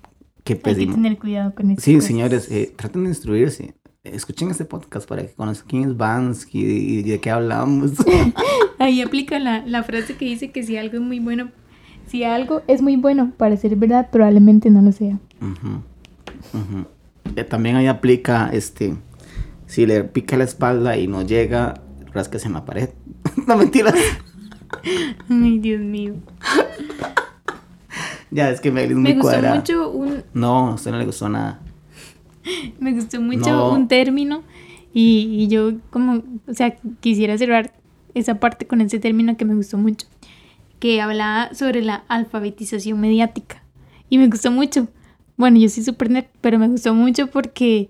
qué 0.43 0.53
hay 0.53 0.59
que 0.59 0.63
pésimo. 0.63 0.93
tener 0.95 1.17
cuidado 1.19 1.53
con 1.53 1.71
eso. 1.71 1.81
Sí, 1.81 2.01
señores, 2.01 2.49
eh, 2.51 2.73
traten 2.75 3.03
de 3.03 3.09
instruirse. 3.09 3.75
Escuchen 4.03 4.49
este 4.49 4.65
podcast 4.65 5.07
para 5.07 5.21
que 5.21 5.33
conozcan 5.33 5.67
quién 5.69 5.83
es 5.83 5.95
Bansky 5.97 6.59
y, 6.59 7.03
de 7.03 7.19
qué 7.19 7.29
hablamos. 7.29 7.91
Ahí 8.79 9.01
aplica 9.01 9.37
la, 9.37 9.63
la 9.67 9.83
frase 9.83 10.15
que 10.15 10.25
dice 10.25 10.51
que 10.51 10.63
si 10.63 10.75
algo 10.77 10.95
es 10.95 11.01
muy 11.01 11.19
bueno, 11.19 11.51
si 12.07 12.23
algo 12.23 12.63
es 12.67 12.81
muy 12.81 12.95
bueno 12.95 13.31
para 13.37 13.55
ser 13.57 13.75
verdad, 13.75 14.09
probablemente 14.11 14.71
no 14.71 14.81
lo 14.81 14.91
sea. 14.91 15.19
Ujú. 15.39 15.83
Eh, 16.53 16.85
también 17.49 17.75
ahí 17.75 17.87
aplica, 17.87 18.49
este, 18.51 18.95
si 19.67 19.85
le 19.85 20.03
pica 20.03 20.37
la 20.37 20.43
espalda 20.43 20.97
y 20.97 21.07
no 21.07 21.21
llega, 21.21 21.81
rasques 22.13 22.45
en 22.45 22.53
la 22.53 22.65
pared. 22.65 22.89
no 23.47 23.57
mentiras. 23.57 23.95
Ay, 25.29 25.59
Dios 25.59 25.81
mío. 25.81 26.15
ya, 28.31 28.49
es 28.49 28.61
que 28.61 28.69
es 28.69 28.73
muy 28.73 28.95
Me 28.95 29.13
gustó 29.15 29.41
mucho 29.41 29.89
un, 29.91 30.23
No, 30.33 30.69
a 30.69 30.73
usted 30.75 30.91
no 30.91 30.97
le 30.97 31.05
gustó 31.05 31.29
nada. 31.29 31.59
me 32.79 32.93
gustó 32.93 33.21
mucho 33.21 33.49
No. 33.51 33.71
un 33.73 33.87
término 33.87 34.43
y, 34.93 35.43
y 35.43 35.47
yo 35.47 35.73
como, 35.89 36.23
o 36.47 36.53
sea, 36.53 36.75
quisiera 36.99 37.37
cerrar 37.37 37.73
esa 38.13 38.39
parte 38.39 38.67
con 38.67 38.81
ese 38.81 38.99
término 38.99 39.37
que 39.37 39.45
me 39.45 39.55
gustó 39.55 39.77
mucho, 39.77 40.07
que 40.79 41.01
hablaba 41.01 41.53
sobre 41.53 41.81
la 41.81 42.03
alfabetización 42.07 42.99
mediática 42.99 43.63
y 44.09 44.17
me 44.17 44.27
gustó 44.27 44.51
mucho. 44.51 44.87
Bueno, 45.41 45.57
yo 45.59 45.67
soy 45.67 45.83
súper 45.83 46.09
nerd, 46.09 46.25
pero 46.39 46.57
me 46.57 46.69
gustó 46.69 46.93
mucho 46.93 47.27
porque 47.27 47.89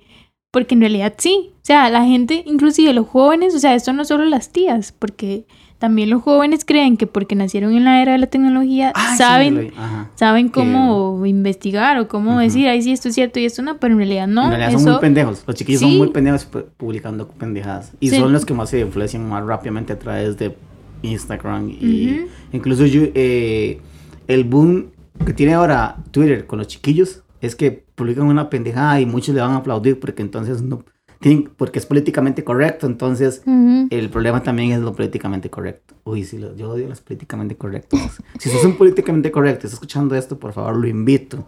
porque 0.51 0.73
en 0.75 0.81
realidad 0.81 1.13
sí, 1.17 1.51
o 1.53 1.59
sea, 1.65 1.89
la 1.89 2.03
gente, 2.03 2.43
inclusive 2.45 2.91
los 2.93 3.07
jóvenes, 3.07 3.55
o 3.55 3.59
sea, 3.59 3.73
esto 3.75 3.93
no 3.93 4.03
solo 4.03 4.25
las 4.25 4.49
tías, 4.51 4.91
porque 4.91 5.45
también 5.77 6.09
los 6.09 6.21
jóvenes 6.23 6.65
creen 6.65 6.97
que 6.97 7.07
porque 7.07 7.35
nacieron 7.35 7.73
en 7.73 7.85
la 7.85 8.01
era 8.01 8.11
de 8.11 8.17
la 8.17 8.27
tecnología 8.27 8.91
sí, 8.95 9.17
saben 9.17 9.71
saben 10.15 10.49
cómo 10.49 11.25
investigar 11.25 11.97
o 11.99 12.07
cómo 12.09 12.37
decir, 12.39 12.67
ay, 12.67 12.81
sí, 12.81 12.91
esto 12.91 13.07
es 13.09 13.15
cierto 13.15 13.39
y 13.39 13.45
esto 13.45 13.61
no, 13.61 13.77
pero 13.77 13.93
en 13.93 13.99
realidad 13.99 14.27
no. 14.27 14.43
en 14.43 14.49
realidad 14.49 14.71
son 14.79 14.91
muy 14.91 14.99
pendejos. 14.99 15.43
Los 15.47 15.55
chiquillos 15.55 15.79
Sí. 15.79 15.85
son 15.87 15.97
muy 15.97 16.09
pendejos 16.09 16.51
pu- 16.51 16.65
publicando 16.77 17.27
pendejadas. 17.29 17.93
Y 18.01 18.09
Sí. 18.09 18.17
son 18.17 18.33
los 18.33 18.43
que 18.45 18.53
más 18.53 18.69
se 18.69 18.79
influencian 18.81 19.27
más 19.29 19.45
rápidamente 19.45 19.93
a 19.93 19.99
través 19.99 20.37
de 20.37 20.55
Instagram. 21.01 21.69
Y 21.69 22.25
incluso 22.51 22.85
yo, 22.85 23.03
eh, 23.15 23.79
el 24.27 24.43
boom 24.43 24.87
que 25.25 25.33
tiene 25.33 25.53
ahora 25.53 25.95
Twitter 26.11 26.45
con 26.45 26.59
los 26.59 26.67
chiquillos 26.67 27.23
es 27.41 27.55
que 27.55 27.85
publican 27.95 28.25
una 28.27 28.49
pendejada 28.49 29.01
y 29.01 29.05
muchos 29.05 29.35
le 29.35 29.41
van 29.41 29.51
a 29.51 29.57
aplaudir 29.57 29.99
porque 29.99 30.21
entonces 30.21 30.61
no 30.61 30.83
tienen, 31.19 31.49
porque 31.57 31.79
es 31.79 31.85
políticamente 31.85 32.43
correcto. 32.43 32.87
Entonces 32.87 33.41
el 33.89 34.09
problema 34.09 34.41
también 34.43 34.71
es 34.71 34.79
lo 34.79 34.93
políticamente 34.93 35.49
correcto. 35.49 35.95
Uy, 36.03 36.23
sí, 36.23 36.37
lo- 36.37 36.55
yo 36.55 36.69
odio 36.71 36.87
los 36.87 37.01
políticamente 37.01 37.55
correctos. 37.57 37.99
si 38.39 38.49
sos 38.49 38.63
un 38.63 38.75
políticamente 38.77 39.31
correcto 39.31 39.57
y 39.57 39.65
estás 39.65 39.73
escuchando 39.73 40.15
esto, 40.15 40.39
por 40.39 40.53
favor, 40.53 40.75
lo 40.77 40.87
invito 40.87 41.45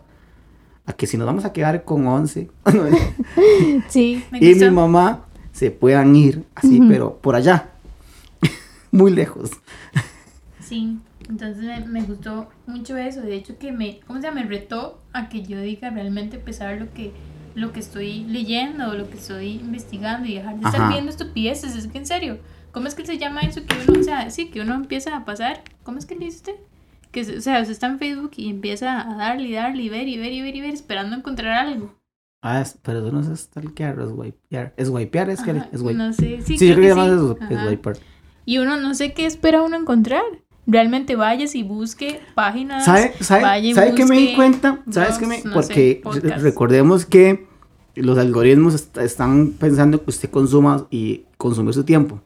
a 0.85 0.93
que 0.93 1.07
si 1.07 1.15
nos 1.17 1.25
vamos 1.25 1.45
a 1.45 1.53
quedar 1.53 1.83
con 1.85 2.05
11 2.07 2.49
Sí, 3.89 4.23
me 4.31 4.39
y 4.39 4.55
mi 4.55 4.69
mamá 4.71 5.25
se 5.51 5.71
puedan 5.71 6.15
ir 6.15 6.43
así, 6.55 6.81
pero 6.87 7.17
por 7.17 7.35
allá, 7.35 7.69
muy 8.91 9.11
lejos. 9.11 9.51
Sí, 10.59 10.97
entonces 11.33 11.63
me, 11.63 11.79
me 11.85 12.01
gustó 12.03 12.49
mucho 12.67 12.95
eso. 12.97 13.21
De 13.21 13.35
hecho, 13.35 13.57
que 13.57 13.71
me, 13.71 13.99
¿cómo 14.07 14.19
se 14.21 14.27
llama? 14.27 14.41
Me 14.41 14.47
retó 14.47 15.01
a 15.13 15.29
que 15.29 15.43
yo 15.43 15.59
diga 15.61 15.89
realmente 15.89 16.37
pesar 16.37 16.79
lo 16.79 16.93
que, 16.93 17.11
lo 17.55 17.71
que 17.73 17.79
estoy 17.81 18.23
leyendo 18.25 18.89
o 18.89 18.93
lo 18.93 19.09
que 19.09 19.17
estoy 19.17 19.51
investigando 19.51 20.27
y 20.27 20.35
dejar 20.35 20.57
de 20.59 20.65
estar 20.65 20.81
Ajá. 20.81 20.91
viendo 20.91 21.09
estupideces. 21.11 21.75
Es 21.75 21.87
que 21.87 21.97
en 21.97 22.05
serio, 22.05 22.37
¿cómo 22.71 22.87
es 22.87 22.95
que 22.95 23.05
se 23.05 23.17
llama 23.17 23.41
eso 23.41 23.61
que 23.65 23.75
uno, 23.87 23.99
o 23.99 24.03
sea, 24.03 24.29
sí, 24.29 24.47
que 24.49 24.61
uno 24.61 24.73
empieza 24.75 25.15
a 25.17 25.25
pasar? 25.25 25.61
¿Cómo 25.83 25.97
es 25.99 26.05
que 26.05 26.15
le 26.15 26.25
dice 26.25 26.37
usted? 26.37 26.55
Que, 27.11 27.21
o 27.21 27.41
sea, 27.41 27.59
usted 27.59 27.71
está 27.73 27.87
en 27.87 27.99
Facebook 27.99 28.31
y 28.37 28.49
empieza 28.49 29.01
a 29.11 29.15
darle 29.15 29.49
y 29.49 29.53
darle 29.53 29.83
y 29.83 29.89
ver 29.89 30.07
y 30.07 30.17
ver 30.17 30.31
y 30.33 30.41
ver 30.41 30.55
y 30.55 30.61
ver 30.61 30.73
esperando 30.73 31.15
encontrar 31.15 31.67
algo. 31.67 31.93
Ah, 32.41 32.59
es- 32.61 32.77
pero 32.81 32.99
eso 32.99 33.11
no 33.11 33.21
es 33.21 33.39
stalkear, 33.39 33.99
es 33.99 34.09
wipear. 34.11 34.73
Es 34.77 34.89
wipear, 34.89 35.29
es 35.29 35.41
que 35.41 35.51
es 35.71 35.81
wipe. 35.81 35.93
No 35.93 36.11
sé, 36.11 36.41
sí, 36.41 36.57
Sí, 36.57 36.65
creo 36.73 36.75
que 36.75 36.81
que 36.81 36.93
sí. 36.93 36.99
eso, 36.99 37.37
es 37.49 37.67
wipear. 37.69 37.97
Y 38.45 38.57
uno 38.57 38.75
no 38.77 38.93
sé 38.95 39.13
qué 39.13 39.25
espera 39.25 39.61
uno 39.61 39.77
encontrar. 39.77 40.23
Realmente 40.65 41.15
vayas 41.15 41.55
y 41.55 41.63
busque 41.63 42.19
páginas. 42.35 42.85
¿Sabe, 42.85 43.13
sabe, 43.19 43.41
vaya 43.43 43.69
y 43.69 43.73
¿sabe 43.73 43.95
qué 43.95 44.05
me 44.05 44.17
di 44.17 44.33
cuenta? 44.35 44.79
¿Sabes 44.89 45.17
qué 45.17 45.27
me? 45.27 45.41
no 45.43 45.53
Porque 45.53 46.01
recordemos 46.39 47.05
que 47.05 47.47
los 47.95 48.17
algoritmos 48.17 48.73
est- 48.73 48.97
están 48.97 49.49
pensando 49.59 50.03
que 50.03 50.09
usted 50.09 50.29
consuma 50.29 50.87
y 50.89 51.25
consumir 51.37 51.73
su 51.73 51.83
tiempo. 51.83 52.21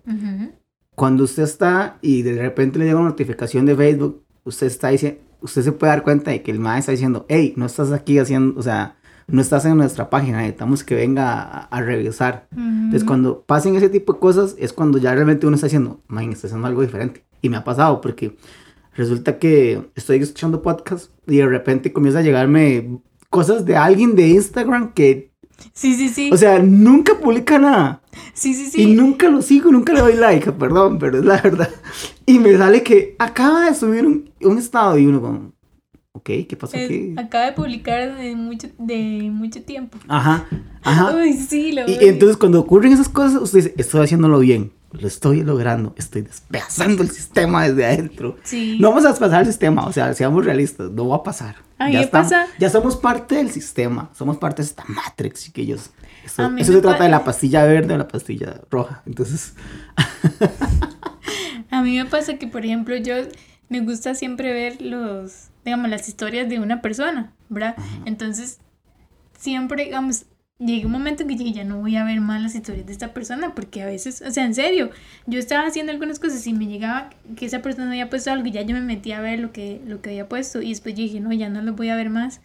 Cuando 0.96 1.24
usted 1.24 1.44
está 1.44 1.98
y 2.02 2.22
de 2.24 2.42
repente 2.42 2.80
le 2.80 2.86
llega 2.86 3.00
una 3.00 3.10
notificación 3.10 3.66
de 3.66 3.76
Facebook, 3.76 4.24
usted 4.44 4.68
está 4.68 4.90
diciendo, 4.90 5.20
usted 5.42 5.62
se 5.64 5.72
puede 5.72 5.92
dar 5.92 6.04
cuenta 6.04 6.32
de 6.32 6.42
que 6.42 6.52
el 6.52 6.60
MAE 6.60 6.80
está 6.80 6.92
diciendo, 6.92 7.26
hey, 7.30 7.54
no 7.56 7.66
estás 7.66 7.92
aquí 7.92 8.18
haciendo, 8.18 8.60
o 8.60 8.64
sea, 8.64 8.96
no 9.28 9.42
estás 9.42 9.66
en 9.66 9.78
nuestra 9.78 10.10
página, 10.10 10.38
necesitamos 10.38 10.84
que 10.84 10.96
venga 10.96 11.34
a, 11.42 11.60
a 11.66 11.82
revisar. 11.82 12.48
Entonces, 12.56 13.02
Ujú. 13.02 13.08
cuando 13.08 13.42
pasen 13.42 13.76
ese 13.76 13.90
tipo 13.90 14.14
de 14.14 14.20
cosas, 14.20 14.56
es 14.58 14.74
cuando 14.74 14.98
ya 14.98 15.14
realmente 15.14 15.46
uno 15.46 15.56
está 15.56 15.68
diciendo, 15.68 16.00
man, 16.08 16.32
está 16.32 16.48
haciendo 16.48 16.66
algo 16.68 16.82
diferente. 16.82 17.24
Y 17.42 17.50
me 17.50 17.58
ha 17.58 17.64
pasado 17.64 18.02
porque 18.02 18.36
resulta 18.96 19.38
que 19.40 19.90
estoy 19.96 20.18
escuchando 20.18 20.62
podcast 20.62 21.12
y 21.28 21.38
de 21.38 21.46
repente 21.48 21.94
comienza 21.94 22.20
a 22.20 22.24
llegarme 22.24 23.00
cosas 23.30 23.66
de 23.66 23.76
alguien 23.76 24.16
de 24.16 24.28
Instagram 24.30 24.94
que, 24.94 25.32
Sí, 25.74 25.96
sí, 25.96 26.10
sí. 26.10 26.30
o 26.32 26.38
sea, 26.38 26.60
nunca 26.60 27.18
publica 27.20 27.58
nada. 27.58 28.02
sí, 28.34 28.54
sí, 28.54 28.66
Y 28.80 28.86
sí. 28.86 28.94
nunca 28.94 29.28
lo 29.30 29.42
sigo, 29.42 29.72
nunca 29.72 29.94
le 29.94 30.02
doy 30.02 30.14
like, 30.16 30.52
perdón, 30.60 31.00
pero 31.00 31.18
es 31.20 31.26
la 31.26 31.42
verdad. 31.42 31.70
Y 32.26 32.40
me 32.40 32.56
sale 32.58 32.84
que 32.84 33.16
acaba 33.20 33.66
de 33.66 33.76
subir 33.76 34.06
un, 34.06 34.30
un 34.42 34.58
estado 34.58 34.98
y 34.98 35.06
uno 35.08 35.20
como, 35.22 35.54
ok, 36.14 36.24
¿qué 36.48 36.58
pasó 36.60 36.78
aquí? 36.78 37.14
acaba 37.18 37.46
de 37.48 37.52
publicar 37.54 38.18
de 38.18 38.36
mucho, 38.36 38.68
de 38.78 39.30
mucho 39.32 39.62
tiempo. 39.64 39.98
Ajá, 40.08 40.46
ajá. 40.84 41.16
Uy, 41.16 41.34
sí, 41.34 41.72
lo 41.72 41.82
Y, 41.90 41.96
odio. 41.98 42.08
entonces 42.08 42.38
cuando 42.38 42.60
ocurren 42.60 42.94
esas 42.94 43.10
cosas, 43.10 43.42
usted 43.42 43.58
dice, 43.60 43.74
estoy 43.78 44.02
haciéndolo 44.04 44.40
bien, 44.40 44.72
lo 44.92 45.08
estoy 45.08 45.44
logrando, 45.44 45.94
estoy 45.98 46.22
despedazando 46.22 47.04
el 47.04 47.10
sistema 47.12 47.68
desde 47.68 47.86
adentro. 47.86 48.38
Sí. 48.44 48.78
No 48.80 48.90
vamos 48.90 49.06
a 49.06 49.10
despedazar 49.10 49.42
el 49.42 49.48
sistema, 49.48 49.86
o 49.86 49.92
sea, 49.94 50.14
seamos 50.14 50.46
realistas, 50.46 50.90
no 50.92 51.08
va 51.10 51.18
a 51.18 51.24
pasar. 51.24 51.56
A 51.78 51.90
ya, 51.92 52.02
estamos- 52.02 52.32
pasa- 52.32 52.48
ya 52.58 52.70
somos 52.70 52.96
parte 52.96 53.36
del 53.36 53.52
sistema, 53.52 54.10
somos 54.18 54.38
parte 54.38 54.62
de 54.62 54.68
esta 54.68 54.84
Matrix, 54.88 55.44
chiquillos. 55.44 55.92
Eso, 56.26 56.52
eso 56.58 56.74
se 56.74 56.82
trata 56.82 57.04
de 57.04 57.10
la 57.10 57.24
pastilla 57.24 57.64
verde 57.66 57.94
o 57.94 57.98
la 57.98 58.08
pastilla 58.08 58.62
roja. 58.70 59.02
Entonces, 59.06 59.54
A 61.70 61.82
mí 61.82 61.98
me 61.98 62.06
pasa 62.06 62.36
que, 62.38 62.48
por 62.48 62.66
ejemplo, 62.66 62.96
yo 62.96 63.16
me 63.70 63.82
gusta 63.82 64.16
siempre 64.16 64.54
ver 64.54 64.82
los, 64.82 65.50
digamos, 65.66 65.90
las 65.90 66.08
historias 66.08 66.48
de 66.50 66.60
una 66.60 66.82
persona, 66.82 67.34
¿verdad? 67.50 67.76
Entonces, 68.06 68.60
siempre, 69.38 69.86
digamos, 69.86 70.26
llegué 70.60 70.86
un 70.86 70.92
momento 70.92 71.24
en 71.24 71.30
que 71.30 71.36
dije, 71.36 71.52
ya 71.54 71.64
no 71.64 71.78
voy 71.80 71.96
a 71.98 72.04
ver 72.04 72.20
más 72.22 72.42
las 72.42 72.56
historias 72.56 72.86
de 72.86 72.92
esta 72.94 73.14
persona, 73.14 73.54
porque 73.56 73.84
a 73.84 73.86
veces, 73.86 74.24
o 74.28 74.32
sea, 74.32 74.46
en 74.46 74.56
serio, 74.56 74.90
yo 75.28 75.38
estaba 75.40 75.68
haciendo 75.68 75.92
algunas 75.92 76.20
cosas 76.20 76.46
y 76.48 76.54
me 76.54 76.66
llegaba 76.68 77.10
que 77.36 77.46
esa 77.46 77.62
persona 77.62 77.90
había 77.90 78.10
puesto 78.10 78.32
algo 78.32 78.48
y 78.48 78.52
ya 78.52 78.62
yo 78.64 78.74
me 78.76 78.82
metí 78.82 79.12
a 79.12 79.22
ver 79.22 79.40
lo 79.40 79.52
que, 79.52 79.82
lo 79.86 80.02
que 80.02 80.10
había 80.12 80.28
puesto 80.28 80.62
y 80.62 80.70
después 80.70 80.96
yo 80.96 81.04
dije, 81.04 81.20
no, 81.20 81.32
ya 81.34 81.50
no 81.50 81.62
lo 81.62 81.74
voy 81.74 81.90
a 81.90 81.96
ver 81.96 82.10
más. 82.10 82.42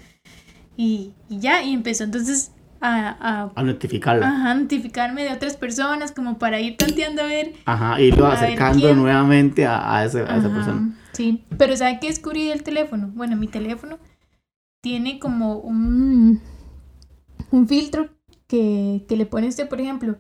Y, 0.77 1.13
y 1.29 1.39
ya, 1.39 1.63
y 1.63 1.73
empezó 1.75 2.05
entonces 2.05 2.53
a, 2.81 3.17
a 3.21 3.53
A 3.55 3.63
notificarla. 3.63 4.27
ajá, 4.29 4.55
notificarme 4.55 5.23
de 5.25 5.33
otras 5.33 5.57
personas 5.57 6.13
como 6.13 6.39
para 6.39 6.61
ir 6.61 6.77
tanteando 6.77 7.23
a 7.23 7.27
ver. 7.27 7.53
Ajá, 7.65 8.01
y 8.01 8.11
lo 8.11 8.27
acercando 8.27 8.89
¿quién? 8.89 8.99
nuevamente 8.99 9.67
a, 9.67 9.97
a 9.99 10.05
ese- 10.05 10.21
a 10.23 10.37
esa 10.37 10.53
persona. 10.53 10.95
Sí, 11.13 11.45
pero 11.59 11.77
¿sabe 11.77 11.99
qué 12.01 12.09
descubrí 12.09 12.47
del 12.49 12.63
teléfono? 12.63 13.11
Bueno, 13.15 13.37
mi 13.37 13.47
teléfono 13.49 13.99
tiene 14.83 15.19
como 15.19 15.59
un, 15.59 16.41
un 17.53 17.69
filtro 17.69 18.09
que, 18.49 19.05
que 19.09 19.17
le 19.17 19.27
pone 19.27 19.47
usted, 19.49 19.69
por 19.69 19.81
ejemplo, 19.81 20.19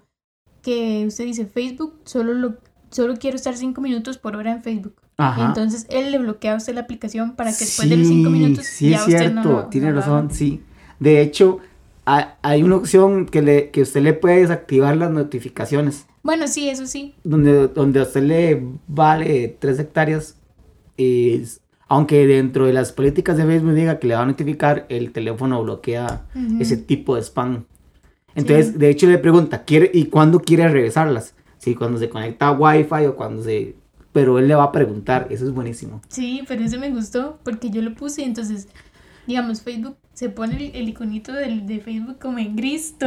que 0.62 1.04
usted 1.06 1.24
dice 1.24 1.46
Facebook, 1.46 2.00
solo, 2.04 2.34
lo, 2.34 2.56
solo 2.90 3.16
quiero 3.16 3.36
estar 3.36 3.56
cinco 3.56 3.80
minutos 3.80 4.18
por 4.18 4.36
hora 4.36 4.52
en 4.52 4.62
Facebook. 4.62 4.94
Ajá. 5.16 5.46
Entonces 5.46 5.86
él 5.90 6.10
le 6.12 6.18
bloquea 6.18 6.54
a 6.54 6.56
usted 6.56 6.74
la 6.74 6.82
aplicación 6.82 7.34
para 7.36 7.50
que 7.52 7.58
después 7.64 7.88
de 7.90 7.96
los 7.96 8.06
cinco 8.06 8.30
Sí, 8.30 8.32
minutos 8.38 8.66
Sí, 8.66 8.90
ya 8.90 8.96
es 8.96 9.02
usted 9.02 9.18
cierto, 9.18 9.34
no 9.42 9.50
lo- 9.52 9.66
tiene 9.66 9.90
no 9.90 9.96
razón, 9.96 10.30
sí. 10.30 10.62
De 11.00 11.20
hecho, 11.20 11.58
ha- 12.06 12.36
hay 12.42 12.62
una 12.62 12.76
opción 12.76 13.26
que, 13.26 13.42
le, 13.42 13.70
que 13.70 13.82
usted 13.82 14.02
le 14.02 14.12
puede 14.14 14.40
desactivar 14.40 14.96
las 14.96 15.10
notificaciones. 15.10 16.06
Bueno, 16.22 16.46
sí, 16.46 16.68
eso 16.68 16.86
sí. 16.86 17.14
Donde, 17.24 17.66
donde 17.68 17.98
a 18.00 18.04
usted 18.04 18.22
le 18.22 18.62
vale 18.86 19.56
3 19.58 19.78
hectáreas. 19.80 20.36
es- 20.98 21.60
aunque 21.92 22.26
dentro 22.26 22.66
de 22.66 22.72
las 22.72 22.90
políticas 22.90 23.36
de 23.36 23.44
Facebook 23.44 23.74
diga 23.74 23.98
que 23.98 24.06
le 24.06 24.14
va 24.14 24.22
a 24.22 24.26
notificar, 24.26 24.86
el 24.88 25.12
teléfono 25.12 25.62
bloquea 25.62 26.24
ese 26.58 26.78
tipo 26.78 27.16
de 27.16 27.22
spam. 27.22 27.64
Entonces, 28.34 28.68
Sí. 28.72 28.78
de 28.78 28.88
hecho, 28.88 29.06
le 29.08 29.18
pregunta, 29.18 29.64
¿quiere, 29.64 29.90
¿y 29.92 30.06
cuándo 30.06 30.40
quiere 30.40 30.66
regresarlas? 30.68 31.34
Sí, 31.58 31.74
cuando 31.74 31.98
se 31.98 32.08
conecta 32.08 32.48
a 32.48 32.52
Wi-Fi 32.52 33.06
o 33.08 33.14
cuando 33.14 33.42
se... 33.42 33.76
Pero 34.12 34.38
él 34.38 34.48
le 34.48 34.54
va 34.54 34.64
a 34.64 34.72
preguntar, 34.72 35.26
eso 35.30 35.44
es 35.44 35.52
buenísimo. 35.52 36.00
Sí, 36.08 36.42
pero 36.48 36.64
eso 36.64 36.78
me 36.78 36.88
gustó 36.90 37.38
porque 37.44 37.68
yo 37.70 37.82
lo 37.82 37.94
puse, 37.94 38.24
entonces, 38.24 38.68
digamos, 39.26 39.60
Facebook, 39.60 39.96
se 40.14 40.30
pone 40.30 40.56
el, 40.56 40.74
el 40.74 40.88
iconito 40.88 41.32
del, 41.34 41.66
de 41.66 41.80
Facebook 41.80 42.18
como 42.18 42.38
en 42.38 42.56
gris, 42.56 42.94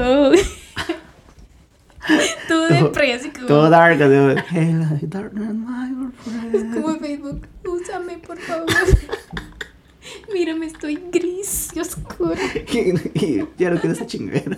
todo, 2.48 2.68
todo 2.68 2.84
de 2.84 2.90
pre, 2.92 3.14
así 3.14 3.30
como, 3.30 3.48
Todo 3.48 3.70
dark, 3.70 4.02
así, 4.02 4.14
"Hello, 4.56 4.86
darkness, 5.02 5.54
my 5.54 6.12
friend". 6.18 6.74
como 6.74 7.00
Facebook, 7.00 7.48
úsame 7.66 8.18
por 8.20 8.38
favor. 8.40 8.66
Mírame, 10.34 10.68
estoy 10.68 11.02
gris 11.12 11.72
y 11.76 11.80
oscura. 11.80 12.40
y, 13.14 13.38
ya 13.58 13.72
no 13.72 13.80
quiero 13.80 13.92
esa 13.92 14.06
chingadera. 14.06 14.58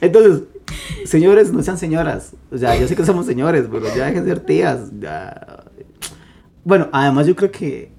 Entonces, 0.00 0.44
señores, 1.04 1.52
no 1.52 1.62
sean 1.62 1.76
señoras. 1.76 2.32
O 2.50 2.56
sea, 2.56 2.74
yo 2.76 2.88
sé 2.88 2.96
que 2.96 3.04
somos 3.04 3.26
señores, 3.26 3.66
pero 3.70 3.94
ya 3.94 4.06
dejen 4.06 4.24
de 4.24 4.30
ser 4.30 4.40
tías. 4.40 4.90
ya. 4.98 5.64
Bueno, 6.64 6.88
además 6.92 7.26
yo 7.26 7.36
creo 7.36 7.50
que, 7.50 7.90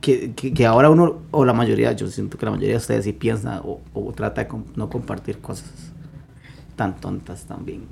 que, 0.00 0.32
que, 0.34 0.54
que 0.54 0.66
ahora 0.66 0.88
uno, 0.90 1.22
o 1.32 1.44
la 1.44 1.52
mayoría, 1.52 1.92
yo 1.92 2.06
siento 2.08 2.38
que 2.38 2.44
la 2.44 2.52
mayoría 2.52 2.74
de 2.74 2.78
ustedes 2.78 3.04
sí 3.04 3.12
piensa 3.12 3.60
o, 3.64 3.80
o 3.92 4.12
trata 4.12 4.44
de 4.44 4.50
no 4.76 4.88
compartir 4.88 5.38
cosas 5.38 5.90
tan 6.80 6.96
tontas 6.98 7.44
también. 7.44 7.82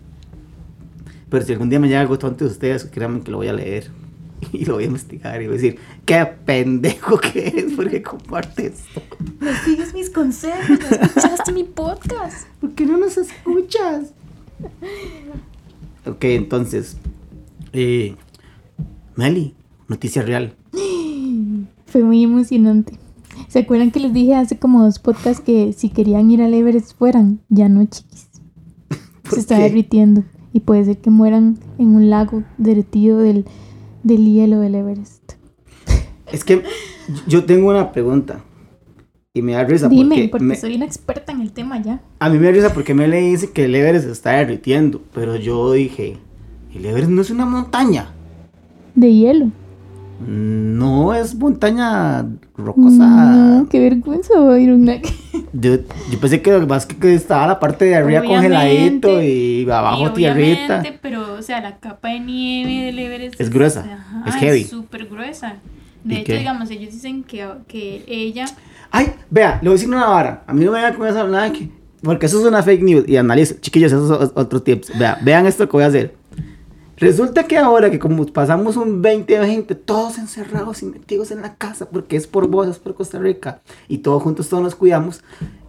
Pero 1.29 1.45
si 1.45 1.53
algún 1.53 1.69
día 1.69 1.79
me 1.79 1.89
llega 1.89 2.01
algo 2.01 2.19
tonto 2.19 2.47
de 2.47 2.51
ustedes, 2.51 2.87
créanme 2.87 3.21
que 3.21 3.31
lo 3.31 3.37
voy 3.37 3.49
a 3.49 3.53
leer 3.53 3.91
y 4.55 4.65
lo 4.65 4.77
voy 4.77 4.85
a 4.85 4.87
investigar 4.87 5.43
y 5.43 5.47
voy 5.47 5.59
a 5.59 5.61
decir, 5.61 5.79
qué 6.07 6.25
pendejo 6.25 7.19
que 7.19 7.49
es 7.49 7.75
porque 7.77 8.01
comparte 8.01 8.69
esto. 8.69 9.03
No 9.41 9.53
sigues 9.63 9.93
mis 9.93 10.09
consejos, 10.09 10.71
no 10.71 10.87
escuchaste 11.05 11.53
mi 11.53 11.65
podcast. 11.65 12.49
¿Por 12.63 12.71
qué 12.71 12.87
no 12.87 12.97
nos 12.97 13.19
escuchas? 13.19 14.15
Ok, 16.07 16.25
entonces, 16.25 16.97
eh, 17.75 18.17
Meli, 19.17 19.55
noticia 19.87 20.23
real. 20.23 20.57
Fue 21.89 22.03
muy 22.05 22.25
emocionante. 22.25 22.95
¿Se 23.49 23.59
acuerdan 23.59 23.91
que 23.91 24.01
les 24.01 24.15
dije 24.15 24.35
hace 24.35 24.59
como 24.59 24.83
dos 24.83 24.99
podcasts 24.99 25.43
que 25.43 25.75
si 25.75 25.91
querían 25.91 26.31
ir 26.31 26.41
al 26.41 26.55
Everest 26.55 26.97
fueran? 26.97 27.41
Ya 27.51 27.69
no, 27.69 27.85
chiquis. 27.85 28.28
¿Por 29.29 29.35
Se 29.35 29.41
está 29.41 29.57
qué? 29.57 29.63
derritiendo 29.65 30.25
y 30.53 30.61
puede 30.61 30.85
ser 30.85 30.99
que 30.99 31.11
mueran 31.11 31.59
en 31.79 31.89
un 31.95 32.11
lago 32.11 32.43
derretido 32.57 33.19
del, 33.19 33.45
del 34.03 34.25
hielo 34.25 34.61
del 34.61 34.75
Everest. 34.75 35.33
Es 36.33 36.45
que 36.45 36.63
yo 37.27 37.45
tengo 37.45 37.71
una 37.71 37.93
pregunta 37.93 38.41
y 39.35 39.43
me 39.43 39.53
da 39.53 39.65
risa 39.65 39.89
Dime, 39.89 40.09
porque 40.17 40.29
porque 40.29 40.45
me- 40.47 40.57
soy 40.57 40.75
una 40.77 40.85
experta 40.85 41.33
en 41.33 41.41
el 41.41 41.53
tema 41.53 41.81
ya. 41.81 42.01
a 42.19 42.29
mí 42.29 42.39
me 42.39 42.47
da 42.47 42.53
risa 42.53 42.73
porque 42.75 42.93
Meli 42.95 43.19
dice 43.31 43.51
que 43.51 43.65
el 43.67 43.75
Everest 43.75 44.07
se 44.07 44.13
está 44.13 44.31
derritiendo, 44.33 45.01
pero 45.15 45.37
yo 45.37 45.73
dije, 45.73 46.17
el 46.75 46.85
Everest 46.85 47.11
no 47.11 47.23
es 47.23 47.31
una 47.31 47.47
montaña, 47.47 48.13
De 48.95 49.13
hielo. 49.15 49.51
No 50.27 51.15
es 51.15 51.35
montaña 51.35 52.27
rocosa. 52.57 53.07
No, 53.07 53.69
qué 53.69 53.81
vergüenza, 53.81 54.39
Byron. 54.41 54.87
Yo, 55.55 55.77
yo 56.11 56.21
pensé 56.21 56.43
que 56.43 56.59
más 56.67 56.85
que, 56.85 56.95
que 56.97 57.15
estaba 57.15 57.47
la 57.47 57.59
parte 57.59 57.87
de 57.87 57.97
arriba 57.97 58.23
congeladito 58.23 59.09
Obviamente. 59.09 59.29
y 59.65 59.71
abajo 59.71 60.09
Y 60.09 60.13
tierrita. 60.13 60.83
Pero, 61.01 61.35
o 61.39 61.43
sea, 61.43 61.61
la 61.63 61.79
capa 61.79 62.09
de 62.09 62.21
nieve 62.21 62.85
del 62.87 62.99
Everest 62.99 63.41
Es 63.41 63.49
gruesa, 63.49 63.81
ajá, 63.81 64.25
es 64.29 64.35
heavy. 64.37 64.65
súper 64.65 65.07
gruesa. 65.07 65.57
¿Y 66.05 66.09
De 66.09 66.15
hecho, 66.17 66.25
qué? 66.27 66.39
digamos, 66.41 66.71
ellos 66.71 66.93
dicen 66.93 67.23
que, 67.25 67.49
que 67.67 68.05
ella. 68.07 68.45
Ay, 68.91 69.13
vea, 69.31 69.59
le 69.63 69.69
voy 69.69 69.71
a 69.71 69.73
decir 69.73 69.89
una 69.89 70.07
vara. 70.07 70.43
A 70.47 70.53
mí 70.53 70.65
no 70.65 70.73
me 70.73 70.79
vengan 70.79 70.95
con 70.99 71.09
esa 71.09 71.25
nada 71.25 71.51
que. 71.53 71.71
Porque 72.03 72.27
eso 72.27 72.39
es 72.41 72.45
una 72.47 72.63
fake 72.63 72.83
news. 72.83 73.09
Y 73.09 73.17
analice, 73.17 73.59
chiquillos, 73.59 73.91
esos 73.91 74.07
son 74.09 74.33
otros 74.35 74.63
tips. 74.65 74.97
Vea, 74.99 75.19
vean 75.23 75.47
esto 75.47 75.67
que 75.67 75.73
voy 75.73 75.85
a 75.85 75.89
hacer. 75.89 76.15
Resulta 76.99 77.45
que 77.45 77.57
ahora 77.57 77.91
que 77.91 77.99
como 77.99 78.27
pasamos 78.27 78.77
un 78.77 79.03
2020, 79.03 79.75
todos 79.75 80.19
encerrados 80.19 80.83
y 80.83 80.87
metidos 80.87 81.31
en 81.31 81.43
la 81.43 81.55
casa, 81.55 81.89
porque 81.89 82.17
es 82.17 82.27
por 82.27 82.49
vos, 82.49 82.69
es 82.69 82.79
por 82.79 82.95
Costa 82.95 83.19
Rica, 83.19 83.61
y 83.89 83.99
todos 83.99 84.23
juntos 84.23 84.49
todos 84.49 84.63
nos 84.63 84.75
cuidamos, 84.75 85.23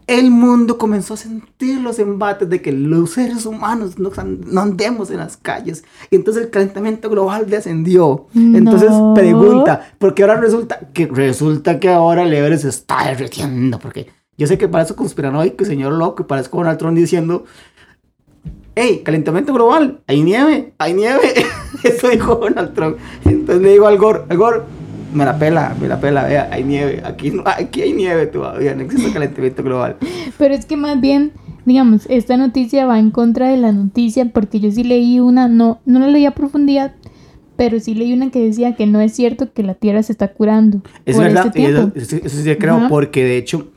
el 0.08 0.32
mundo 0.32 0.80
comenzó 0.80 1.14
a 1.14 1.18
sentir 1.18 1.80
los 1.82 2.00
embates 2.00 2.50
de 2.50 2.64
que 2.64 2.72
los 2.72 3.12
seres 3.12 3.46
humanos 3.46 4.00
no, 4.00 4.10
no 4.48 4.62
andemos 4.62 5.12
en 5.12 5.18
las 5.18 5.38
calles. 5.38 5.84
Y 6.10 6.16
entonces 6.16 6.46
el 6.46 6.50
calentamiento 6.50 7.12
global 7.12 7.48
descendió. 7.48 8.26
Entonces 8.34 8.90
No. 8.90 9.14
pregunta, 9.14 9.92
porque 10.00 10.24
ahora 10.24 10.38
resulta 10.42 10.80
que 10.94 11.06
resulta 11.06 11.80
que 11.80 11.90
ahora 11.90 12.24
el 12.24 12.34
Everest 12.34 12.64
se 12.64 12.70
está 12.70 13.06
derritiendo, 13.06 13.78
porque 13.78 14.08
yo 14.36 14.48
sé 14.48 14.58
que 14.58 14.68
parece 14.68 14.96
conspiranoico, 14.96 15.64
señor 15.64 15.94
loco, 15.94 16.24
y 16.24 16.26
parece 16.26 16.50
Donald 16.52 16.80
Trump 16.80 16.98
diciendo, 16.98 17.44
hey, 18.80 19.02
calentamiento 19.04 19.54
global, 19.54 20.00
hay 20.08 20.22
nieve, 20.24 20.74
hay 20.78 20.94
nieve. 20.94 21.20
Eso 21.84 22.10
dijo 22.10 22.36
Donald 22.36 22.74
Trump. 22.74 22.98
Entonces 23.26 23.62
le 23.62 23.72
digo 23.74 23.88
al 23.88 23.98
Gore, 23.98 24.22
al 24.30 24.38
Gore, 24.38 24.62
me 25.14 25.26
la 25.26 25.38
pela, 25.40 25.76
me 25.82 25.88
la 25.88 26.00
pela, 26.00 26.24
vea, 26.26 26.50
hay 26.52 26.64
nieve, 26.64 27.02
aquí, 27.04 27.32
no, 27.32 27.44
aquí 27.46 27.82
hay 27.82 27.94
nieve 27.94 28.28
todavía, 28.28 28.76
no 28.76 28.82
existe 28.84 29.12
calentamiento 29.12 29.64
global. 29.64 29.98
Pero 30.38 30.54
es 30.54 30.66
que 30.66 30.78
más 30.78 31.00
bien, 31.02 31.32
digamos, 31.66 32.06
esta 32.10 32.38
noticia 32.38 32.86
va 32.86 33.00
en 33.00 33.12
contra 33.12 33.50
de 33.50 33.58
la 33.58 33.72
noticia 33.72 34.26
porque 34.32 34.60
yo 34.60 34.72
sí 34.72 34.84
leí 34.84 35.20
una, 35.20 35.48
no, 35.48 35.80
no 35.86 36.00
la 36.00 36.08
leí 36.08 36.26
a 36.26 36.32
profundidad, 36.32 36.94
pero 37.56 37.80
sí 37.80 37.94
leí 37.96 38.14
una 38.14 38.30
que 38.30 38.40
decía 38.40 38.76
que 38.76 38.86
no 38.86 39.02
es 39.02 39.14
cierto 39.14 39.52
que 39.52 39.64
la 39.64 39.74
Tierra 39.74 40.02
se 40.04 40.12
está 40.14 40.30
curando. 40.30 40.82
Es 41.06 41.16
por 41.16 41.26
verdad, 41.26 41.48
este 41.48 41.60
eso, 41.64 41.72
tiempo. 41.92 42.00
eso- 42.00 42.16
eso 42.26 42.42
sí 42.44 42.56
creo, 42.56 42.88
porque 42.88 43.24
de 43.24 43.38
hecho, 43.38 43.68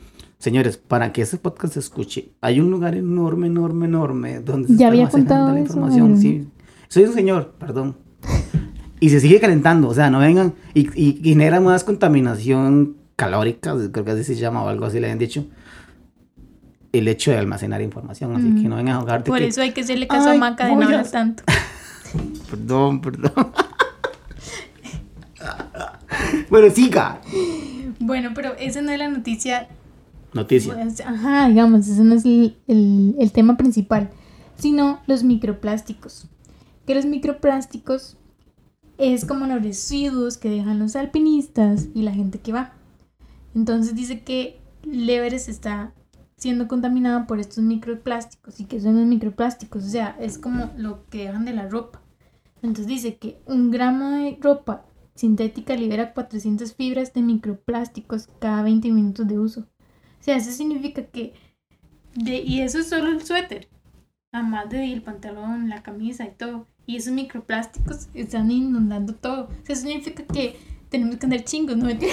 señores, 0.42 0.76
para 0.76 1.12
que 1.12 1.22
ese 1.22 1.36
podcast 1.38 1.74
se 1.74 1.78
escuche, 1.78 2.32
hay 2.40 2.58
un 2.58 2.68
lugar 2.68 2.96
enorme, 2.96 3.46
enorme, 3.46 3.86
enorme, 3.86 4.40
donde 4.40 4.66
se 4.66 4.74
Ya 4.74 4.86
está 4.86 4.88
había 4.88 5.00
almacenando 5.02 5.34
contado 5.34 5.52
la 5.54 5.60
información. 5.60 6.18
Sí, 6.18 6.48
soy 6.88 7.04
un 7.04 7.14
señor, 7.14 7.54
perdón. 7.60 7.96
Y 8.98 9.10
se 9.10 9.20
sigue 9.20 9.38
calentando, 9.38 9.88
o 9.88 9.94
sea, 9.94 10.10
no 10.10 10.18
vengan, 10.18 10.54
y, 10.74 10.88
y, 11.00 11.20
y 11.22 11.28
genera 11.28 11.60
más 11.60 11.84
contaminación 11.84 12.96
calórica, 13.14 13.76
creo 13.92 14.04
que 14.04 14.10
así 14.10 14.24
se 14.24 14.34
llama 14.34 14.64
o 14.64 14.68
algo 14.68 14.84
así 14.84 14.98
le 14.98 15.12
han 15.12 15.18
dicho. 15.18 15.46
El 16.90 17.06
hecho 17.06 17.30
de 17.30 17.38
almacenar 17.38 17.80
información, 17.80 18.34
así 18.34 18.62
que 18.62 18.68
no 18.68 18.74
vengan 18.74 18.96
a 18.96 19.00
jugar 19.00 19.22
de 19.22 19.30
Por 19.30 19.38
que, 19.38 19.46
eso 19.46 19.62
hay 19.62 19.70
que 19.70 19.82
hacerle 19.82 20.08
caso 20.08 20.28
a 20.28 20.34
Maca 20.34 20.66
de 20.66 20.74
no 20.74 20.82
hablar 20.82 21.08
tanto. 21.08 21.44
Perdón, 22.50 23.00
perdón. 23.00 23.32
bueno, 26.50 26.68
siga. 26.74 27.20
Bueno, 28.00 28.32
pero 28.34 28.54
esa 28.58 28.82
no 28.82 28.90
es 28.90 28.98
la 28.98 29.08
noticia 29.08 29.68
Noticia. 30.32 30.74
Ajá, 31.06 31.48
digamos, 31.48 31.86
ese 31.88 32.02
no 32.04 32.14
es 32.14 32.24
el, 32.24 32.56
el- 32.66 33.32
tema 33.32 33.56
principal, 33.56 34.10
sino 34.56 35.00
los 35.06 35.24
microplásticos. 35.24 36.28
Que 36.86 36.94
los 36.94 37.04
microplásticos 37.06 38.16
es 38.98 39.24
como 39.24 39.46
los 39.46 39.62
residuos 39.62 40.38
que 40.38 40.48
dejan 40.50 40.78
los 40.78 40.96
alpinistas 40.96 41.88
y 41.94 42.02
la 42.02 42.12
gente 42.12 42.38
que 42.40 42.52
va. 42.52 42.72
Entonces 43.54 43.94
dice 43.94 44.22
que 44.22 44.60
el 44.90 45.08
Everest 45.08 45.48
está 45.48 45.92
siendo 46.36 46.66
contaminado 46.66 47.26
por 47.26 47.38
estos 47.38 47.58
microplásticos. 47.62 48.58
¿Y 48.60 48.64
que 48.64 48.80
son 48.80 48.96
los 48.96 49.06
microplásticos? 49.06 49.84
O 49.84 49.88
sea, 49.88 50.16
es 50.18 50.38
como 50.38 50.70
lo 50.76 51.06
que 51.08 51.24
dejan 51.26 51.44
de 51.44 51.52
la 51.52 51.68
ropa. 51.68 52.00
Entonces 52.62 52.86
dice 52.86 53.16
que 53.16 53.40
un 53.46 53.70
gramo 53.70 54.10
de 54.10 54.38
ropa 54.40 54.84
sintética 55.14 55.74
libera 55.76 56.14
400 56.14 56.72
fibras 56.74 57.12
de 57.12 57.22
microplásticos 57.22 58.28
cada 58.38 58.62
20 58.62 58.90
minutos 58.90 59.28
de 59.28 59.38
uso. 59.38 59.66
O 60.22 60.24
sea, 60.24 60.36
eso 60.36 60.52
significa 60.52 61.02
que... 61.02 61.34
De, 62.14 62.36
y 62.36 62.60
eso 62.60 62.78
es 62.78 62.88
solo 62.88 63.10
el 63.10 63.26
suéter. 63.26 63.68
Además 64.32 64.70
de 64.70 64.92
el 64.92 65.02
pantalón, 65.02 65.68
la 65.68 65.82
camisa 65.82 66.24
y 66.24 66.30
todo. 66.30 66.68
Y 66.86 66.94
esos 66.96 67.12
microplásticos 67.12 68.06
están 68.14 68.48
inundando 68.52 69.16
todo. 69.16 69.46
O 69.46 69.48
sea, 69.64 69.74
eso 69.74 69.82
significa 69.82 70.22
que 70.22 70.60
tenemos 70.90 71.16
que 71.16 71.26
andar 71.26 71.42
chingos, 71.42 71.76
¿no? 71.76 71.88
Eso 71.88 72.08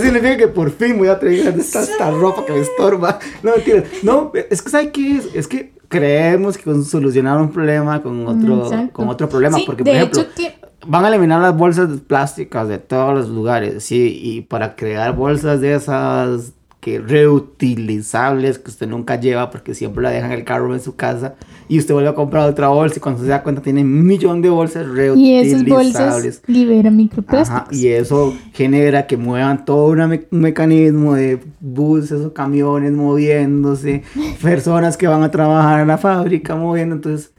significa 0.00 0.36
que 0.36 0.46
por 0.46 0.70
fin 0.70 0.96
voy 0.98 1.08
a 1.08 1.18
traer 1.18 1.58
esta, 1.58 1.82
esta 1.82 2.12
ropa 2.12 2.46
que 2.46 2.52
me 2.52 2.60
estorba. 2.60 3.18
No, 3.42 3.56
mentira. 3.56 3.82
No, 4.04 4.30
es 4.48 4.62
que 4.62 4.70
¿sabe 4.70 4.92
qué 4.92 5.16
es? 5.16 5.34
Es 5.34 5.48
que 5.48 5.72
creemos 5.88 6.56
que 6.56 6.62
con 6.62 6.84
solucionar 6.84 7.40
un 7.40 7.50
problema 7.50 8.00
con 8.00 8.24
otro, 8.24 8.66
Exacto. 8.66 8.92
con 8.92 9.08
otro 9.08 9.28
problema. 9.28 9.58
Sí, 9.58 9.64
porque, 9.66 9.82
por 9.82 9.92
ejemplo, 9.92 10.26
que 10.36 10.67
van 10.86 11.04
a 11.04 11.08
eliminar 11.08 11.40
las 11.40 11.56
bolsas 11.56 11.88
plásticas 12.06 12.68
de 12.68 12.78
todos 12.78 13.14
los 13.14 13.28
lugares, 13.28 13.84
sí, 13.84 14.18
y 14.22 14.40
para 14.42 14.76
crear 14.76 15.14
bolsas 15.16 15.60
de 15.60 15.74
esas 15.74 16.52
que 16.80 17.00
reutilizables 17.00 18.58
que 18.60 18.70
usted 18.70 18.86
nunca 18.88 19.18
lleva 19.20 19.50
porque 19.50 19.74
siempre 19.74 20.02
la 20.02 20.10
dejan 20.10 20.30
el 20.30 20.44
carro 20.44 20.72
en 20.74 20.80
su 20.80 20.94
casa 20.94 21.34
y 21.68 21.78
usted 21.78 21.92
vuelve 21.92 22.10
a 22.10 22.14
comprar 22.14 22.48
otra 22.48 22.68
bolsa 22.68 22.98
y 22.98 23.00
cuando 23.00 23.20
se 23.22 23.26
da 23.28 23.42
cuenta 23.42 23.60
tiene 23.62 23.82
un 23.82 24.06
millón 24.06 24.40
de 24.42 24.48
bolsas 24.50 24.86
y 24.86 24.90
reutilizables. 24.94 25.52
esas 25.54 25.64
bolsas 25.68 26.42
liberan 26.46 26.96
microplásticos. 26.96 27.62
Ajá, 27.62 27.68
y 27.72 27.88
eso 27.88 28.32
genera 28.52 29.06
que 29.08 29.16
muevan 29.16 29.64
todo 29.64 29.92
me- 30.06 30.26
un 30.30 30.40
mecanismo 30.40 31.14
de 31.14 31.40
buses 31.60 32.20
o 32.24 32.32
camiones 32.32 32.92
moviéndose, 32.92 34.02
personas 34.40 34.96
que 34.96 35.08
van 35.08 35.24
a 35.24 35.30
trabajar 35.30 35.80
en 35.80 35.88
la 35.88 35.98
fábrica 35.98 36.54
moviendo, 36.54 36.94
entonces, 36.94 37.32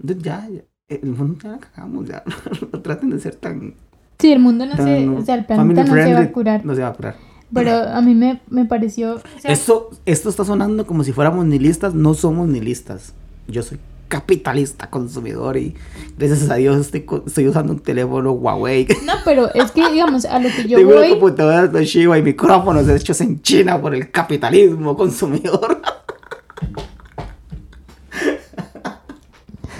entonces 0.00 0.24
ya, 0.24 0.48
ya, 0.50 0.62
el 0.90 1.12
mundo 1.12 1.38
ya 1.42 1.50
la 1.50 1.58
cagamos, 1.58 2.06
ya, 2.06 2.22
no 2.72 2.80
traten 2.80 3.10
de 3.10 3.20
ser 3.20 3.36
tan, 3.36 3.74
Sí, 4.20 4.32
el 4.32 4.38
mundo 4.38 4.66
no 4.66 4.76
se, 4.76 5.08
o 5.08 5.24
sea, 5.24 5.34
el 5.34 5.46
planeta 5.46 5.84
no 5.84 5.94
se 5.94 6.12
va 6.12 6.20
a 6.20 6.32
curar. 6.32 6.64
No 6.66 6.74
se 6.74 6.82
va 6.82 6.88
a 6.88 6.92
curar. 6.92 7.16
Pero 7.52 7.72
a 7.72 8.00
mí 8.02 8.14
me, 8.14 8.40
me 8.50 8.66
pareció, 8.66 9.14
o 9.14 9.40
sea, 9.40 9.50
Esto, 9.50 9.90
esto 10.04 10.28
está 10.28 10.44
sonando 10.44 10.86
como 10.86 11.02
si 11.04 11.12
fuéramos 11.12 11.46
nihilistas, 11.46 11.94
no 11.94 12.12
somos 12.14 12.46
nihilistas. 12.46 13.14
Yo 13.48 13.62
soy 13.62 13.78
capitalista 14.08 14.90
consumidor 14.90 15.56
y 15.56 15.74
gracias 16.18 16.50
a 16.50 16.56
Dios 16.56 16.78
estoy, 16.80 17.06
estoy 17.26 17.48
usando 17.48 17.72
un 17.72 17.78
teléfono 17.80 18.32
Huawei. 18.32 18.86
no, 19.06 19.14
pero 19.24 19.52
es 19.54 19.70
que 19.70 19.90
digamos 19.90 20.26
a 20.26 20.38
lo 20.38 20.50
que 20.50 20.68
yo 20.68 20.76
Tengo 20.78 20.94
voy, 20.94 21.10
computadora 21.10 21.70
Toshiba 21.70 22.18
y 22.18 22.22
micrófonos 22.22 22.88
hechos 22.88 23.20
en 23.22 23.40
China 23.40 23.80
por 23.80 23.94
el 23.94 24.10
capitalismo 24.10 24.96
consumidor. 24.96 25.80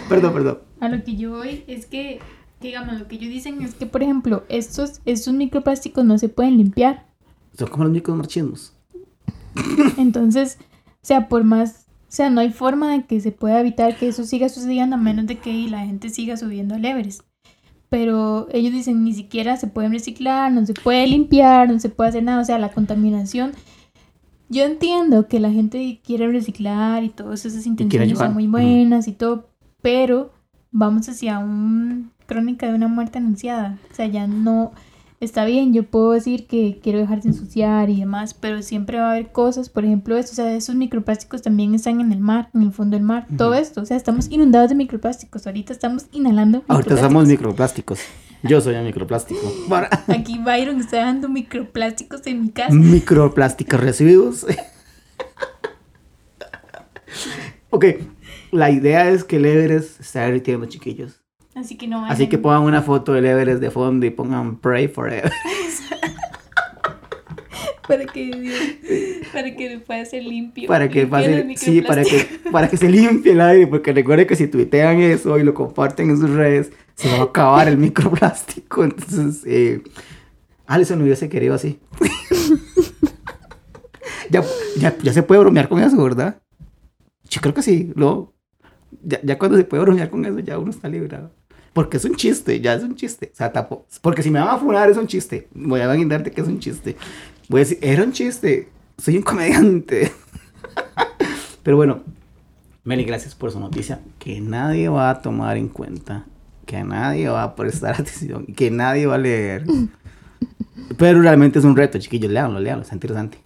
perdón, 0.08 0.32
perdón. 0.32 0.69
A 0.80 0.88
lo 0.88 1.04
que 1.04 1.16
yo 1.16 1.30
voy 1.30 1.64
es 1.66 1.86
que, 1.86 2.20
digamos, 2.60 2.98
lo 2.98 3.06
que 3.06 3.16
ellos 3.16 3.30
dicen 3.30 3.62
es 3.62 3.74
que, 3.74 3.86
por 3.86 4.02
ejemplo, 4.02 4.44
estos, 4.48 5.00
estos 5.04 5.34
microplásticos 5.34 6.04
no 6.04 6.18
se 6.18 6.28
pueden 6.28 6.56
limpiar. 6.56 7.06
Son 7.56 7.68
como 7.68 7.84
los 7.84 7.92
micromarchismos. 7.92 8.74
Entonces, 9.98 10.58
o 10.60 11.06
sea, 11.06 11.28
por 11.28 11.44
más, 11.44 11.86
o 12.02 12.12
sea, 12.12 12.30
no 12.30 12.40
hay 12.40 12.50
forma 12.50 12.92
de 12.92 13.04
que 13.04 13.20
se 13.20 13.32
pueda 13.32 13.60
evitar 13.60 13.96
que 13.96 14.08
eso 14.08 14.24
siga 14.24 14.48
sucediendo 14.48 14.96
a 14.96 14.98
menos 14.98 15.26
de 15.26 15.36
que 15.36 15.52
la 15.68 15.80
gente 15.80 16.08
siga 16.08 16.36
subiendo 16.36 16.74
al 16.74 16.84
Everest. 16.84 17.22
Pero 17.88 18.48
ellos 18.52 18.72
dicen 18.72 19.04
ni 19.04 19.12
siquiera 19.12 19.56
se 19.56 19.66
pueden 19.66 19.92
reciclar, 19.92 20.52
no 20.52 20.64
se 20.64 20.74
puede 20.74 21.06
limpiar, 21.06 21.68
no 21.68 21.78
se 21.80 21.88
puede 21.88 22.10
hacer 22.10 22.22
nada, 22.22 22.40
o 22.40 22.44
sea, 22.44 22.58
la 22.58 22.70
contaminación. 22.70 23.52
Yo 24.48 24.64
entiendo 24.64 25.28
que 25.28 25.40
la 25.40 25.50
gente 25.50 26.00
quiere 26.04 26.30
reciclar 26.30 27.04
y 27.04 27.08
todas 27.08 27.44
esas 27.44 27.66
intenciones 27.66 28.18
son 28.18 28.34
muy 28.34 28.46
buenas 28.46 29.08
y 29.08 29.12
todo, 29.12 29.48
pero 29.82 30.32
vamos 30.70 31.08
hacia 31.08 31.38
una 31.38 32.10
crónica 32.26 32.66
de 32.66 32.74
una 32.74 32.88
muerte 32.88 33.18
anunciada. 33.18 33.78
O 33.90 33.94
sea, 33.94 34.06
ya 34.06 34.26
no 34.26 34.72
está 35.20 35.44
bien, 35.44 35.74
yo 35.74 35.84
puedo 35.84 36.12
decir 36.12 36.46
que 36.46 36.80
quiero 36.82 36.98
dejar 36.98 37.20
de 37.20 37.28
ensuciar 37.28 37.90
y 37.90 38.00
demás, 38.00 38.32
pero 38.32 38.62
siempre 38.62 38.98
va 38.98 39.08
a 39.08 39.10
haber 39.12 39.32
cosas, 39.32 39.68
por 39.68 39.84
ejemplo, 39.84 40.16
esto, 40.16 40.32
o 40.32 40.34
sea, 40.34 40.54
esos 40.54 40.74
microplásticos 40.74 41.42
también 41.42 41.74
están 41.74 42.00
en 42.00 42.10
el 42.10 42.20
mar, 42.20 42.48
en 42.54 42.62
el 42.62 42.72
fondo 42.72 42.96
del 42.96 43.04
mar, 43.04 43.26
todo 43.36 43.54
esto, 43.54 43.82
o 43.82 43.84
sea, 43.84 43.98
estamos 43.98 44.30
inundados 44.30 44.70
de 44.70 44.76
microplásticos, 44.76 45.46
ahorita 45.46 45.74
estamos 45.74 46.06
inhalando. 46.12 46.64
Ahorita 46.68 46.96
somos 46.96 47.26
microplásticos. 47.28 48.00
Yo 48.42 48.58
soy 48.62 48.74
un 48.76 48.84
microplástico. 48.84 49.40
Aquí 50.08 50.38
Byron 50.38 50.80
está 50.80 50.98
dando 50.98 51.28
microplásticos 51.28 52.26
en 52.26 52.40
mi 52.40 52.48
casa. 52.48 52.72
Microplásticos 52.72 53.78
residuos. 53.78 54.46
ok, 57.70 57.84
la 58.52 58.70
idea 58.70 59.08
es 59.10 59.24
que 59.24 59.36
el 59.36 59.46
Everest 59.46 60.00
está 60.00 60.22
derritiendo, 60.22 60.66
chiquillos. 60.66 61.20
Así 61.54 61.76
que 61.76 61.88
no 61.88 62.04
Así 62.06 62.28
que 62.28 62.36
vayan- 62.36 62.42
pongan 62.42 62.62
una 62.62 62.82
foto 62.82 63.12
del 63.12 63.26
Everest 63.26 63.60
de 63.60 63.70
fondo 63.70 64.06
y 64.06 64.10
pongan 64.10 64.56
Pray 64.58 64.88
Forever. 64.88 65.32
para 67.88 68.06
que 68.06 69.20
para 69.32 69.56
que 69.56 69.80
pueda 69.84 70.04
ser 70.04 70.22
limpio. 70.22 70.68
para 70.68 70.88
que 70.88 71.06
pase, 71.08 71.56
sí, 71.56 71.82
para 71.82 72.04
que, 72.04 72.24
para 72.52 72.68
que 72.68 72.76
se 72.76 72.88
limpie 72.88 73.32
el 73.32 73.40
aire, 73.40 73.66
porque 73.66 73.92
recuerden 73.92 74.28
que 74.28 74.36
si 74.36 74.46
tuitean 74.46 75.00
eso 75.00 75.36
y 75.38 75.42
lo 75.42 75.54
comparten 75.54 76.10
en 76.10 76.18
sus 76.18 76.30
redes, 76.30 76.70
se 76.94 77.08
va 77.10 77.18
a 77.18 77.22
acabar 77.24 77.66
el 77.68 77.78
microplástico. 77.78 78.84
Entonces, 78.84 79.42
eh, 79.44 79.82
Alison 80.66 81.02
hubiese 81.02 81.28
querido 81.28 81.54
así. 81.54 81.80
ya, 84.30 84.44
ya, 84.78 84.96
ya 85.02 85.12
se 85.12 85.22
puede 85.24 85.40
bromear 85.40 85.68
con 85.68 85.80
eso, 85.82 86.00
¿verdad? 86.02 86.40
Yo 87.28 87.40
creo 87.40 87.54
que 87.54 87.62
sí, 87.62 87.92
¿no? 87.96 88.32
Ya, 89.02 89.20
ya 89.22 89.38
cuando 89.38 89.56
se 89.56 89.64
puede 89.64 89.82
bromear 89.82 90.10
con 90.10 90.24
eso, 90.24 90.38
ya 90.40 90.58
uno 90.58 90.70
está 90.70 90.88
librado. 90.88 91.30
Porque 91.72 91.98
es 91.98 92.04
un 92.04 92.16
chiste, 92.16 92.60
ya 92.60 92.74
es 92.74 92.82
un 92.82 92.96
chiste. 92.96 93.30
O 93.32 93.36
sea, 93.36 93.52
tampoco. 93.52 93.86
Porque 94.00 94.22
si 94.22 94.30
me 94.30 94.40
van 94.40 94.48
a 94.48 94.58
funar, 94.58 94.90
es 94.90 94.96
un 94.96 95.06
chiste. 95.06 95.48
Voy 95.54 95.80
a 95.80 95.92
guindarte 95.94 96.32
que 96.32 96.40
es 96.40 96.48
un 96.48 96.58
chiste. 96.58 96.96
Voy 97.48 97.60
a 97.60 97.64
decir, 97.64 97.78
era 97.80 98.02
un 98.02 98.12
chiste. 98.12 98.68
Soy 98.98 99.16
un 99.16 99.22
comediante. 99.22 100.12
Pero 101.62 101.76
bueno, 101.76 102.02
Meli, 102.84 103.04
gracias 103.04 103.34
por 103.34 103.52
su 103.52 103.60
noticia. 103.60 104.00
Que 104.18 104.40
nadie 104.40 104.88
va 104.88 105.10
a 105.10 105.22
tomar 105.22 105.56
en 105.56 105.68
cuenta. 105.68 106.26
Que 106.66 106.82
nadie 106.82 107.28
va 107.28 107.44
a 107.44 107.54
prestar 107.54 107.94
atención. 108.00 108.46
Que 108.46 108.70
nadie 108.70 109.06
va 109.06 109.14
a 109.14 109.18
leer. 109.18 109.64
Pero 110.98 111.22
realmente 111.22 111.60
es 111.60 111.64
un 111.64 111.76
reto, 111.76 111.98
chiquillos. 111.98 112.32
Léanlo, 112.32 112.58
léanlo. 112.58 112.82
Está 112.82 112.96
interesante. 112.96 113.38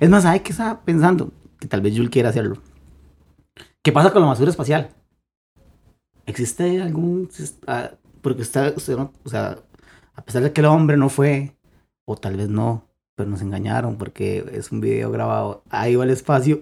Es 0.00 0.10
más, 0.10 0.24
¿sabe 0.24 0.42
qué 0.42 0.50
estaba 0.50 0.80
pensando? 0.80 1.32
Que 1.60 1.68
tal 1.68 1.80
vez 1.80 1.94
Jules 1.94 2.10
quiera 2.10 2.30
hacerlo. 2.30 2.58
¿Qué 3.88 3.92
pasa 3.92 4.12
con 4.12 4.20
la 4.20 4.28
basura 4.28 4.50
espacial? 4.50 4.90
¿Existe 6.26 6.82
algún... 6.82 7.30
ah, 7.66 7.92
porque 8.20 8.42
está, 8.42 8.74
o 8.76 8.80
sea, 9.30 9.60
a 10.14 10.24
pesar 10.26 10.42
de 10.42 10.52
que 10.52 10.60
el 10.60 10.66
hombre 10.66 10.98
no 10.98 11.08
fue, 11.08 11.56
o 12.04 12.14
tal 12.14 12.36
vez 12.36 12.50
no, 12.50 12.86
pero 13.14 13.30
nos 13.30 13.40
engañaron 13.40 13.96
porque 13.96 14.44
es 14.52 14.72
un 14.72 14.82
video 14.82 15.10
grabado, 15.10 15.62
ahí 15.70 15.96
va 15.96 16.04
el 16.04 16.10
espacio. 16.10 16.60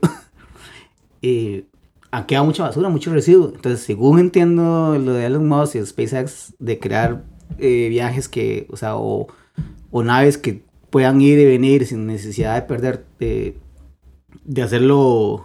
y 1.21 1.65
ha 2.13 2.27
quedado 2.29 2.47
mucha 2.47 2.63
basura, 2.63 2.91
mucho 2.91 3.13
residuo. 3.13 3.51
Entonces, 3.53 3.81
según 3.81 4.21
entiendo 4.21 4.97
lo 4.97 5.13
de 5.13 5.27
Elon 5.27 5.49
Musk 5.49 5.75
y 5.75 5.85
SpaceX, 5.85 6.55
de 6.61 6.79
crear 6.79 7.25
eh, 7.59 7.89
viajes 7.89 8.29
que, 8.29 8.69
o 8.71 8.77
sea, 8.77 8.95
o, 8.95 9.27
o 9.91 10.03
naves 10.05 10.39
que 10.39 10.63
puedan 10.91 11.21
ir 11.21 11.41
y 11.41 11.45
venir 11.45 11.87
sin 11.87 12.07
necesidad 12.07 12.55
de 12.55 12.63
perder, 12.63 13.05
de, 13.19 13.59
de 14.45 14.63
hacerlo 14.63 15.45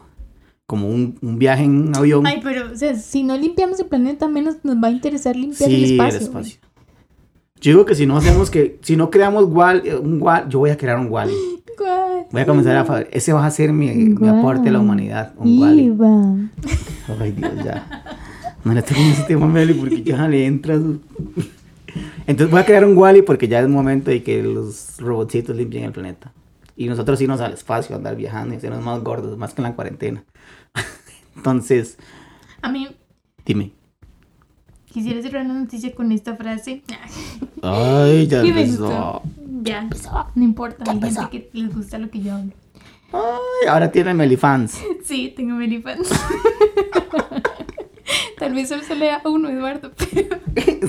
como 0.71 0.87
un, 0.87 1.17
un 1.21 1.37
viaje 1.37 1.65
en 1.65 1.89
un 1.89 1.95
avión. 1.97 2.25
Ay, 2.25 2.39
pero, 2.41 2.71
o 2.71 2.75
sea, 2.77 2.95
si 2.95 3.23
no 3.23 3.37
limpiamos 3.37 3.77
el 3.81 3.87
planeta, 3.87 4.29
menos 4.29 4.55
nos 4.63 4.77
va 4.77 4.87
a 4.87 4.91
interesar 4.91 5.35
limpiar 5.35 5.69
Sí, 5.69 5.75
el 5.75 5.83
el 5.83 5.91
espacio. 5.91 6.19
espacio. 6.21 6.59
Yo 7.59 7.71
digo 7.73 7.85
que 7.85 7.93
si 7.93 8.05
no 8.05 8.15
hacemos 8.15 8.49
que, 8.49 8.79
si 8.81 8.95
no 8.95 9.09
creamos 9.09 9.43
wall, 9.49 9.81
eh, 9.83 9.97
un 9.97 10.21
wall, 10.21 10.47
yo 10.47 10.59
voy 10.59 10.69
a 10.69 10.77
crear 10.77 10.97
un 10.97 11.07
wall. 11.09 11.29
güey. 11.77 12.25
Voy 12.31 12.41
a 12.41 12.45
comenzar 12.45 12.77
a 12.77 12.85
fabricar. 12.85 13.13
Ese 13.13 13.33
va 13.33 13.45
a 13.45 13.51
ser 13.51 13.73
mi, 13.73 13.91
mi 13.91 14.29
aporte 14.29 14.69
a 14.69 14.71
la 14.71 14.79
humanidad. 14.79 15.33
Un 15.35 15.59
wall. 15.59 16.49
Ay, 17.19 17.33
Dios, 17.33 17.51
ya. 17.65 18.05
No 18.63 18.73
le 18.73 18.81
toques 18.81 19.19
ese 19.19 19.23
tema, 19.23 19.47
Meli, 19.47 19.73
porque 19.73 20.01
ya 20.01 20.25
le 20.29 20.45
entras. 20.45 20.79
Entonces 22.27 22.49
voy 22.49 22.61
a 22.61 22.65
crear 22.65 22.85
un 22.85 22.97
Wally 22.97 23.23
porque 23.23 23.49
ya 23.49 23.59
es 23.59 23.67
momento 23.67 24.09
de 24.09 24.23
que 24.23 24.41
los 24.41 24.97
robotcitos 24.99 25.53
limpien 25.53 25.83
el 25.83 25.91
planeta. 25.91 26.31
Y 26.77 26.87
nosotros 26.87 27.19
irnos 27.19 27.41
al 27.41 27.51
espacio, 27.51 27.93
andar 27.93 28.15
viajando 28.15 28.53
y 28.53 28.57
hacernos 28.57 28.81
más 28.85 29.03
gordos, 29.03 29.37
más 29.37 29.53
que 29.53 29.61
en 29.61 29.67
la 29.67 29.75
cuarentena. 29.75 30.23
Entonces, 31.41 31.97
A 32.61 32.69
mí 32.71 32.87
dime. 33.47 33.71
quisiera 34.85 35.19
cerrar 35.23 35.43
una 35.43 35.55
noticia 35.55 35.91
con 35.95 36.11
esta 36.11 36.35
frase. 36.35 36.83
Ay, 37.63 38.27
ya 38.27 38.41
empezó. 38.43 39.23
Ya, 39.63 39.89
no 40.35 40.43
importa, 40.43 40.83
hay 40.85 40.97
empezó. 40.97 41.21
gente 41.21 41.49
que 41.51 41.57
les 41.59 41.73
gusta 41.73 41.97
lo 41.97 42.11
que 42.11 42.21
yo 42.21 42.35
hablo. 42.35 42.51
Ay, 43.11 43.67
ahora 43.67 43.91
tiene 43.91 44.13
Melifans. 44.13 44.77
Sí, 45.03 45.33
tengo 45.35 45.55
many 45.55 45.81
fans. 45.81 46.09
Tal 48.37 48.53
vez 48.53 48.69
solo 48.69 48.83
se 48.83 48.95
lea 48.95 49.19
uno, 49.25 49.49
Eduardo, 49.49 49.91
pero 49.97 50.37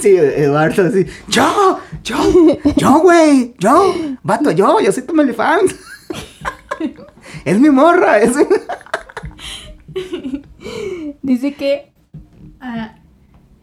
Sí, 0.01 0.17
Eduardo, 0.17 0.91
sí. 0.91 1.07
Yo, 1.29 1.79
yo, 2.05 2.17
yo, 2.77 2.99
güey, 3.01 3.55
yo, 3.59 3.95
vato, 4.23 4.51
yo, 4.51 4.81
yo 4.81 4.93
soy 4.93 5.03
tu 5.05 5.15
Melifans. 5.15 5.75
Es 7.47 7.59
mi 7.59 7.71
morra, 7.71 8.19
es 8.19 8.37
mi... 8.37 8.45
dice 11.23 11.55
que 11.55 11.93
a, 12.61 12.97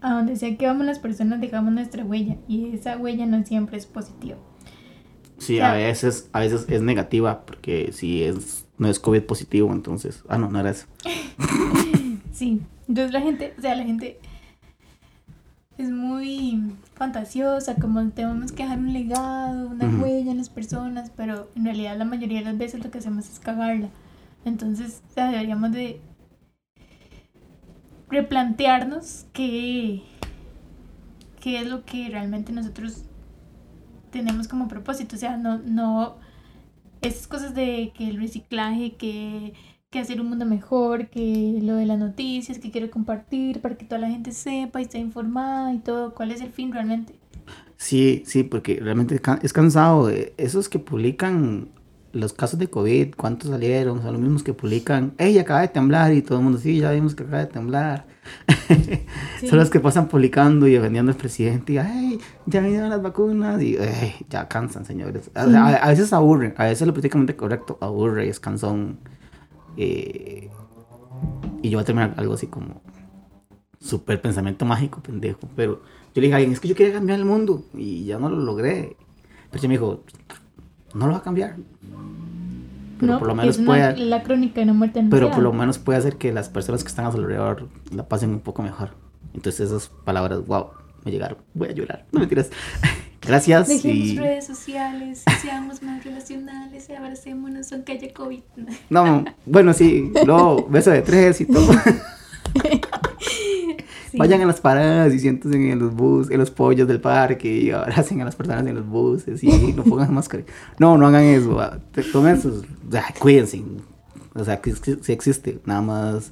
a 0.01 0.13
donde 0.13 0.36
sea 0.36 0.55
que 0.57 0.65
vamos 0.65 0.86
las 0.86 0.99
personas 0.99 1.41
dejamos 1.41 1.73
nuestra 1.73 2.03
huella 2.03 2.38
y 2.47 2.73
esa 2.73 2.97
huella 2.97 3.25
no 3.25 3.45
siempre 3.45 3.77
es 3.77 3.86
positiva. 3.86 4.38
Sí, 5.38 5.59
a 5.61 5.73
veces, 5.73 6.30
a 6.34 6.41
veces 6.41 6.65
es 6.67 6.82
negativa, 6.82 7.45
porque 7.45 7.91
si 7.93 8.23
es, 8.23 8.65
no 8.77 8.89
es 8.89 8.99
COVID 8.99 9.23
positivo, 9.23 9.71
entonces... 9.71 10.23
Ah, 10.27 10.38
no, 10.38 10.49
no 10.49 10.59
era 10.59 10.71
eso. 10.71 10.86
Sí, 12.32 12.61
entonces 12.88 13.11
la 13.11 13.19
gente, 13.19 13.53
o 13.57 13.61
sea, 13.61 13.75
la 13.75 13.84
gente 13.84 14.17
es 15.77 15.89
muy 15.89 16.73
fantasiosa, 16.93 17.75
como 17.75 18.07
tenemos 18.11 18.53
que 18.53 18.63
dejar 18.63 18.80
un 18.80 18.93
legado, 18.93 19.67
una 19.67 19.89
huella 20.01 20.32
en 20.32 20.38
las 20.38 20.49
personas, 20.49 21.11
pero 21.17 21.49
en 21.55 21.65
realidad 21.65 21.97
la 21.97 22.05
mayoría 22.05 22.39
de 22.39 22.45
las 22.45 22.57
veces 22.57 22.82
lo 22.82 22.91
que 22.91 22.99
hacemos 22.99 23.30
es 23.30 23.39
cagarla. 23.39 23.89
Entonces, 24.45 25.01
o 25.09 25.13
sea, 25.13 25.32
deberíamos 25.32 25.73
de 25.73 25.99
replantearnos 28.10 29.26
qué, 29.34 30.01
qué 31.39 31.60
es 31.62 31.68
lo 31.68 31.86
que 31.86 32.10
realmente 32.10 32.51
nosotros 32.51 33.03
tenemos 34.12 34.47
como 34.47 34.68
propósito. 34.68 35.16
O 35.16 35.20
sea, 35.20 35.38
no, 35.38 35.60
no 35.60 36.18
esas 37.01 37.28
cosas 37.28 37.53
de 37.55 37.91
que 37.95 38.10
el 38.10 38.18
reciclaje, 38.20 38.95
que, 38.95 39.53
que 39.89 39.99
hacer 39.99 40.20
un 40.22 40.30
mundo 40.30 40.45
mejor, 40.45 41.10
que 41.10 41.60
lo 41.62 41.76
de 41.76 41.86
las 41.86 41.99
noticias, 41.99 42.60
que 42.60 42.72
quiero 42.72 42.91
compartir 42.91 43.62
para 43.62 43.78
que 43.78 43.86
toda 43.86 44.01
la 44.01 44.10
gente 44.10 44.32
sepa 44.32 44.80
y 44.80 44.84
esté 44.84 44.97
informada 44.99 45.74
y 45.74 45.80
todo. 45.80 46.14
¿Cuál 46.14 46.32
es 46.32 46.41
el 46.41 46.51
fin 46.51 46.72
realmente? 46.72 47.14
Sí, 47.78 48.24
sí, 48.26 48.43
porque 48.43 48.80
realmente 48.82 49.22
es 49.41 49.53
cansado. 49.53 50.10
eh, 50.10 50.34
Esos 50.38 50.68
que 50.68 50.80
publican 50.80 51.70
los 52.12 52.34
casos 52.34 52.60
de 52.60 52.68
COVID, 52.70 53.14
cuántos 53.16 53.49
salieron, 53.51 54.01
son 54.01 54.14
los 54.14 54.22
mismos 54.22 54.43
que 54.43 54.53
publican, 54.53 55.14
hey, 55.18 55.38
acaba 55.38 55.62
de 55.62 55.68
temblar 55.68 56.14
y 56.14 56.22
todo 56.22 56.39
el 56.39 56.43
mundo, 56.43 56.57
sí, 56.60 56.80
ya 56.80 56.91
vimos 56.91 57.14
que 57.16 57.24
acaba 57.24 57.39
de 57.39 57.47
temblar. 57.47 58.05
Son 59.49 59.57
los 59.57 59.70
que 59.70 59.80
pasan 59.80 60.07
publicando 60.07 60.68
y 60.68 60.74
defendiendo 60.74 61.12
al 61.12 61.18
presidente 61.18 61.74
y, 61.74 61.78
hey, 61.80 62.20
ya 62.45 62.62
vinieron 62.62 62.89
las 62.89 63.01
vacunas 63.01 63.62
y, 63.62 63.76
"Ey, 63.78 64.16
ya 64.30 64.47
cansan, 64.47 64.86
señores. 64.86 65.32
A, 65.34 65.45
Sí. 65.45 65.55
a- 65.55 65.76
a 65.78 65.88
veces 65.89 66.14
aburren, 66.14 66.53
a 66.57 66.66
veces 66.66 66.86
lo 66.86 66.93
políticamente 66.93 67.36
correcto 67.36 67.78
aburre 67.82 68.26
y 68.28 68.30
es 68.30 68.39
cansón. 68.39 68.99
eh, 69.78 70.49
y 71.62 71.70
yo 71.70 71.78
voy 71.78 71.84
a 71.84 71.86
terminar 71.86 72.14
algo 72.18 72.34
así 72.34 72.47
como 72.47 72.82
súper 73.80 74.22
pensamiento 74.22 74.66
mágico, 74.66 75.01
pendejo. 75.01 75.39
Pero 75.55 75.82
yo 76.14 76.16
le 76.16 76.22
dije 76.24 76.34
a 76.34 76.38
alguien, 76.38 76.53
es 76.53 76.60
que 76.60 76.68
yo 76.68 76.76
quería 76.76 76.93
cambiar 76.93 77.18
el 77.20 77.26
mundo 77.26 77.64
y 77.74 78.03
ya 78.05 78.20
no 78.20 78.30
lo 78.30 78.38
logré. 78.41 78.97
Pero 79.51 79.60
ella 79.62 79.68
me 79.70 79.74
dijo, 79.76 80.03
no 80.93 81.07
lo 81.07 81.13
va 81.13 81.19
a 81.19 81.23
cambiar. 81.23 81.55
Pero 82.99 83.13
no, 83.13 83.19
por 83.19 83.27
lo 83.29 83.35
menos 83.35 83.55
es 83.55 83.59
una- 83.59 83.65
puede, 83.67 83.97
la 84.05 84.23
crónica 84.23 84.55
de 84.55 84.63
una 84.63 84.73
muerte 84.73 84.95
pero 84.95 85.05
anunciada. 85.27 85.33
por 85.35 85.43
lo 85.43 85.53
menos 85.53 85.79
puede 85.79 85.99
hacer 85.99 86.17
que 86.17 86.33
las 86.33 86.49
personas 86.49 86.83
que 86.83 86.89
están 86.89 87.05
a 87.05 87.11
su 87.11 87.17
alrededor 87.17 87.67
la 87.93 88.07
pasen 88.07 88.31
un 88.31 88.39
poco 88.41 88.61
mejor. 88.61 88.89
Entonces 89.33 89.69
esas 89.69 89.89
palabras, 90.03 90.45
wow, 90.45 90.67
me 91.05 91.11
llegaron. 91.11 91.37
Voy 91.53 91.69
a 91.69 91.71
llorar. 91.71 92.05
No 92.11 92.19
mentiras. 92.19 92.49
Gracias. 93.21 93.67
Dejemos 93.67 93.97
Y... 94.07 94.17
redes 94.17 94.47
sociales, 94.47 95.23
seamos 95.41 95.81
más 95.83 96.03
relacionales 96.03 96.89
y 96.89 96.93
abracémonos 96.93 97.71
aunque 97.73 97.91
haya 97.93 98.13
COVID. 98.13 98.41
No, 98.89 99.23
bueno, 99.45 99.73
sí. 99.73 100.11
No, 100.25 100.65
beso 100.67 100.89
de 100.91 101.01
tres 101.01 101.39
y 101.41 101.45
todo. 101.45 101.71
Sí. 104.12 104.18
Vayan 104.18 104.41
a 104.41 104.45
las 104.45 104.60
paradas 104.60 105.14
y 105.14 105.20
siéntense 105.20 105.72
en 105.72 105.78
los 105.80 105.93
bus, 105.93 106.32
en 106.32 106.39
los 106.39 106.49
pollos 106.49 106.88
del 106.88 106.99
parque 106.99 107.51
y 107.51 107.72
abracen 107.72 108.22
a 108.22 108.26
las 108.26 108.36
personas 108.36 108.66
en 108.66 108.76
los 108.76 108.86
buses 108.88 109.43
y 109.43 109.74
no 109.76 109.84
pongan 109.84 110.14
máscara. 110.14 110.43
No, 110.80 110.97
no 110.97 111.07
hagan 111.07 111.24
eso. 111.24 111.60
ah, 111.60 111.78
Tomen 112.12 112.41
sus... 112.41 112.64
ay, 112.93 113.14
cuídense. 113.20 113.62
O 114.34 114.43
sea, 114.43 114.62
que 114.62 114.74
sí 114.76 114.97
sí 115.01 115.12
existe. 115.12 115.60
Nada 115.66 115.82
más 115.82 116.32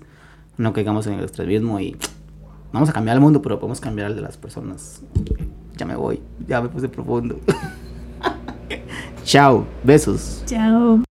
no 0.57 0.73
caigamos 0.73 1.05
en 1.07 1.13
el 1.13 1.23
extremismo 1.23 1.79
y 1.79 1.95
vamos 2.71 2.89
a 2.89 2.93
cambiar 2.93 3.15
el 3.17 3.21
mundo, 3.21 3.41
pero 3.41 3.59
podemos 3.59 3.79
cambiar 3.79 4.09
el 4.09 4.15
de 4.15 4.21
las 4.21 4.37
personas. 4.37 5.01
Ya 5.77 5.85
me 5.85 5.95
voy. 5.95 6.21
Ya 6.47 6.61
me 6.61 6.69
puse 6.69 6.89
profundo. 6.89 7.39
Chao. 9.23 9.67
Besos. 9.83 10.41
Chao. 10.45 11.06